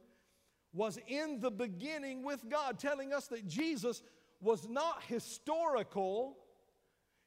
was 0.72 1.00
in 1.08 1.40
the 1.40 1.52
beginning 1.52 2.24
with 2.24 2.48
God, 2.50 2.80
telling 2.80 3.12
us 3.12 3.28
that 3.28 3.48
Jesus 3.48 4.04
was 4.40 4.70
not 4.70 5.02
historical, 5.04 6.38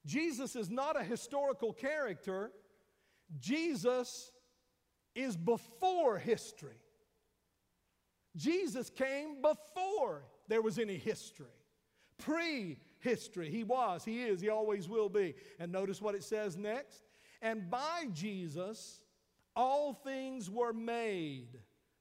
Jesus 0.09 0.57
is 0.57 0.71
not 0.71 0.99
a 0.99 1.05
historical 1.05 1.75
character. 1.75 2.51
Jesus 3.39 4.33
is 5.15 5.37
before 5.37 6.17
history. 6.19 6.81
Jesus 8.35 8.89
came 8.89 9.43
before 9.43 10.25
there 10.49 10.63
was 10.63 10.79
any 10.79 10.97
history. 10.97 11.47
Pre 12.17 12.79
history. 13.01 13.51
He 13.51 13.65
was, 13.65 14.03
He 14.03 14.23
is, 14.23 14.41
He 14.41 14.49
always 14.49 14.89
will 14.89 15.11
be. 15.11 15.35
And 15.59 15.71
notice 15.71 16.01
what 16.01 16.15
it 16.15 16.25
says 16.25 16.57
next. 16.57 17.03
And 17.43 17.71
by 17.71 18.07
Jesus, 18.15 19.01
all 19.55 19.93
things 19.93 20.49
were 20.49 20.73
made. 20.73 21.59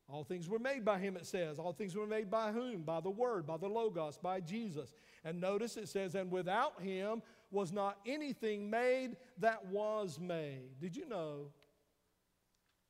All 0.10 0.24
things 0.24 0.48
were 0.48 0.60
made 0.60 0.86
by 0.86 1.00
him, 1.00 1.18
it 1.18 1.26
says. 1.26 1.60
All 1.60 1.74
things 1.74 1.94
were 1.94 2.08
made 2.08 2.32
by 2.32 2.54
whom? 2.54 2.84
By 2.84 3.02
the 3.02 3.10
Word, 3.10 3.46
by 3.46 3.58
the 3.58 3.68
Logos, 3.68 4.18
by 4.18 4.40
Jesus. 4.40 4.94
And 5.26 5.42
notice 5.42 5.76
it 5.76 5.90
says, 5.90 6.16
and 6.16 6.32
without 6.32 6.82
him 6.82 7.22
was 7.52 7.72
not 7.72 7.98
anything 8.06 8.70
made 8.70 9.16
that 9.40 9.66
was 9.68 10.20
made. 10.20 10.80
Did 10.80 10.96
you 10.96 11.08
know 11.08 11.52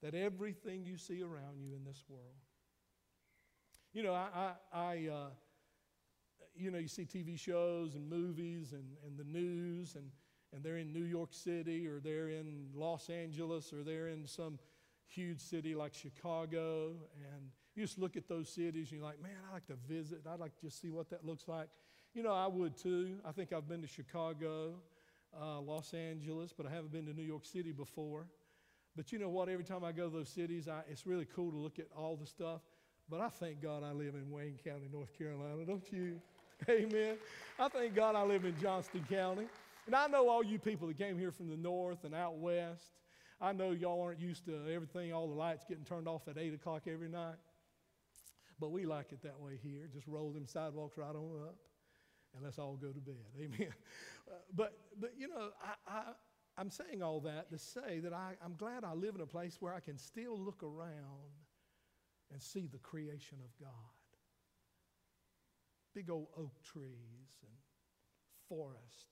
that 0.01 0.15
everything 0.15 0.85
you 0.85 0.97
see 0.97 1.21
around 1.21 1.61
you 1.61 1.75
in 1.75 1.83
this 1.83 2.03
world? 2.07 2.23
You 3.93 4.03
know, 4.03 4.13
I, 4.13 4.53
I, 4.73 4.79
I 4.79 5.09
uh, 5.11 5.29
you 6.55 6.71
know, 6.71 6.77
you 6.79 6.87
see 6.87 7.05
TV 7.05 7.39
shows 7.39 7.95
and 7.95 8.09
movies 8.09 8.73
and, 8.73 8.83
and 9.05 9.17
the 9.17 9.23
news, 9.23 9.95
and, 9.95 10.09
and 10.53 10.63
they're 10.63 10.77
in 10.77 10.91
New 10.91 11.03
York 11.03 11.29
City 11.33 11.87
or 11.87 11.99
they're 11.99 12.29
in 12.29 12.67
Los 12.73 13.09
Angeles 13.09 13.71
or 13.71 13.83
they're 13.83 14.07
in 14.07 14.25
some 14.25 14.59
huge 15.05 15.39
city 15.39 15.75
like 15.75 15.93
Chicago. 15.93 16.95
And 17.15 17.49
you 17.75 17.83
just 17.83 17.97
look 17.97 18.17
at 18.17 18.27
those 18.27 18.49
cities 18.49 18.89
and 18.91 18.99
you're 18.99 19.07
like, 19.07 19.21
man, 19.21 19.37
I'd 19.47 19.53
like 19.53 19.67
to 19.67 19.77
visit. 19.87 20.21
I'd 20.29 20.39
like 20.39 20.55
to 20.55 20.61
just 20.61 20.81
see 20.81 20.89
what 20.89 21.09
that 21.11 21.25
looks 21.25 21.47
like. 21.47 21.69
You 22.17 22.23
know, 22.23 22.33
I 22.33 22.47
would 22.47 22.75
too. 22.75 23.17
I 23.23 23.31
think 23.31 23.53
I've 23.53 23.69
been 23.69 23.83
to 23.83 23.87
Chicago, 23.87 24.73
uh, 25.39 25.61
Los 25.61 25.93
Angeles, 25.93 26.51
but 26.51 26.65
I 26.65 26.71
haven't 26.71 26.91
been 26.91 27.05
to 27.05 27.13
New 27.13 27.21
York 27.21 27.45
City 27.45 27.71
before. 27.71 28.25
But 28.95 29.11
you 29.11 29.19
know 29.19 29.29
what? 29.29 29.49
Every 29.49 29.63
time 29.63 29.83
I 29.83 29.91
go 29.91 30.09
to 30.09 30.15
those 30.17 30.29
cities, 30.29 30.67
I, 30.67 30.81
it's 30.89 31.05
really 31.05 31.27
cool 31.35 31.51
to 31.51 31.57
look 31.57 31.77
at 31.77 31.85
all 31.95 32.15
the 32.15 32.25
stuff. 32.25 32.61
But 33.07 33.21
I 33.21 33.29
thank 33.29 33.61
God 33.61 33.83
I 33.83 33.91
live 33.91 34.15
in 34.15 34.31
Wayne 34.31 34.57
County, 34.63 34.89
North 34.91 35.15
Carolina, 35.15 35.63
don't 35.63 35.85
you? 35.93 36.19
Amen. 36.67 37.17
I 37.59 37.67
thank 37.67 37.93
God 37.93 38.15
I 38.15 38.23
live 38.23 38.45
in 38.45 38.59
Johnston 38.59 39.05
County. 39.07 39.45
And 39.85 39.95
I 39.95 40.07
know 40.07 40.27
all 40.27 40.43
you 40.43 40.57
people 40.57 40.87
that 40.87 40.97
came 40.97 41.19
here 41.19 41.31
from 41.31 41.51
the 41.51 41.55
north 41.55 42.03
and 42.03 42.15
out 42.15 42.39
west. 42.39 42.93
I 43.39 43.53
know 43.53 43.73
y'all 43.73 44.01
aren't 44.01 44.19
used 44.19 44.43
to 44.45 44.55
everything, 44.73 45.13
all 45.13 45.27
the 45.27 45.35
lights 45.35 45.65
getting 45.69 45.85
turned 45.85 46.07
off 46.07 46.27
at 46.27 46.39
8 46.39 46.55
o'clock 46.55 46.87
every 46.91 47.09
night. 47.09 47.35
But 48.59 48.71
we 48.71 48.87
like 48.87 49.11
it 49.11 49.21
that 49.21 49.39
way 49.39 49.59
here. 49.61 49.87
Just 49.93 50.07
roll 50.07 50.31
them 50.31 50.47
sidewalks 50.47 50.97
right 50.97 51.15
on 51.15 51.43
up 51.47 51.66
and 52.37 52.45
let's 52.45 52.59
all 52.59 52.75
go 52.75 52.91
to 52.91 52.99
bed. 52.99 53.15
Amen. 53.39 53.73
Uh, 54.29 54.35
but, 54.55 54.77
but 54.99 55.13
you 55.17 55.27
know, 55.27 55.49
I, 55.61 55.91
I, 55.91 56.01
I'm 56.57 56.69
saying 56.69 57.01
all 57.01 57.19
that 57.21 57.49
to 57.51 57.57
say 57.57 57.99
that 57.99 58.13
I, 58.13 58.33
I'm 58.43 58.55
glad 58.55 58.83
I 58.83 58.93
live 58.93 59.15
in 59.15 59.21
a 59.21 59.27
place 59.27 59.57
where 59.59 59.73
I 59.73 59.79
can 59.79 59.97
still 59.97 60.39
look 60.39 60.63
around 60.63 61.33
and 62.31 62.41
see 62.41 62.67
the 62.67 62.77
creation 62.77 63.39
of 63.43 63.49
God. 63.59 63.71
Big 65.95 66.09
old 66.09 66.27
oak 66.37 66.61
trees 66.63 67.41
and 67.41 67.51
forests, 68.47 69.05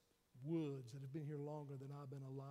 woods 0.44 0.92
that 0.92 1.02
have 1.02 1.14
been 1.14 1.26
here 1.26 1.40
longer 1.40 1.74
than 1.80 1.90
I've 1.92 2.10
been 2.10 2.28
alive. 2.28 2.48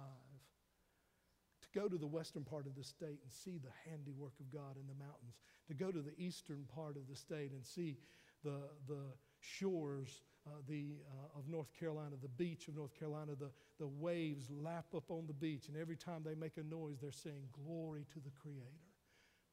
To 1.63 1.81
go 1.81 1.89
to 1.89 1.97
the 1.97 2.07
western 2.07 2.43
part 2.43 2.67
of 2.67 2.75
the 2.75 2.85
state 2.85 3.21
and 3.23 3.31
see 3.31 3.59
the 3.59 3.91
handiwork 3.91 4.35
of 4.41 4.53
God 4.53 4.77
in 4.77 4.87
the 4.87 4.95
mountains. 4.95 5.39
To 5.69 5.75
go 5.75 5.91
to 5.91 6.03
the 6.03 6.19
eastern 6.19 6.65
part 6.75 6.97
of 6.97 7.09
the 7.09 7.17
state 7.17 7.53
and 7.53 7.65
see 7.65 7.97
the, 8.43 8.69
the 8.89 9.03
shores 9.41 10.23
uh, 10.47 10.51
the, 10.69 10.97
uh, 11.09 11.39
of 11.39 11.49
North 11.49 11.73
Carolina, 11.79 12.17
the 12.21 12.29
beach 12.29 12.69
of 12.69 12.77
North 12.77 12.99
Carolina, 12.99 13.33
the, 13.39 13.51
the 13.79 13.87
waves 13.87 14.51
lap 14.51 14.87
up 14.95 15.11
on 15.11 15.27
the 15.27 15.33
beach, 15.33 15.69
and 15.69 15.77
every 15.77 15.97
time 15.97 16.23
they 16.25 16.35
make 16.35 16.57
a 16.57 16.63
noise, 16.63 16.99
they're 17.01 17.13
saying, 17.13 17.49
Glory 17.65 18.05
to 18.13 18.21
the 18.21 18.31
Creator. 18.31 18.61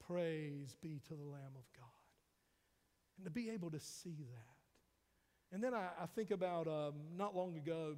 Praise 0.06 0.76
be 0.82 1.00
to 1.08 1.14
the 1.14 1.24
Lamb 1.24 1.56
of 1.56 1.64
God. 1.78 1.86
And 3.18 3.26
to 3.26 3.32
be 3.32 3.50
able 3.50 3.72
to 3.72 3.80
see 3.80 4.26
that. 4.32 5.56
And 5.56 5.64
then 5.64 5.74
I, 5.74 5.88
I 6.02 6.06
think 6.16 6.32
about 6.32 6.68
um, 6.68 6.94
not 7.16 7.36
long 7.36 7.56
ago, 7.56 7.96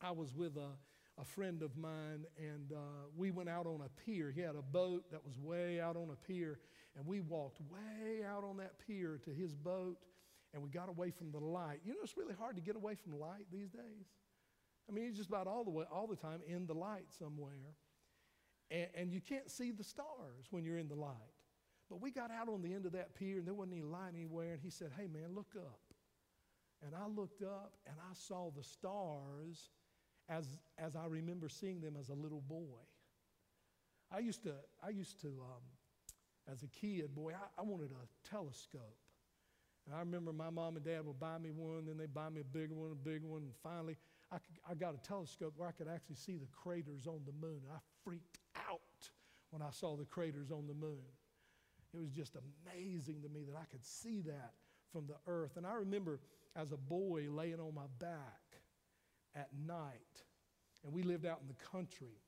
I 0.00 0.12
was 0.12 0.34
with 0.34 0.56
a, 0.56 1.20
a 1.20 1.24
friend 1.24 1.62
of 1.62 1.76
mine, 1.76 2.24
and 2.38 2.72
uh, 2.72 3.06
we 3.16 3.30
went 3.30 3.48
out 3.48 3.66
on 3.66 3.80
a 3.84 4.00
pier. 4.04 4.32
He 4.34 4.40
had 4.40 4.54
a 4.54 4.62
boat 4.62 5.04
that 5.10 5.24
was 5.24 5.38
way 5.38 5.80
out 5.80 5.96
on 5.96 6.10
a 6.10 6.26
pier, 6.26 6.58
and 6.96 7.06
we 7.06 7.20
walked 7.20 7.60
way 7.70 8.24
out 8.24 8.44
on 8.44 8.56
that 8.58 8.74
pier 8.86 9.20
to 9.24 9.30
his 9.30 9.54
boat 9.54 9.98
and 10.54 10.62
we 10.62 10.70
got 10.70 10.88
away 10.88 11.10
from 11.10 11.30
the 11.30 11.38
light. 11.38 11.80
You 11.84 11.92
know, 11.92 11.98
it's 12.02 12.16
really 12.16 12.34
hard 12.34 12.56
to 12.56 12.62
get 12.62 12.76
away 12.76 12.94
from 12.94 13.18
light 13.18 13.46
these 13.52 13.70
days. 13.70 14.06
I 14.88 14.92
mean, 14.92 15.04
you're 15.04 15.14
just 15.14 15.28
about 15.28 15.46
all 15.46 15.64
the 15.64 15.70
way, 15.70 15.84
all 15.92 16.06
the 16.06 16.16
time 16.16 16.40
in 16.46 16.66
the 16.66 16.74
light 16.74 17.06
somewhere. 17.18 17.74
And, 18.70 18.86
and 18.94 19.12
you 19.12 19.20
can't 19.20 19.50
see 19.50 19.70
the 19.70 19.84
stars 19.84 20.46
when 20.50 20.64
you're 20.64 20.78
in 20.78 20.88
the 20.88 20.94
light. 20.94 21.14
But 21.90 22.00
we 22.00 22.10
got 22.10 22.30
out 22.30 22.48
on 22.48 22.62
the 22.62 22.74
end 22.74 22.86
of 22.86 22.92
that 22.92 23.14
pier 23.14 23.38
and 23.38 23.46
there 23.46 23.54
wasn't 23.54 23.76
any 23.76 23.82
light 23.82 24.12
anywhere. 24.14 24.52
And 24.52 24.60
he 24.62 24.70
said, 24.70 24.90
Hey, 24.96 25.06
man, 25.06 25.34
look 25.34 25.54
up. 25.56 25.80
And 26.84 26.94
I 26.94 27.06
looked 27.06 27.42
up 27.42 27.72
and 27.86 27.96
I 27.98 28.14
saw 28.14 28.50
the 28.56 28.62
stars 28.62 29.70
as, 30.28 30.46
as 30.78 30.96
I 30.96 31.06
remember 31.06 31.48
seeing 31.48 31.80
them 31.80 31.96
as 31.98 32.08
a 32.08 32.14
little 32.14 32.42
boy. 32.48 32.80
I 34.12 34.20
used 34.20 34.42
to, 34.44 34.52
I 34.82 34.90
used 34.90 35.20
to 35.22 35.28
um, 35.28 35.62
as 36.50 36.62
a 36.62 36.68
kid, 36.68 37.14
boy, 37.14 37.32
I, 37.32 37.60
I 37.60 37.64
wanted 37.64 37.90
a 37.90 38.28
telescope. 38.28 38.96
And 39.88 39.96
I 39.96 40.00
remember 40.00 40.34
my 40.34 40.50
mom 40.50 40.76
and 40.76 40.84
dad 40.84 41.06
would 41.06 41.18
buy 41.18 41.38
me 41.38 41.50
one, 41.50 41.86
then 41.86 41.96
they'd 41.96 42.12
buy 42.12 42.28
me 42.28 42.42
a 42.42 42.44
bigger 42.44 42.74
one, 42.74 42.92
a 42.92 42.94
bigger 42.94 43.26
one, 43.26 43.40
and 43.40 43.52
finally 43.62 43.96
I, 44.30 44.36
could, 44.36 44.56
I 44.70 44.74
got 44.74 44.94
a 44.94 44.98
telescope 44.98 45.54
where 45.56 45.66
I 45.66 45.72
could 45.72 45.88
actually 45.88 46.16
see 46.16 46.36
the 46.36 46.48
craters 46.52 47.06
on 47.06 47.20
the 47.24 47.32
moon. 47.32 47.62
I 47.72 47.78
freaked 48.04 48.38
out 48.68 48.80
when 49.48 49.62
I 49.62 49.70
saw 49.70 49.96
the 49.96 50.04
craters 50.04 50.50
on 50.50 50.66
the 50.66 50.74
moon. 50.74 51.00
It 51.94 52.00
was 52.00 52.10
just 52.10 52.36
amazing 52.36 53.22
to 53.22 53.30
me 53.30 53.44
that 53.50 53.56
I 53.56 53.64
could 53.70 53.82
see 53.82 54.20
that 54.26 54.52
from 54.92 55.06
the 55.06 55.16
earth. 55.26 55.56
And 55.56 55.66
I 55.66 55.72
remember 55.72 56.20
as 56.54 56.72
a 56.72 56.76
boy 56.76 57.24
laying 57.30 57.58
on 57.58 57.74
my 57.74 57.88
back 57.98 58.60
at 59.34 59.48
night, 59.66 60.22
and 60.84 60.92
we 60.92 61.02
lived 61.02 61.24
out 61.24 61.40
in 61.40 61.48
the 61.48 61.64
country. 61.64 62.20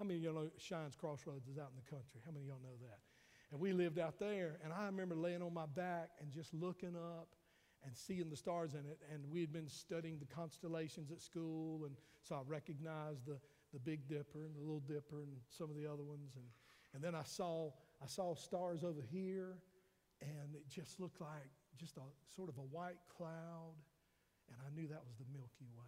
How 0.00 0.04
many 0.04 0.18
of 0.18 0.24
y'all 0.24 0.34
know 0.34 0.50
Shines 0.58 0.96
Crossroads 0.96 1.46
is 1.46 1.58
out 1.58 1.70
in 1.70 1.80
the 1.84 1.88
country? 1.88 2.20
How 2.24 2.32
many 2.32 2.44
of 2.44 2.48
y'all 2.48 2.62
know 2.62 2.76
that? 2.82 3.05
And 3.52 3.60
we 3.60 3.72
lived 3.72 3.98
out 3.98 4.18
there. 4.18 4.58
And 4.64 4.72
I 4.72 4.86
remember 4.86 5.14
laying 5.14 5.42
on 5.42 5.54
my 5.54 5.66
back 5.66 6.10
and 6.20 6.32
just 6.32 6.52
looking 6.52 6.96
up 6.96 7.28
and 7.84 7.96
seeing 7.96 8.28
the 8.28 8.36
stars 8.36 8.74
in 8.74 8.80
it. 8.80 8.98
And 9.12 9.22
we 9.30 9.40
had 9.40 9.52
been 9.52 9.68
studying 9.68 10.18
the 10.18 10.26
constellations 10.26 11.10
at 11.10 11.20
school. 11.20 11.84
And 11.84 11.96
so 12.22 12.36
I 12.36 12.40
recognized 12.46 13.26
the, 13.26 13.38
the 13.72 13.78
Big 13.78 14.08
Dipper 14.08 14.44
and 14.44 14.54
the 14.54 14.60
Little 14.60 14.80
Dipper 14.80 15.22
and 15.22 15.32
some 15.48 15.70
of 15.70 15.76
the 15.76 15.86
other 15.86 16.02
ones. 16.02 16.32
And, 16.36 16.46
and 16.94 17.02
then 17.02 17.14
I 17.14 17.24
saw, 17.24 17.70
I 18.02 18.06
saw 18.06 18.34
stars 18.34 18.82
over 18.82 19.00
here. 19.00 19.58
And 20.20 20.54
it 20.54 20.68
just 20.68 20.98
looked 20.98 21.20
like 21.20 21.50
just 21.78 21.96
a 21.98 22.34
sort 22.34 22.48
of 22.48 22.56
a 22.58 22.62
white 22.62 22.98
cloud. 23.16 23.74
And 24.48 24.58
I 24.66 24.74
knew 24.74 24.88
that 24.88 25.02
was 25.06 25.16
the 25.18 25.26
Milky 25.32 25.68
Way. 25.76 25.84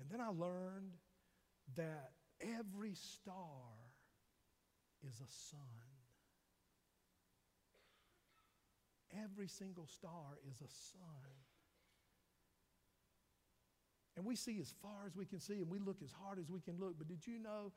And 0.00 0.08
then 0.10 0.20
I 0.20 0.28
learned 0.28 0.92
that 1.76 2.12
every 2.40 2.94
star 2.94 3.36
is 5.06 5.20
a 5.20 5.30
sun. 5.30 5.89
Every 9.12 9.48
single 9.48 9.86
star 9.86 10.38
is 10.50 10.60
a 10.60 10.70
sun. 10.70 11.34
And 14.16 14.26
we 14.26 14.36
see 14.36 14.58
as 14.60 14.74
far 14.82 15.06
as 15.06 15.16
we 15.16 15.24
can 15.24 15.40
see, 15.40 15.62
and 15.64 15.70
we 15.70 15.78
look 15.78 16.02
as 16.02 16.12
hard 16.12 16.38
as 16.38 16.50
we 16.50 16.60
can 16.60 16.78
look. 16.78 16.98
But 16.98 17.08
did 17.08 17.26
you 17.26 17.38
know 17.38 17.72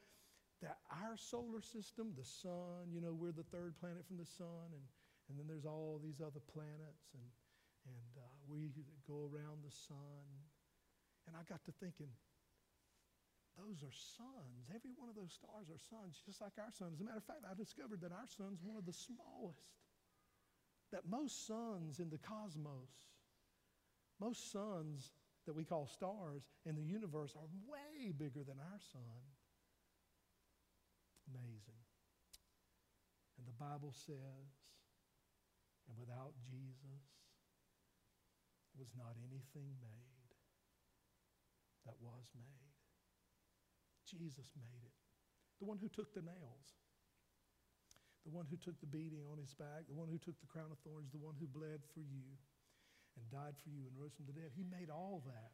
that 0.61 0.77
our 0.91 1.17
solar 1.17 1.61
system, 1.61 2.13
the 2.17 2.25
sun, 2.25 2.91
you 2.91 3.01
know, 3.01 3.13
we're 3.13 3.31
the 3.31 3.47
third 3.47 3.79
planet 3.79 4.05
from 4.05 4.17
the 4.17 4.25
sun, 4.25 4.71
and, 4.73 4.85
and 5.29 5.39
then 5.39 5.47
there's 5.47 5.65
all 5.65 6.01
these 6.03 6.21
other 6.21 6.41
planets, 6.51 7.15
and, 7.15 7.27
and 7.87 8.11
uh, 8.17 8.27
we 8.47 8.69
go 9.07 9.29
around 9.31 9.63
the 9.63 9.71
sun. 9.71 10.25
And 11.27 11.35
I 11.39 11.47
got 11.47 11.63
to 11.65 11.71
thinking, 11.79 12.11
those 13.55 13.85
are 13.85 13.93
suns. 13.93 14.67
Every 14.73 14.91
one 14.97 15.07
of 15.09 15.15
those 15.15 15.31
stars 15.31 15.69
are 15.69 15.79
suns, 15.79 16.19
just 16.25 16.41
like 16.41 16.57
our 16.57 16.73
sun. 16.73 16.91
As 16.93 16.99
a 16.99 17.05
matter 17.05 17.21
of 17.21 17.29
fact, 17.29 17.45
I 17.45 17.53
discovered 17.53 18.01
that 18.01 18.11
our 18.11 18.25
sun's 18.25 18.59
one 18.65 18.75
of 18.75 18.85
the 18.85 18.95
smallest 18.95 19.61
that 20.93 21.09
most 21.09 21.47
suns 21.47 21.99
in 21.99 22.09
the 22.09 22.21
cosmos, 22.21 22.93
most 24.21 24.51
suns 24.53 25.11
that 25.45 25.53
we 25.53 25.65
call 25.65 25.87
stars 25.87 26.45
in 26.65 26.75
the 26.75 26.85
universe 26.85 27.33
are 27.35 27.49
way 27.65 28.13
bigger 28.13 28.45
than 28.45 28.61
our 28.61 28.79
sun. 28.93 29.19
Amazing. 31.33 31.81
And 33.41 33.47
the 33.49 33.57
Bible 33.57 33.91
says, 34.05 34.53
and 35.89 35.97
without 35.97 36.37
Jesus 36.45 37.01
was 38.77 38.93
not 38.95 39.17
anything 39.25 39.73
made 39.81 40.29
that 41.85 41.97
was 41.99 42.29
made. 42.37 42.77
Jesus 44.05 44.53
made 44.55 44.85
it. 44.85 44.93
The 45.59 45.65
one 45.65 45.79
who 45.81 45.89
took 45.89 46.13
the 46.13 46.21
nails 46.21 46.69
the 48.23 48.31
one 48.31 48.47
who 48.47 48.55
took 48.55 48.79
the 48.79 48.87
beating 48.87 49.23
on 49.31 49.37
his 49.37 49.53
back, 49.53 49.83
the 49.87 49.95
one 49.95 50.07
who 50.07 50.17
took 50.17 50.39
the 50.39 50.47
crown 50.47 50.71
of 50.71 50.79
thorns, 50.79 51.11
the 51.11 51.19
one 51.19 51.35
who 51.39 51.47
bled 51.47 51.83
for 51.93 51.99
you 51.99 52.39
and 53.19 53.23
died 53.29 53.59
for 53.59 53.69
you 53.69 53.83
and 53.85 53.93
rose 53.99 54.15
from 54.15 54.25
the 54.25 54.35
dead. 54.35 54.55
He 54.55 54.63
made 54.63 54.89
all 54.89 55.21
that. 55.27 55.51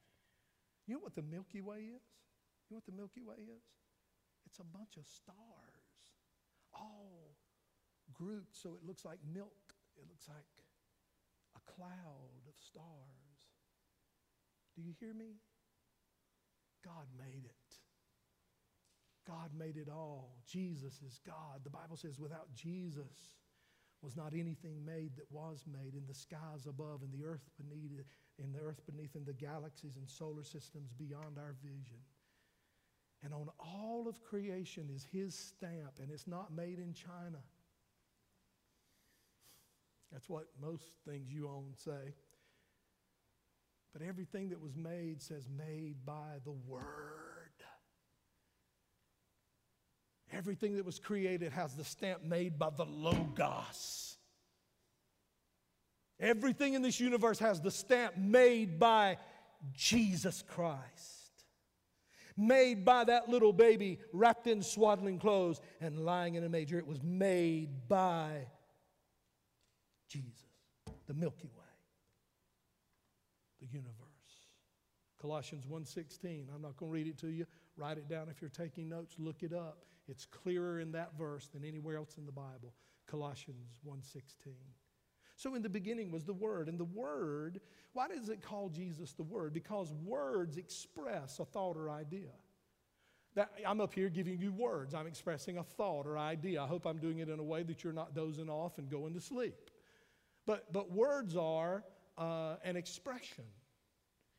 You 0.86 0.96
know 0.96 1.04
what 1.04 1.16
the 1.18 1.26
Milky 1.26 1.62
Way 1.62 1.90
is? 1.92 2.06
You 2.70 2.78
know 2.78 2.82
what 2.82 2.90
the 2.90 2.98
Milky 2.98 3.22
Way 3.22 3.42
is? 3.42 3.66
It's 4.46 4.60
a 4.60 4.70
bunch 4.70 4.98
of 4.98 5.06
stars, 5.06 6.16
all 6.74 7.38
grouped 8.14 8.56
so 8.56 8.74
it 8.74 8.86
looks 8.86 9.06
like 9.06 9.20
milk. 9.34 9.74
It 9.98 10.06
looks 10.10 10.28
like 10.30 10.48
a 11.58 11.62
cloud 11.70 12.46
of 12.48 12.56
stars. 12.58 13.40
Do 14.76 14.82
you 14.82 14.94
hear 15.00 15.14
me? 15.14 15.42
God 16.84 17.06
made 17.18 17.46
it. 17.46 17.59
God 19.28 19.52
made 19.58 19.78
it 19.78 19.90
all. 19.90 20.36
Jesus 20.48 21.02
is 21.06 21.20
God. 21.26 21.62
The 21.64 21.70
Bible 21.70 21.98
says, 21.98 22.20
without 22.20 22.54
Jesus 22.56 23.36
was 24.02 24.16
not 24.16 24.34
anything 24.34 24.84
made 24.86 25.12
that 25.18 25.30
was 25.32 25.66
made 25.72 25.94
in 25.94 26.04
the 26.08 26.14
skies 26.14 26.66
above, 26.68 27.02
in 27.04 27.12
the 27.12 27.26
earth 27.26 27.50
beneath, 27.58 28.06
in 28.42 28.52
the 28.52 28.60
earth 28.60 28.82
beneath, 28.86 29.16
in 29.16 29.26
the 29.26 29.34
galaxies 29.34 29.98
and 29.98 30.10
solar 30.10 30.44
systems 30.44 30.92
beyond 30.98 31.38
our 31.38 31.56
vision. 31.62 31.98
And 33.24 33.34
on 33.34 33.50
all 33.60 34.08
of 34.08 34.24
creation 34.24 34.90
is 34.94 35.06
His 35.12 35.36
stamp, 35.36 36.00
and 36.02 36.10
it's 36.10 36.28
not 36.28 36.56
made 36.56 36.80
in 36.80 36.94
China. 36.94 37.40
That's 40.12 40.30
what 40.30 40.46
most 40.62 40.86
things 41.08 41.30
you 41.32 41.48
own 41.48 41.74
say. 41.76 42.14
But 43.92 44.02
everything 44.02 44.50
that 44.50 44.62
was 44.62 44.76
made 44.78 45.22
says 45.22 45.48
made 45.50 46.06
by 46.06 46.38
the 46.46 46.52
Word. 46.52 47.29
Everything 50.32 50.76
that 50.76 50.86
was 50.86 51.00
created 51.00 51.52
has 51.52 51.76
the 51.76 51.84
stamp 51.84 52.24
made 52.24 52.60
by 52.60 52.70
the 52.70 52.86
Logos. 52.86 54.18
Everything 56.20 56.74
in 56.74 56.82
this 56.82 57.00
universe 57.00 57.40
has 57.40 57.62
the 57.62 57.72
stamp 57.72 58.18
made 58.18 58.80
by 58.80 59.18
Jesus 59.74 60.44
Christ. 60.48 61.46
Made 62.38 62.86
by 62.86 63.06
that 63.06 63.28
little 63.28 63.54
baby 63.54 64.00
wrapped 64.14 64.48
in 64.48 64.62
swaddling 64.62 65.20
clothes 65.20 65.60
and 65.82 66.00
lying 66.00 66.36
in 66.36 66.44
a 66.44 66.50
manger. 66.50 66.78
It 66.78 66.88
was 66.88 67.02
made 67.04 67.88
by 67.88 68.48
Jesus, 70.08 70.48
the 71.08 71.14
Milky 71.14 71.50
Way, 71.56 71.66
the 73.60 73.68
universe. 73.68 73.96
Colossians 75.22 75.66
1:16. 75.66 76.48
I'm 76.54 76.62
not 76.62 76.78
going 76.78 76.92
to 76.92 76.94
read 76.94 77.08
it 77.08 77.18
to 77.20 77.28
you. 77.28 77.46
Write 77.76 77.98
it 77.98 78.08
down 78.08 78.30
if 78.30 78.42
you're 78.42 78.50
taking 78.50 78.88
notes, 78.88 79.16
look 79.18 79.44
it 79.44 79.54
up. 79.54 79.86
It's 80.10 80.26
clearer 80.26 80.80
in 80.80 80.92
that 80.94 81.18
verse 81.18 81.48
than 81.48 81.64
anywhere 81.64 81.98
else 81.98 82.18
in 82.18 82.26
the 82.26 82.32
Bible. 82.32 82.74
Colossians 83.06 83.80
1:16. 83.84 84.56
So 85.36 85.56
in 85.56 85.62
the 85.62 85.70
beginning 85.70 86.12
was 86.12 86.26
the 86.26 86.34
Word, 86.34 86.68
and 86.68 86.78
the 86.78 86.84
Word, 86.84 87.62
why 87.94 88.10
does 88.10 88.28
it 88.28 88.42
call 88.42 88.70
Jesus 88.70 89.14
the 89.14 89.24
Word? 89.24 89.54
Because 89.54 89.94
words 89.94 90.58
express 90.58 91.40
a 91.40 91.46
thought 91.46 91.78
or 91.78 91.90
idea. 91.90 92.34
That, 93.36 93.52
I'm 93.66 93.80
up 93.80 93.94
here 93.94 94.10
giving 94.10 94.40
you 94.40 94.52
words. 94.52 94.94
I'm 94.94 95.08
expressing 95.08 95.58
a 95.58 95.64
thought 95.64 96.06
or 96.06 96.18
idea. 96.18 96.62
I 96.62 96.68
hope 96.68 96.86
I'm 96.86 96.98
doing 96.98 97.20
it 97.20 97.30
in 97.30 97.40
a 97.40 97.44
way 97.44 97.64
that 97.64 97.84
you're 97.84 97.94
not 97.94 98.14
dozing 98.14 98.50
off 98.50 98.80
and 98.80 98.90
going 98.90 99.14
to 99.14 99.22
sleep. 99.22 99.56
But, 100.46 100.74
but 100.74 100.92
words 100.92 101.36
are 101.38 101.84
uh, 102.18 102.56
an 102.64 102.76
expression. 102.76 103.46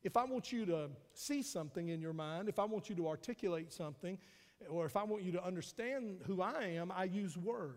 If 0.02 0.16
I 0.16 0.24
want 0.24 0.52
you 0.52 0.66
to 0.66 0.90
see 1.14 1.42
something 1.42 1.88
in 1.88 2.00
your 2.00 2.12
mind, 2.12 2.48
if 2.48 2.58
I 2.58 2.64
want 2.64 2.88
you 2.90 2.96
to 2.96 3.08
articulate 3.08 3.72
something, 3.72 4.18
or 4.68 4.86
if 4.86 4.96
I 4.96 5.04
want 5.04 5.22
you 5.22 5.32
to 5.32 5.44
understand 5.44 6.20
who 6.26 6.42
I 6.42 6.64
am, 6.76 6.92
I 6.94 7.04
use 7.04 7.36
words. 7.36 7.76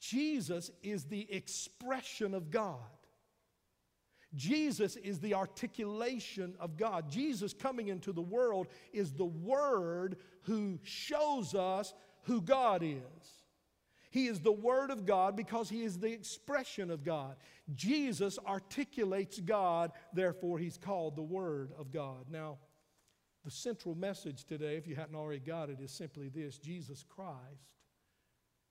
Jesus 0.00 0.70
is 0.82 1.04
the 1.04 1.26
expression 1.32 2.34
of 2.34 2.50
God. 2.50 2.78
Jesus 4.34 4.96
is 4.96 5.20
the 5.20 5.34
articulation 5.34 6.54
of 6.60 6.76
God. 6.76 7.10
Jesus 7.10 7.54
coming 7.54 7.88
into 7.88 8.12
the 8.12 8.22
world 8.22 8.68
is 8.92 9.12
the 9.12 9.24
Word 9.24 10.16
who 10.42 10.78
shows 10.82 11.54
us 11.54 11.94
who 12.22 12.42
God 12.42 12.82
is. 12.82 12.98
He 14.10 14.26
is 14.26 14.40
the 14.40 14.52
Word 14.52 14.90
of 14.90 15.06
God 15.06 15.34
because 15.34 15.68
He 15.68 15.82
is 15.82 15.98
the 15.98 16.12
expression 16.12 16.90
of 16.90 17.04
God. 17.04 17.36
Jesus 17.74 18.38
articulates 18.46 19.40
God, 19.40 19.92
therefore, 20.12 20.58
He's 20.58 20.78
called 20.78 21.16
the 21.16 21.22
Word 21.22 21.72
of 21.78 21.90
God. 21.90 22.26
Now, 22.30 22.58
the 23.44 23.50
central 23.50 23.94
message 23.94 24.44
today, 24.44 24.76
if 24.76 24.86
you 24.86 24.96
hadn't 24.96 25.14
already 25.14 25.40
got 25.40 25.70
it, 25.70 25.80
is 25.80 25.92
simply 25.92 26.28
this 26.28 26.58
Jesus 26.58 27.04
Christ 27.08 27.38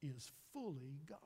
is 0.01 0.32
fully 0.53 0.99
God. 1.08 1.19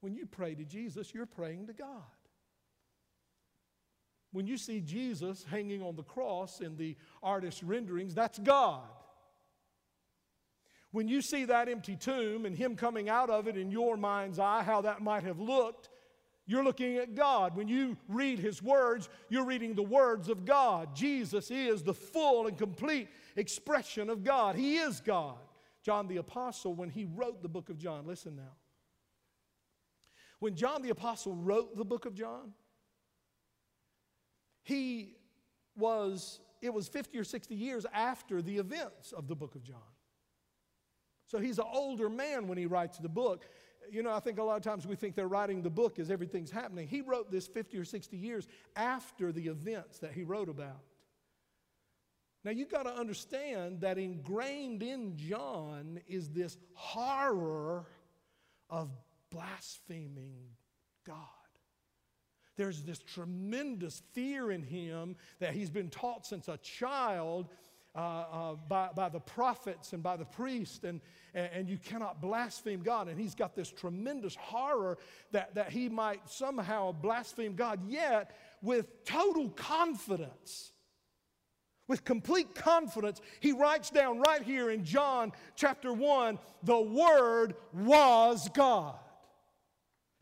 When 0.00 0.14
you 0.14 0.26
pray 0.26 0.54
to 0.54 0.64
Jesus, 0.64 1.14
you're 1.14 1.26
praying 1.26 1.68
to 1.68 1.72
God. 1.72 2.02
When 4.32 4.46
you 4.46 4.56
see 4.56 4.80
Jesus 4.80 5.44
hanging 5.48 5.82
on 5.82 5.94
the 5.94 6.02
cross 6.02 6.60
in 6.60 6.76
the 6.76 6.96
artist's 7.22 7.62
renderings, 7.62 8.14
that's 8.14 8.38
God. 8.38 8.88
When 10.90 11.06
you 11.06 11.22
see 11.22 11.44
that 11.44 11.68
empty 11.68 11.96
tomb 11.96 12.46
and 12.46 12.56
Him 12.56 12.76
coming 12.76 13.08
out 13.08 13.30
of 13.30 13.46
it 13.46 13.56
in 13.56 13.70
your 13.70 13.96
mind's 13.96 14.38
eye, 14.38 14.62
how 14.62 14.82
that 14.82 15.02
might 15.02 15.22
have 15.24 15.38
looked, 15.38 15.88
you're 16.46 16.64
looking 16.64 16.96
at 16.96 17.14
God. 17.14 17.56
When 17.56 17.68
you 17.68 17.96
read 18.08 18.38
His 18.38 18.62
words, 18.62 19.08
you're 19.28 19.44
reading 19.44 19.74
the 19.74 19.82
words 19.82 20.28
of 20.28 20.44
God. 20.44 20.94
Jesus 20.94 21.50
is 21.50 21.82
the 21.82 21.94
full 21.94 22.46
and 22.46 22.58
complete 22.58 23.08
expression 23.36 24.10
of 24.10 24.24
God. 24.24 24.56
He 24.56 24.76
is 24.76 25.00
God. 25.00 25.38
John 25.82 26.06
the 26.06 26.18
Apostle, 26.18 26.74
when 26.74 26.88
he 26.88 27.04
wrote 27.04 27.42
the 27.42 27.48
book 27.48 27.68
of 27.68 27.76
John, 27.76 28.06
listen 28.06 28.36
now. 28.36 28.54
When 30.38 30.54
John 30.54 30.82
the 30.82 30.90
Apostle 30.90 31.34
wrote 31.34 31.76
the 31.76 31.84
book 31.84 32.06
of 32.06 32.14
John, 32.14 32.52
he 34.62 35.16
was, 35.76 36.40
it 36.60 36.72
was 36.72 36.88
50 36.88 37.18
or 37.18 37.24
60 37.24 37.54
years 37.54 37.84
after 37.92 38.42
the 38.42 38.58
events 38.58 39.12
of 39.12 39.26
the 39.26 39.34
book 39.34 39.54
of 39.54 39.62
John. 39.64 39.78
So 41.32 41.38
he's 41.38 41.58
an 41.58 41.64
older 41.72 42.10
man 42.10 42.46
when 42.46 42.58
he 42.58 42.66
writes 42.66 42.98
the 42.98 43.08
book. 43.08 43.46
You 43.90 44.02
know, 44.02 44.12
I 44.12 44.20
think 44.20 44.38
a 44.38 44.42
lot 44.42 44.58
of 44.58 44.62
times 44.62 44.86
we 44.86 44.96
think 44.96 45.14
they're 45.14 45.26
writing 45.26 45.62
the 45.62 45.70
book 45.70 45.98
as 45.98 46.10
everything's 46.10 46.50
happening. 46.50 46.86
He 46.86 47.00
wrote 47.00 47.32
this 47.32 47.46
50 47.46 47.78
or 47.78 47.86
60 47.86 48.18
years 48.18 48.46
after 48.76 49.32
the 49.32 49.46
events 49.46 49.98
that 50.00 50.12
he 50.12 50.24
wrote 50.24 50.50
about. 50.50 50.82
Now, 52.44 52.50
you've 52.50 52.68
got 52.68 52.82
to 52.82 52.94
understand 52.94 53.80
that 53.80 53.96
ingrained 53.96 54.82
in 54.82 55.16
John 55.16 56.00
is 56.06 56.28
this 56.28 56.58
horror 56.74 57.86
of 58.68 58.90
blaspheming 59.30 60.50
God. 61.06 61.16
There's 62.56 62.82
this 62.82 62.98
tremendous 62.98 64.02
fear 64.12 64.50
in 64.50 64.62
him 64.62 65.16
that 65.38 65.54
he's 65.54 65.70
been 65.70 65.88
taught 65.88 66.26
since 66.26 66.48
a 66.48 66.58
child 66.58 67.48
uh, 67.94 67.98
uh, 67.98 68.54
by, 68.68 68.88
by 68.94 69.08
the 69.08 69.20
prophets 69.20 69.92
and 69.92 70.02
by 70.02 70.16
the 70.16 70.24
priest, 70.24 70.84
and, 70.84 71.00
and 71.34 71.68
you 71.68 71.76
cannot 71.76 72.22
blaspheme 72.22 72.82
God. 72.82 73.08
And 73.08 73.20
he's 73.20 73.34
got 73.34 73.54
this 73.54 73.70
tremendous 73.70 74.34
horror 74.34 74.96
that, 75.32 75.54
that 75.54 75.72
he 75.72 75.88
might 75.88 76.28
somehow 76.28 76.92
blaspheme 76.92 77.54
God, 77.54 77.80
yet 77.86 78.34
with 78.62 79.04
total 79.04 79.50
confidence. 79.50 80.72
With 81.88 82.04
complete 82.04 82.54
confidence, 82.54 83.20
he 83.40 83.52
writes 83.52 83.90
down 83.90 84.20
right 84.20 84.42
here 84.42 84.70
in 84.70 84.84
John 84.84 85.32
chapter 85.56 85.92
1 85.92 86.38
the 86.62 86.80
Word 86.80 87.56
was 87.74 88.48
God. 88.54 88.98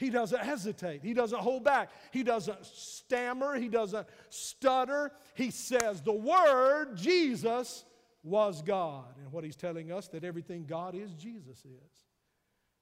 He 0.00 0.08
doesn't 0.08 0.42
hesitate. 0.42 1.02
He 1.02 1.12
doesn't 1.12 1.40
hold 1.40 1.62
back. 1.62 1.90
He 2.10 2.22
doesn't 2.22 2.64
stammer. 2.64 3.56
He 3.56 3.68
doesn't 3.68 4.06
stutter. 4.30 5.12
He 5.34 5.50
says, 5.50 6.00
The 6.00 6.10
Word, 6.10 6.96
Jesus, 6.96 7.84
was 8.22 8.62
God. 8.62 9.14
And 9.22 9.30
what 9.30 9.44
he's 9.44 9.56
telling 9.56 9.92
us 9.92 10.08
that 10.08 10.24
everything 10.24 10.64
God 10.66 10.94
is, 10.94 11.12
Jesus 11.12 11.58
is. 11.58 12.06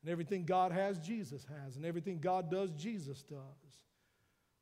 And 0.03 0.13
everything 0.13 0.45
God 0.45 0.71
has, 0.71 0.97
Jesus 1.01 1.45
has. 1.65 1.75
And 1.75 1.85
everything 1.85 2.21
God 2.21 2.53
does, 2.53 2.71
Jesus 2.71 3.25
does. 3.25 3.39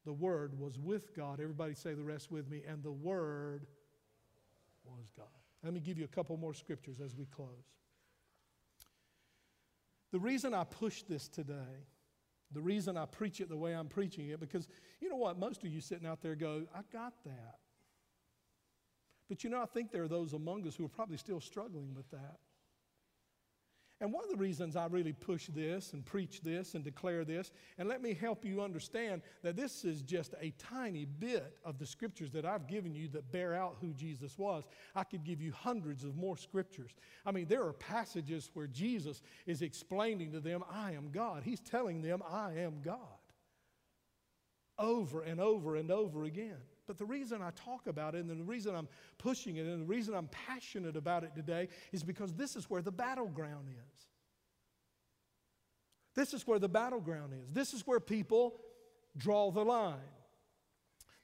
The 0.07 0.15
Word 0.15 0.59
was 0.59 0.79
with 0.79 1.15
God. 1.15 1.41
Everybody 1.41 1.75
say 1.75 1.93
the 1.93 2.05
rest 2.05 2.33
with 2.33 2.49
me. 2.49 2.63
And 2.67 2.83
the 2.83 2.91
Word 2.91 3.67
was 4.83 5.11
God. 5.15 5.27
Let 5.63 5.75
me 5.75 5.81
give 5.81 5.99
you 5.99 6.07
a 6.07 6.09
couple 6.09 6.39
more 6.39 6.55
scriptures 6.55 7.03
as 7.05 7.15
we 7.15 7.27
close. 7.27 7.49
The 10.11 10.21
reason 10.21 10.55
I 10.55 10.65
push 10.65 11.03
this 11.03 11.29
today 11.29 11.85
the 12.53 12.61
reason 12.61 12.97
I 12.97 13.07
preach 13.07 13.41
it 13.41 13.49
the 13.49 13.57
way 13.57 13.75
I'm 13.75 13.89
preaching 13.89 14.29
it, 14.29 14.41
because 14.41 14.69
you 15.01 15.09
know 15.09 15.17
what? 15.17 15.39
Most 15.39 15.65
of 15.65 15.73
you 15.73 15.81
sitting 15.81 16.07
out 16.07 16.23
there 16.23 16.35
go, 16.35 16.65
I 16.75 16.81
got 16.93 17.13
that. 17.25 17.57
But 19.29 19.43
you 19.43 19.51
know, 19.51 19.61
I 19.61 19.67
think 19.67 19.91
there 19.91 20.05
are 20.05 20.09
those 20.09 20.33
among 20.33 20.67
us 20.67 20.77
who 20.77 20.85
are 20.85 20.89
probably 20.89 21.17
still 21.17 21.41
struggling 21.41 21.95
with 21.95 22.09
that. 22.11 22.39
And 24.01 24.13
one 24.13 24.25
of 24.25 24.31
the 24.31 24.37
reasons 24.37 24.77
I 24.77 24.87
really 24.87 25.15
push 25.15 25.47
this 25.47 25.95
and 25.95 26.05
preach 26.05 26.43
this 26.43 26.75
and 26.75 26.85
declare 26.85 27.25
this, 27.25 27.51
and 27.79 27.89
let 27.89 28.03
me 28.03 28.13
help 28.13 28.45
you 28.45 28.61
understand 28.61 29.23
that 29.43 29.57
this 29.57 29.87
is 29.87 30.03
just 30.03 30.35
a 30.39 30.53
tiny 30.59 31.07
bit 31.07 31.57
of 31.65 31.79
the 31.79 31.87
scriptures 31.87 32.31
that 32.33 32.45
I've 32.45 32.67
given 32.67 32.95
you 32.95 33.09
that 33.09 33.33
bear 33.33 33.55
out 33.55 33.77
who 33.81 33.95
Jesus 33.95 34.37
was. 34.37 34.65
I 34.95 35.05
could 35.05 35.25
give 35.25 35.41
you 35.41 35.51
hundreds 35.51 36.05
of 36.05 36.15
more 36.15 36.37
scriptures. 36.37 36.95
I 37.25 37.33
mean, 37.33 37.47
there 37.47 37.63
are 37.63 37.73
passages 37.73 38.51
where 38.53 38.67
Jesus 38.67 39.23
is 39.47 39.63
explaining 39.63 40.33
to 40.33 40.41
them, 40.41 40.63
I 40.71 40.93
am 40.93 41.11
God. 41.11 41.43
He's 41.43 41.61
telling 41.61 42.03
them, 42.03 42.23
I 42.31 42.53
am 42.59 42.83
God. 42.83 42.99
Over 44.79 45.23
and 45.23 45.41
over 45.41 45.75
and 45.77 45.91
over 45.91 46.25
again. 46.25 46.61
But 46.87 46.99
the 46.99 47.05
reason 47.05 47.43
I 47.43 47.51
talk 47.51 47.87
about 47.87 48.15
it 48.15 48.25
and 48.25 48.41
the 48.41 48.45
reason 48.45 48.75
I'm 48.75 48.89
pushing 49.19 49.57
it 49.57 49.67
and 49.67 49.83
the 49.83 49.87
reason 49.87 50.15
I'm 50.15 50.29
passionate 50.29 50.97
about 50.97 51.25
it 51.25 51.35
today 51.35 51.69
is 51.93 52.03
because 52.03 52.33
this 52.35 52.55
is 52.55 52.71
where 52.71 52.83
the 52.83 52.93
battleground 52.93 53.69
is. 53.69 54.07
This 56.15 56.33
is 56.33 56.47
where 56.47 56.59
the 56.59 56.69
battleground 56.69 57.33
is. 57.45 57.53
This 57.53 57.75
is 57.75 57.87
where 57.87 58.01
people 58.01 58.61
draw 59.17 59.51
the 59.51 59.65
line. 59.65 59.97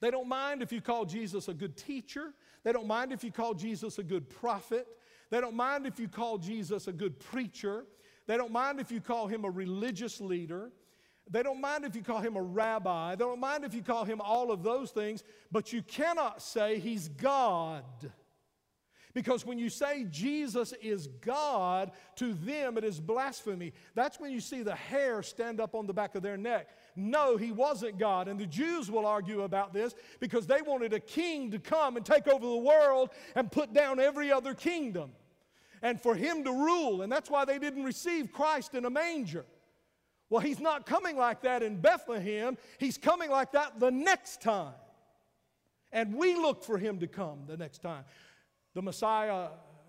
They 0.01 0.11
don't 0.11 0.29
mind 0.29 0.62
if 0.62 0.72
you 0.72 0.81
call 0.81 1.05
Jesus 1.05 1.48
a 1.48 1.55
good 1.55 1.77
teacher. 1.77 2.35
They 2.64 2.72
don't 2.72 2.88
mind 2.88 3.12
if 3.12 3.22
you 3.22 3.31
call 3.31 3.55
Jesus 3.55 3.98
a 3.98 4.03
good 4.03 4.29
prophet. 4.29 4.87
They 5.31 5.40
don't 5.40 5.55
mind 5.55 5.87
if 5.87 5.98
you 5.98 6.09
call 6.09 6.38
Jesus 6.38 6.88
a 6.88 6.92
good 6.92 7.18
preacher. 7.18 7.87
They 8.27 8.37
don't 8.37 8.53
mind 8.53 8.81
if 8.81 8.90
you 8.90 9.01
call 9.01 9.29
him 9.29 9.44
a 9.44 9.51
religious 9.51 10.20
leader. 10.20 10.72
They 11.30 11.42
don't 11.42 11.61
mind 11.61 11.85
if 11.85 11.94
you 11.94 12.02
call 12.02 12.20
him 12.20 12.37
a 12.37 12.42
rabbi. 12.42 13.14
They 13.14 13.24
don't 13.24 13.40
mind 13.40 13.64
if 13.64 13.74
you 13.74 13.82
call 13.82 14.04
him 14.04 14.20
all 14.20 14.50
of 14.50 14.62
those 14.62 14.90
things, 14.90 15.22
but 15.50 15.72
you 15.72 15.82
cannot 15.82 16.42
say 16.42 16.78
he's 16.78 17.08
God. 17.08 17.85
Because 19.14 19.44
when 19.44 19.58
you 19.58 19.68
say 19.68 20.06
Jesus 20.11 20.72
is 20.80 21.07
God, 21.07 21.92
to 22.16 22.32
them 22.32 22.78
it 22.78 22.84
is 22.84 22.99
blasphemy. 22.99 23.72
That's 23.94 24.18
when 24.18 24.30
you 24.30 24.40
see 24.40 24.62
the 24.62 24.74
hair 24.74 25.22
stand 25.22 25.61
up 25.61 25.74
on 25.74 25.86
the 25.86 25.92
back 25.92 26.14
of 26.14 26.22
their 26.22 26.38
neck. 26.38 26.70
No, 26.97 27.36
he 27.36 27.53
wasn't 27.53 27.99
God. 27.99 28.28
And 28.28 28.40
the 28.40 28.47
Jews 28.47 28.90
will 28.90 29.07
argue 29.07 29.42
about 29.42 29.74
this 29.74 29.94
because 30.18 30.47
they 30.47 30.62
wanted 30.62 30.94
a 30.94 31.01
king 31.01 31.51
to 31.51 31.59
come 31.59 31.97
and 31.97 32.07
take 32.07 32.26
over 32.26 32.47
the 32.47 32.57
world 32.57 33.11
and 33.34 33.53
put 33.53 33.74
down 33.74 34.01
every 34.01 34.32
other 34.32 34.55
kingdom 34.55 35.12
and 35.82 36.01
for 36.01 36.14
him 36.14 36.44
to 36.44 36.51
rule. 36.51 37.03
And 37.03 37.12
that's 37.12 37.28
why 37.28 37.44
they 37.44 37.59
didn't 37.59 37.84
receive 37.84 38.32
Christ 38.32 38.74
in 38.74 38.86
a 38.86 38.90
manger. 38.90 39.44
Well, 40.33 40.41
he's 40.41 40.61
not 40.61 40.87
coming 40.87 41.18
like 41.18 41.43
that 41.43 41.62
in 41.62 41.76
Bethlehem, 41.76 42.57
he's 42.78 42.97
coming 42.97 43.30
like 43.30 43.53
that 43.53 43.78
the 43.78 43.91
next 43.91 44.41
time. 44.41 44.72
And 45.93 46.14
we 46.14 46.35
look 46.37 46.64
for 46.64 46.78
him 46.78 47.01
to 47.01 47.07
come 47.07 47.41
the 47.47 47.59
next 47.59 47.83
time. 47.83 48.07
The 48.72 48.80
Messiah, 48.80 49.49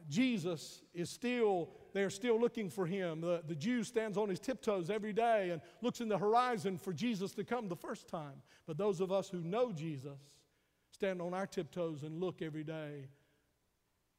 Jesus, 0.10 0.82
is 0.94 1.10
still, 1.10 1.70
they're 1.94 2.10
still 2.10 2.38
looking 2.38 2.70
for 2.70 2.86
him. 2.86 3.22
The, 3.22 3.42
the 3.48 3.56
Jew 3.56 3.86
stands 3.86 4.18
on 4.18 4.28
his 4.28 4.42
tiptoes 4.42 4.90
every 4.90 5.14
day 5.14 5.52
and 5.52 5.62
looks 5.82 6.02
in 6.02 6.10
the 6.10 6.18
horizon 6.18 6.78
for 6.78 6.92
Jesus 6.92 7.32
to 7.36 7.46
come 7.46 7.70
the 7.70 7.78
first 7.78 8.10
time. 8.10 8.42
But 8.68 8.78
those 8.78 9.00
of 9.00 9.14
us 9.14 9.30
who 9.30 9.40
know 9.40 9.72
Jesus 9.72 10.20
stand 10.92 11.22
on 11.22 11.34
our 11.34 11.48
tiptoes 11.48 12.04
and 12.04 12.20
look 12.20 12.42
every 12.42 12.66
day 12.66 13.08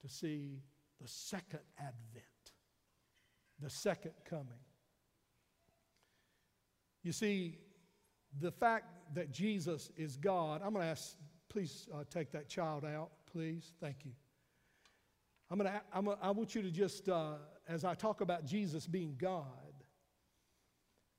to 0.00 0.08
see 0.08 0.62
the 1.02 1.06
second 1.06 1.60
advent 1.78 2.24
the 3.60 3.70
second 3.70 4.12
coming. 4.24 4.63
You 7.04 7.12
see, 7.12 7.58
the 8.40 8.50
fact 8.50 9.14
that 9.14 9.30
Jesus 9.30 9.90
is 9.96 10.16
God, 10.16 10.62
I'm 10.64 10.72
going 10.72 10.84
to 10.84 10.90
ask, 10.90 11.14
please 11.48 11.86
uh, 11.94 12.04
take 12.10 12.32
that 12.32 12.48
child 12.48 12.84
out, 12.84 13.10
please. 13.30 13.74
Thank 13.80 14.04
you. 14.04 14.12
I'm 15.50 15.58
going 15.58 15.70
to, 15.70 15.80
I'm 15.92 16.06
gonna, 16.06 16.18
I 16.22 16.30
want 16.30 16.54
you 16.54 16.62
to 16.62 16.70
just, 16.70 17.08
uh, 17.08 17.34
as 17.68 17.84
I 17.84 17.94
talk 17.94 18.22
about 18.22 18.46
Jesus 18.46 18.86
being 18.86 19.14
God, 19.18 19.44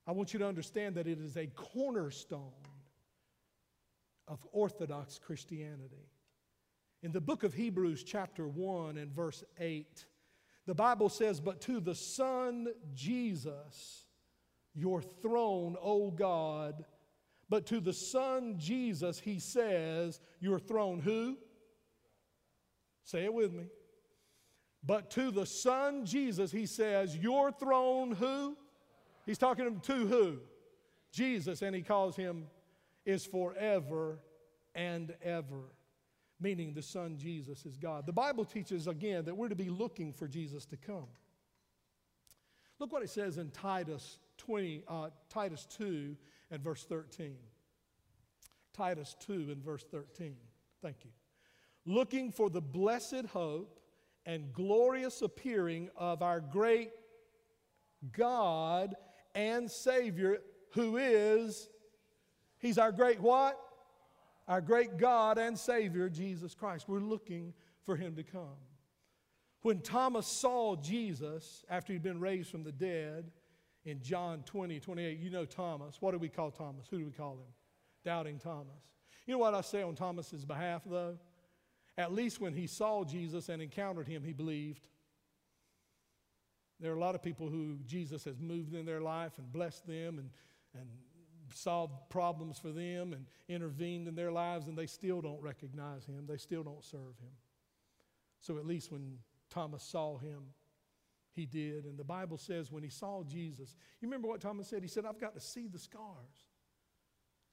I 0.07 0.11
want 0.11 0.33
you 0.33 0.39
to 0.39 0.47
understand 0.47 0.95
that 0.95 1.07
it 1.07 1.19
is 1.19 1.38
a 1.38 1.45
cornerstone 1.47 2.51
of 4.27 4.45
Orthodox 4.51 5.19
Christianity. 5.19 6.09
In 7.03 7.11
the 7.11 7.21
book 7.21 7.43
of 7.43 7.53
Hebrews, 7.53 8.03
chapter 8.03 8.47
1 8.47 8.97
and 8.97 9.11
verse 9.11 9.43
8, 9.59 10.05
the 10.65 10.73
Bible 10.73 11.09
says, 11.09 11.39
But 11.39 11.61
to 11.61 11.79
the 11.79 11.93
Son 11.93 12.67
Jesus, 12.95 14.05
your 14.76 15.01
throne, 15.01 15.78
O 15.82 16.11
God, 16.11 16.86
but 17.49 17.65
to 17.67 17.80
the 17.80 17.93
Son 17.93 18.55
Jesus, 18.57 19.19
he 19.19 19.39
says, 19.39 20.19
Your 20.39 20.59
throne, 20.59 20.99
who? 20.99 21.38
Say 23.03 23.23
it 23.23 23.34
with 23.34 23.53
me. 23.53 23.65
But 24.84 25.09
to 25.11 25.32
the 25.32 25.45
Son 25.45 26.05
Jesus, 26.05 26.51
he 26.51 26.65
says, 26.65 27.15
Your 27.15 27.51
throne, 27.51 28.11
who? 28.11 28.57
He's 29.26 29.38
talking 29.38 29.80
to 29.80 29.93
who? 30.07 30.39
Jesus, 31.11 31.61
and 31.61 31.76
he 31.76 31.82
calls 31.82 32.15
him 32.15 32.47
is 33.05 33.26
forever 33.26 34.19
and 34.73 35.13
ever, 35.23 35.71
meaning 36.39 36.73
the 36.73 36.82
Son 36.82 37.17
Jesus 37.17 37.65
is 37.65 37.78
God. 37.78 38.05
The 38.05 38.13
Bible 38.13 38.43
teaches 38.43 38.88
again 38.88 39.26
that 39.26 39.38
we're 39.38 39.49
to 39.49 39.55
be 39.55 39.69
looking 39.69 40.11
for 40.11 40.28
Jesus 40.28 40.65
to 40.65 40.78
come. 40.78 41.07
Look 42.80 42.91
what 42.91 43.03
it 43.03 43.09
says 43.09 43.38
in 43.38 43.51
Titus 43.51 44.17
20, 44.38 44.83
uh, 44.88 45.09
Titus 45.29 45.67
2 45.77 46.15
and 46.51 46.63
verse 46.63 46.83
13. 46.83 47.36
Titus 48.73 49.15
2 49.19 49.33
and 49.33 49.63
verse 49.63 49.86
13. 49.89 50.36
Thank 50.81 50.97
you. 51.03 51.11
Looking 51.86 52.31
for 52.31 52.49
the 52.49 52.61
blessed 52.61 53.25
hope 53.31 53.79
and 54.25 54.51
glorious 54.53 55.21
appearing 55.21 55.89
of 55.95 56.21
our 56.21 56.39
great 56.39 56.91
God 58.11 58.95
and 59.33 59.69
Savior, 59.69 60.39
who 60.71 60.97
is, 60.97 61.69
He's 62.57 62.77
our 62.77 62.91
great 62.91 63.19
what? 63.19 63.59
Our 64.47 64.61
great 64.61 64.97
God 64.97 65.38
and 65.38 65.57
Savior, 65.57 66.09
Jesus 66.09 66.55
Christ. 66.55 66.88
We're 66.88 66.99
looking 66.99 67.53
for 67.83 67.95
Him 67.95 68.15
to 68.15 68.23
come. 68.23 68.57
When 69.61 69.81
Thomas 69.81 70.27
saw 70.27 70.75
Jesus 70.75 71.65
after 71.69 71.91
he'd 71.91 72.03
been 72.03 72.19
raised 72.19 72.49
from 72.49 72.63
the 72.63 72.71
dead 72.71 73.31
in 73.86 74.01
John 74.01 74.41
20, 74.45 74.79
28, 74.79 75.19
you 75.19 75.29
know 75.29 75.45
Thomas. 75.45 75.97
What 75.99 76.11
do 76.11 76.17
we 76.17 76.29
call 76.29 76.51
Thomas? 76.51 76.88
Who 76.89 76.99
do 76.99 77.05
we 77.05 77.11
call 77.11 77.33
him? 77.33 77.53
Doubting 78.03 78.39
Thomas. 78.39 78.81
You 79.25 79.33
know 79.33 79.39
what 79.39 79.53
I 79.53 79.61
say 79.61 79.83
on 79.83 79.95
Thomas's 79.95 80.43
behalf, 80.43 80.81
though? 80.86 81.17
At 81.97 82.11
least 82.11 82.41
when 82.41 82.53
he 82.53 82.67
saw 82.67 83.03
Jesus 83.03 83.47
and 83.49 83.61
encountered 83.61 84.07
him, 84.07 84.23
he 84.23 84.33
believed. 84.33 84.88
There 86.79 86.91
are 86.91 86.95
a 86.95 86.99
lot 86.99 87.15
of 87.15 87.23
people 87.23 87.47
who 87.47 87.77
Jesus 87.86 88.25
has 88.25 88.41
moved 88.41 88.73
in 88.73 88.86
their 88.86 89.01
life 89.01 89.38
and 89.38 89.51
blessed 89.51 89.88
them 89.88 90.19
and, 90.19 90.29
and 90.73 90.89
solved 91.53 91.93
problems 92.09 92.59
for 92.59 92.71
them 92.71 93.13
and 93.13 93.25
intervened 93.47 94.07
in 94.07 94.15
their 94.15 94.31
lives, 94.31 94.67
and 94.67 94.77
they 94.77 94.88
still 94.88 95.21
don't 95.21 95.41
recognize 95.41 96.05
him. 96.05 96.25
They 96.27 96.38
still 96.38 96.63
don't 96.63 96.83
serve 96.83 97.17
him. 97.19 97.31
So 98.41 98.57
at 98.57 98.65
least 98.65 98.91
when 98.91 99.19
Thomas 99.49 99.83
saw 99.83 100.17
him, 100.17 100.43
he 101.36 101.45
did. 101.45 101.86
And 101.86 101.97
the 101.97 102.03
Bible 102.03 102.38
says 102.38 102.71
when 102.71 102.83
he 102.83 102.89
saw 102.89 103.23
Jesus, 103.23 103.75
you 104.01 104.07
remember 104.07 104.27
what 104.27 104.41
Thomas 104.41 104.67
said? 104.67 104.81
He 104.81 104.88
said, 104.88 105.05
I've 105.05 105.19
got 105.19 105.33
to 105.36 105.41
see 105.41 105.67
the 105.67 105.79
scars. 105.79 106.49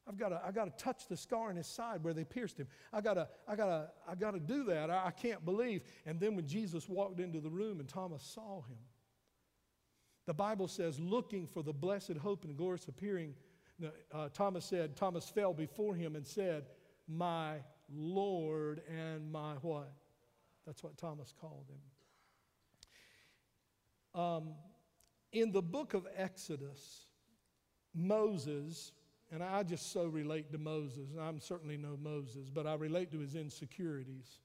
I've 0.09 0.17
got 0.17 0.31
to, 0.31 0.41
I've 0.45 0.55
got 0.55 0.65
to 0.65 0.85
touch 0.85 1.07
the 1.09 1.17
scar 1.17 1.51
in 1.51 1.57
his 1.57 1.67
side 1.67 2.03
where 2.03 2.15
they 2.15 2.25
pierced 2.25 2.59
him. 2.59 2.67
I 2.93 3.01
got 3.01 3.15
to, 3.15 3.29
I 3.47 3.55
got 3.55 3.67
to, 3.67 3.89
I 4.09 4.15
got 4.15 4.33
to 4.33 4.41
do 4.41 4.65
that. 4.65 4.91
I, 4.91 5.07
I 5.07 5.11
can't 5.11 5.45
believe. 5.45 5.83
And 6.07 6.19
then 6.19 6.35
when 6.35 6.47
Jesus 6.47 6.89
walked 6.89 7.21
into 7.21 7.41
the 7.41 7.51
room 7.51 7.79
and 7.79 7.89
Thomas 7.89 8.23
saw 8.23 8.63
him, 8.63 8.79
the 10.27 10.35
Bible 10.35 10.69
says, 10.69 10.99
looking 10.99 11.47
for 11.47 11.63
the 11.63 11.73
blessed 11.73 12.17
hope 12.21 12.45
and 12.45 12.57
glorious 12.57 12.87
appearing, 12.89 13.35
uh, 14.13 14.29
Thomas 14.33 14.65
said, 14.65 14.97
Thomas 14.97 15.29
fell 15.29 15.53
before 15.53 15.95
him 15.95 16.15
and 16.17 16.27
said, 16.27 16.67
My 17.09 17.57
Lord 17.93 18.83
and 18.89 19.31
my 19.31 19.55
what? 19.63 19.93
That's 20.67 20.83
what 20.83 20.97
Thomas 20.97 21.35
called 21.41 21.67
him. 21.69 21.81
Um, 24.15 24.55
in 25.33 25.53
the 25.53 25.63
book 25.63 25.95
of 25.95 26.07
Exodus, 26.17 27.07
Moses, 27.95 28.93
and 29.31 29.43
I 29.43 29.63
just 29.63 29.93
so 29.93 30.07
relate 30.07 30.53
to 30.53 30.59
Moses, 30.59 31.11
and 31.11 31.21
I'm 31.21 31.41
certainly 31.41 31.77
no 31.77 31.97
Moses, 32.01 32.51
but 32.51 32.67
I 32.67 32.75
relate 32.75 33.11
to 33.13 33.19
his 33.19 33.35
insecurities. 33.35 34.41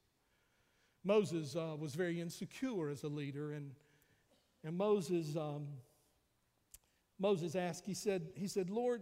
Moses 1.03 1.55
uh, 1.55 1.76
was 1.78 1.95
very 1.95 2.22
insecure 2.22 2.89
as 2.89 3.03
a 3.03 3.09
leader, 3.09 3.51
and 3.51 3.72
and 4.63 4.78
Moses, 4.78 5.36
um, 5.36 5.68
Moses 7.20 7.55
asked, 7.55 7.86
he 7.86 7.93
said, 7.93 8.28
he 8.36 8.47
said, 8.47 8.70
Lord, 8.70 9.01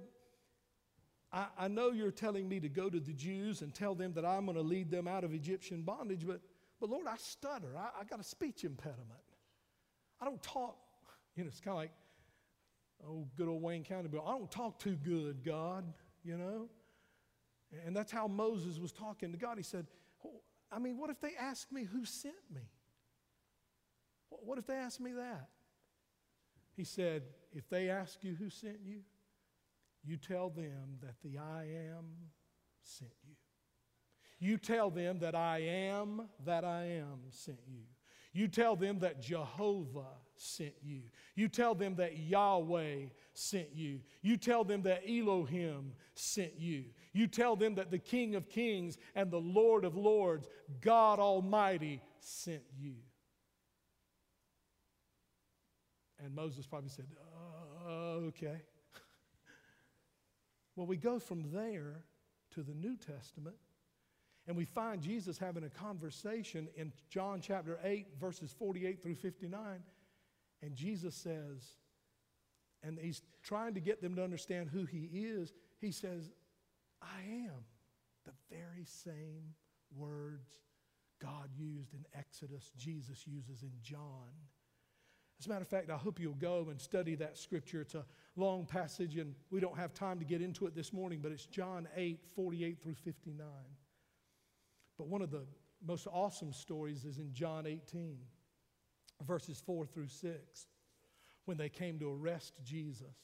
I, 1.31 1.47
I 1.57 1.67
know 1.67 1.91
you're 1.91 2.11
telling 2.11 2.47
me 2.47 2.59
to 2.59 2.69
go 2.69 2.89
to 2.89 2.99
the 2.99 3.13
Jews 3.13 3.61
and 3.61 3.73
tell 3.73 3.95
them 3.95 4.13
that 4.13 4.25
I'm 4.25 4.45
going 4.45 4.57
to 4.57 4.63
lead 4.63 4.91
them 4.91 5.07
out 5.07 5.23
of 5.23 5.33
Egyptian 5.33 5.81
bondage, 5.81 6.25
but, 6.25 6.41
but 6.79 6.89
Lord, 6.89 7.07
I 7.07 7.17
stutter. 7.17 7.75
I, 7.77 8.01
I 8.01 8.03
got 8.03 8.19
a 8.19 8.23
speech 8.23 8.63
impediment. 8.63 9.09
I 10.25 10.27
don't 10.29 10.41
talk, 10.41 10.75
you 11.35 11.43
know, 11.43 11.47
it's 11.49 11.59
kind 11.59 11.73
of 11.73 11.77
like, 11.77 11.91
oh, 13.07 13.27
good 13.37 13.47
old 13.47 13.61
Wayne 13.61 13.83
County 13.83 14.07
bill. 14.07 14.23
I 14.25 14.31
don't 14.31 14.49
talk 14.49 14.79
too 14.79 14.95
good, 14.95 15.43
God, 15.45 15.85
you 16.23 16.35
know? 16.35 16.67
And 17.85 17.95
that's 17.95 18.11
how 18.11 18.27
Moses 18.27 18.79
was 18.79 18.91
talking 18.91 19.31
to 19.31 19.37
God. 19.37 19.57
He 19.57 19.63
said, 19.63 19.85
I 20.71 20.79
mean, 20.79 20.97
what 20.97 21.11
if 21.11 21.21
they 21.21 21.33
ask 21.39 21.71
me 21.71 21.83
who 21.83 22.05
sent 22.05 22.33
me? 22.51 22.61
What 24.29 24.57
if 24.57 24.65
they 24.65 24.73
ask 24.73 24.99
me 24.99 25.11
that? 25.13 25.49
He 26.75 26.83
said, 26.83 27.23
If 27.53 27.69
they 27.69 27.89
ask 27.89 28.23
you 28.23 28.33
who 28.33 28.49
sent 28.49 28.79
you, 28.83 29.01
you 30.03 30.17
tell 30.17 30.49
them 30.49 30.97
that 31.01 31.15
the 31.23 31.37
I 31.37 31.67
am 31.89 32.05
sent 32.81 33.11
you. 33.23 33.35
You 34.39 34.57
tell 34.57 34.89
them 34.89 35.19
that 35.19 35.35
I 35.35 35.59
am 35.59 36.29
that 36.45 36.65
I 36.65 36.85
am 36.85 37.19
sent 37.29 37.59
you. 37.67 37.83
You 38.35 38.49
tell 38.49 38.75
them 38.75 38.99
that 38.99 39.21
Jehovah 39.21 40.11
sent 40.35 40.73
you. 40.83 41.03
You 41.35 41.47
tell 41.47 41.73
them 41.73 41.95
that 41.95 42.17
Yahweh 42.17 43.05
sent 43.33 43.69
you. 43.73 44.01
You 44.21 44.35
tell 44.35 44.65
them 44.65 44.81
that 44.81 45.03
Elohim 45.07 45.93
sent 46.15 46.59
you. 46.59 46.83
You 47.13 47.27
tell 47.27 47.55
them 47.55 47.75
that 47.75 47.91
the 47.91 47.97
King 47.97 48.35
of 48.35 48.49
Kings 48.49 48.97
and 49.15 49.31
the 49.31 49.39
Lord 49.39 49.85
of 49.85 49.95
Lords, 49.95 50.49
God 50.81 51.17
Almighty, 51.17 52.01
sent 52.19 52.63
you. 52.77 52.95
And 56.21 56.35
Moses 56.35 56.67
probably 56.67 56.89
said, 56.89 57.07
uh, 57.87 57.89
okay. 58.27 58.63
well, 60.75 60.87
we 60.87 60.97
go 60.97 61.19
from 61.19 61.51
there 61.53 62.03
to 62.51 62.63
the 62.63 62.73
New 62.73 62.97
Testament, 62.97 63.55
and 64.47 64.55
we 64.55 64.65
find 64.65 65.01
Jesus 65.01 65.37
having 65.37 65.63
a 65.63 65.69
conversation 65.69 66.67
in 66.75 66.91
John 67.09 67.41
chapter 67.41 67.79
8, 67.83 68.07
verses 68.19 68.53
48 68.57 69.01
through 69.01 69.15
59. 69.15 69.79
And 70.61 70.75
Jesus 70.75 71.15
says, 71.15 71.77
and 72.83 72.99
he's 72.99 73.21
trying 73.43 73.73
to 73.73 73.79
get 73.79 74.01
them 74.01 74.15
to 74.15 74.23
understand 74.23 74.69
who 74.69 74.85
he 74.85 75.09
is. 75.13 75.53
He 75.79 75.91
says, 75.91 76.29
I 77.01 77.21
am 77.27 77.65
the 78.25 78.33
very 78.49 78.85
same 78.85 79.53
words 79.95 80.49
God 81.21 81.49
used 81.57 81.93
in 81.93 82.05
Exodus, 82.17 82.71
Jesus 82.77 83.25
uses 83.25 83.63
in 83.63 83.71
John. 83.81 84.29
As 85.39 85.47
a 85.47 85.49
matter 85.49 85.61
of 85.61 85.67
fact, 85.67 85.89
I 85.89 85.97
hope 85.97 86.19
you'll 86.19 86.33
go 86.33 86.67
and 86.69 86.79
study 86.79 87.15
that 87.15 87.37
scripture. 87.37 87.81
It's 87.81 87.95
a 87.95 88.05
long 88.35 88.65
passage, 88.65 89.17
and 89.17 89.33
we 89.49 89.59
don't 89.59 89.77
have 89.77 89.93
time 89.93 90.19
to 90.19 90.25
get 90.25 90.41
into 90.41 90.65
it 90.67 90.75
this 90.75 90.93
morning, 90.93 91.19
but 91.21 91.31
it's 91.31 91.45
John 91.45 91.87
8 91.95 92.19
48 92.35 92.81
through 92.81 92.95
59. 92.95 93.45
But 94.97 95.07
one 95.07 95.21
of 95.21 95.31
the 95.31 95.45
most 95.85 96.07
awesome 96.11 96.53
stories 96.53 97.05
is 97.05 97.17
in 97.17 97.33
John 97.33 97.67
18, 97.67 98.17
verses 99.25 99.61
4 99.65 99.85
through 99.85 100.07
6, 100.07 100.67
when 101.45 101.57
they 101.57 101.69
came 101.69 101.99
to 101.99 102.11
arrest 102.11 102.53
Jesus 102.63 103.15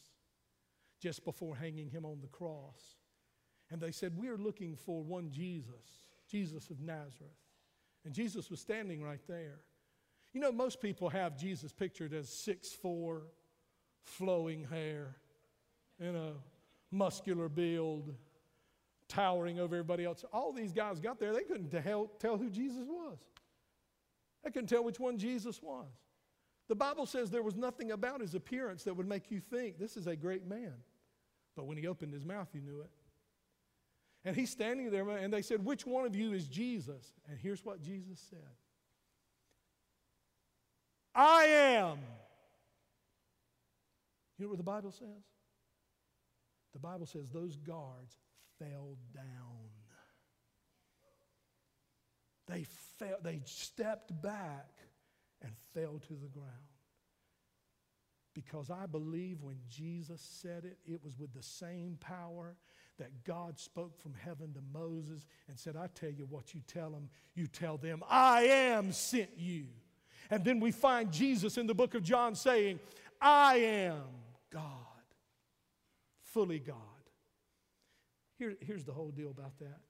just 1.02 1.26
before 1.26 1.56
hanging 1.56 1.90
him 1.90 2.06
on 2.06 2.20
the 2.22 2.28
cross. 2.28 2.96
And 3.72 3.82
they 3.82 3.92
said, 3.92 4.18
We 4.18 4.28
are 4.28 4.38
looking 4.38 4.76
for 4.76 5.04
one 5.04 5.32
Jesus, 5.32 6.08
Jesus 6.30 6.70
of 6.70 6.80
Nazareth. 6.80 7.32
And 8.06 8.14
Jesus 8.14 8.50
was 8.50 8.60
standing 8.60 9.02
right 9.02 9.22
there. 9.28 9.62
You 10.34 10.42
know, 10.42 10.52
most 10.52 10.82
people 10.82 11.10
have 11.10 11.38
Jesus 11.38 11.72
pictured 11.72 12.14
as 12.14 12.30
six 12.30 12.72
four, 12.72 13.24
flowing 14.04 14.66
hair, 14.66 15.16
you 16.00 16.12
know, 16.12 16.34
muscular 16.92 17.50
build, 17.50 18.14
towering 19.12 19.60
over 19.60 19.76
everybody 19.76 20.06
else. 20.06 20.24
All 20.32 20.54
these 20.54 20.72
guys 20.72 21.00
got 21.00 21.20
there, 21.20 21.34
they 21.34 21.44
couldn't 21.44 21.70
tell, 21.70 22.08
tell 22.20 22.38
who 22.38 22.50
Jesus 22.50 22.88
was. 22.88 23.18
They 24.44 24.52
couldn't 24.52 24.70
tell 24.70 24.84
which 24.84 25.00
one 25.00 25.18
Jesus 25.18 25.62
was. 25.62 25.88
The 26.70 26.76
Bible 26.76 27.06
says 27.06 27.30
there 27.30 27.44
was 27.44 27.58
nothing 27.58 27.92
about 27.92 28.22
his 28.22 28.34
appearance 28.34 28.84
that 28.86 28.96
would 28.96 29.08
make 29.08 29.30
you 29.30 29.40
think 29.40 29.78
this 29.78 29.98
is 29.98 30.08
a 30.08 30.16
great 30.16 30.48
man. 30.48 30.74
But 31.56 31.68
when 31.68 31.78
he 31.78 31.86
opened 31.86 32.14
his 32.14 32.26
mouth, 32.26 32.48
you 32.54 32.62
knew 32.62 32.80
it. 32.80 32.90
And 34.24 34.36
he's 34.36 34.52
standing 34.52 34.90
there, 34.90 35.08
and 35.10 35.34
they 35.34 35.42
said, 35.42 35.66
Which 35.66 35.86
one 35.86 36.06
of 36.06 36.16
you 36.16 36.32
is 36.32 36.48
Jesus? 36.48 37.14
And 37.28 37.38
here's 37.38 37.66
what 37.66 37.82
Jesus 37.82 38.24
said 38.30 38.40
I 41.14 41.44
am. 41.46 41.98
You 44.38 44.46
know 44.46 44.50
what 44.50 44.58
the 44.58 44.64
Bible 44.64 44.92
says? 44.92 45.08
The 46.74 46.80
Bible 46.80 47.06
says 47.06 47.28
those 47.34 47.58
guards 47.58 48.16
fell 48.62 48.98
down. 49.14 49.24
They, 52.48 52.66
fell, 53.00 53.18
they 53.24 53.42
stepped 53.46 54.22
back 54.22 54.70
and 55.42 55.52
fell 55.74 56.00
to 56.08 56.14
the 56.14 56.28
ground. 56.28 56.50
Because 58.34 58.70
I 58.70 58.86
believe 58.86 59.42
when 59.42 59.58
Jesus 59.70 60.22
said 60.22 60.64
it, 60.66 60.78
it 60.86 61.04
was 61.04 61.18
with 61.18 61.34
the 61.34 61.44
same 61.44 61.98
power 62.00 62.56
that 62.98 63.24
God 63.24 63.60
spoke 63.60 63.98
from 64.00 64.14
heaven 64.14 64.54
to 64.54 64.62
Moses 64.78 65.26
and 65.48 65.58
said, 65.58 65.76
I 65.76 65.88
tell 65.96 66.12
you 66.12 66.28
what 66.30 66.54
you 66.54 66.62
tell 66.68 66.92
them, 66.92 67.10
you 67.36 67.48
tell 67.48 67.78
them, 67.78 68.04
I 68.10 68.44
am 68.44 68.92
sent 68.92 69.32
you. 69.38 69.66
And 70.30 70.46
then 70.46 70.60
we 70.60 70.72
find 70.72 71.12
Jesus 71.12 71.58
in 71.58 71.68
the 71.68 71.74
book 71.74 71.94
of 71.96 72.04
John 72.04 72.36
saying, 72.36 72.80
I 73.20 73.56
am 73.58 74.04
God, 74.52 74.64
fully 76.22 76.60
God. 76.60 76.78
Here, 78.42 78.56
here's 78.60 78.86
the 78.86 78.92
whole 78.92 79.12
deal 79.12 79.30
about 79.30 79.60
that. 79.60 79.82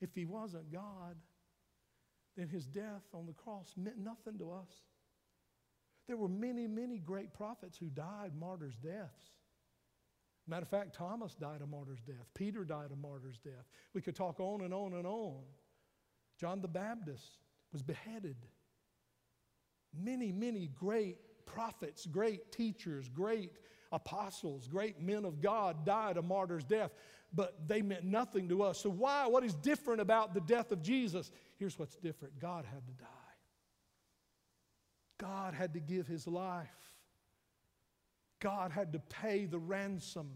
If 0.00 0.12
he 0.12 0.24
wasn't 0.24 0.72
God, 0.72 1.14
then 2.36 2.48
his 2.48 2.66
death 2.66 3.04
on 3.14 3.24
the 3.24 3.32
cross 3.32 3.72
meant 3.76 3.98
nothing 3.98 4.36
to 4.40 4.50
us. 4.50 4.82
There 6.08 6.16
were 6.16 6.28
many, 6.28 6.66
many 6.66 6.98
great 6.98 7.32
prophets 7.32 7.78
who 7.78 7.86
died 7.86 8.32
martyrs' 8.36 8.74
deaths. 8.82 9.30
Matter 10.48 10.64
of 10.64 10.68
fact, 10.68 10.96
Thomas 10.96 11.36
died 11.36 11.60
a 11.62 11.68
martyr's 11.68 12.00
death. 12.00 12.26
Peter 12.34 12.64
died 12.64 12.90
a 12.92 12.96
martyr's 12.96 13.38
death. 13.38 13.68
We 13.94 14.00
could 14.00 14.16
talk 14.16 14.40
on 14.40 14.62
and 14.62 14.74
on 14.74 14.94
and 14.94 15.06
on. 15.06 15.44
John 16.40 16.60
the 16.60 16.66
Baptist 16.66 17.38
was 17.72 17.84
beheaded. 17.84 18.38
Many, 19.96 20.32
many 20.32 20.66
great 20.66 21.18
prophets, 21.46 22.06
great 22.06 22.50
teachers, 22.50 23.08
great 23.08 23.52
apostles, 23.92 24.68
great 24.68 25.00
men 25.00 25.24
of 25.24 25.40
God 25.40 25.84
died 25.84 26.16
a 26.16 26.22
martyr's 26.22 26.64
death, 26.64 26.90
but 27.32 27.68
they 27.68 27.82
meant 27.82 28.04
nothing 28.04 28.48
to 28.48 28.62
us. 28.62 28.78
So, 28.78 28.90
why? 28.90 29.26
What 29.26 29.44
is 29.44 29.54
different 29.54 30.00
about 30.00 30.34
the 30.34 30.40
death 30.40 30.72
of 30.72 30.82
Jesus? 30.82 31.30
Here's 31.58 31.78
what's 31.78 31.96
different 31.96 32.38
God 32.38 32.64
had 32.64 32.86
to 32.86 32.92
die, 32.92 33.06
God 35.18 35.54
had 35.54 35.74
to 35.74 35.80
give 35.80 36.06
his 36.06 36.26
life, 36.26 36.68
God 38.40 38.70
had 38.70 38.92
to 38.92 38.98
pay 38.98 39.46
the 39.46 39.58
ransom. 39.58 40.30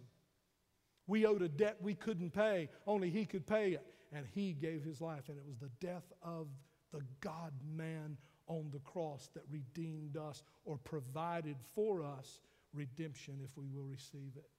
We 1.09 1.27
owed 1.27 1.43
a 1.43 1.49
debt 1.49 1.79
we 1.81 1.95
couldn't 1.95 2.31
pay, 2.31 2.69
only 2.87 3.11
he 3.11 3.27
could 3.27 3.47
pay 3.47 3.73
it. 3.73 3.87
And 4.15 4.27
he 4.35 4.53
gave 4.53 4.85
his 4.85 5.01
life, 5.01 5.29
and 5.29 5.39
it 5.39 5.45
was 5.47 5.57
the 5.57 5.71
death 5.81 6.13
of 6.23 6.47
the 6.93 7.01
God 7.21 7.53
man 7.75 8.19
on 8.47 8.69
the 8.71 8.79
cross 8.81 9.31
that 9.35 9.45
redeemed 9.51 10.17
us 10.17 10.43
or 10.65 10.77
provided 10.77 11.57
for 11.75 12.03
us 12.03 12.41
redemption 12.73 13.41
if 13.45 13.57
we 13.57 13.67
will 13.69 13.85
receive 13.85 14.33
it. 14.37 14.51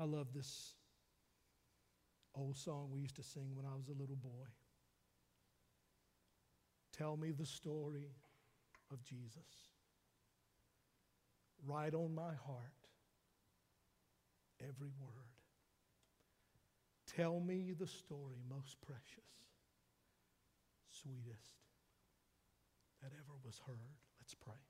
I 0.00 0.04
love 0.04 0.32
this 0.32 0.74
old 2.34 2.56
song 2.56 2.90
we 2.92 3.00
used 3.00 3.16
to 3.16 3.22
sing 3.22 3.54
when 3.54 3.66
I 3.66 3.74
was 3.74 3.88
a 3.88 4.00
little 4.00 4.16
boy. 4.16 4.46
Tell 6.96 7.16
me 7.16 7.32
the 7.32 7.46
story 7.46 8.08
of 8.92 9.02
Jesus. 9.02 9.70
Write 11.66 11.94
on 11.94 12.14
my 12.14 12.34
heart 12.46 12.78
every 14.60 14.90
word. 15.00 15.28
Tell 17.16 17.40
me 17.40 17.72
the 17.78 17.86
story 17.86 18.36
most 18.48 18.80
precious, 18.80 19.30
sweetest 20.88 21.54
that 23.02 23.12
ever 23.12 23.36
was 23.44 23.60
heard. 23.66 23.96
Let's 24.20 24.34
pray. 24.34 24.67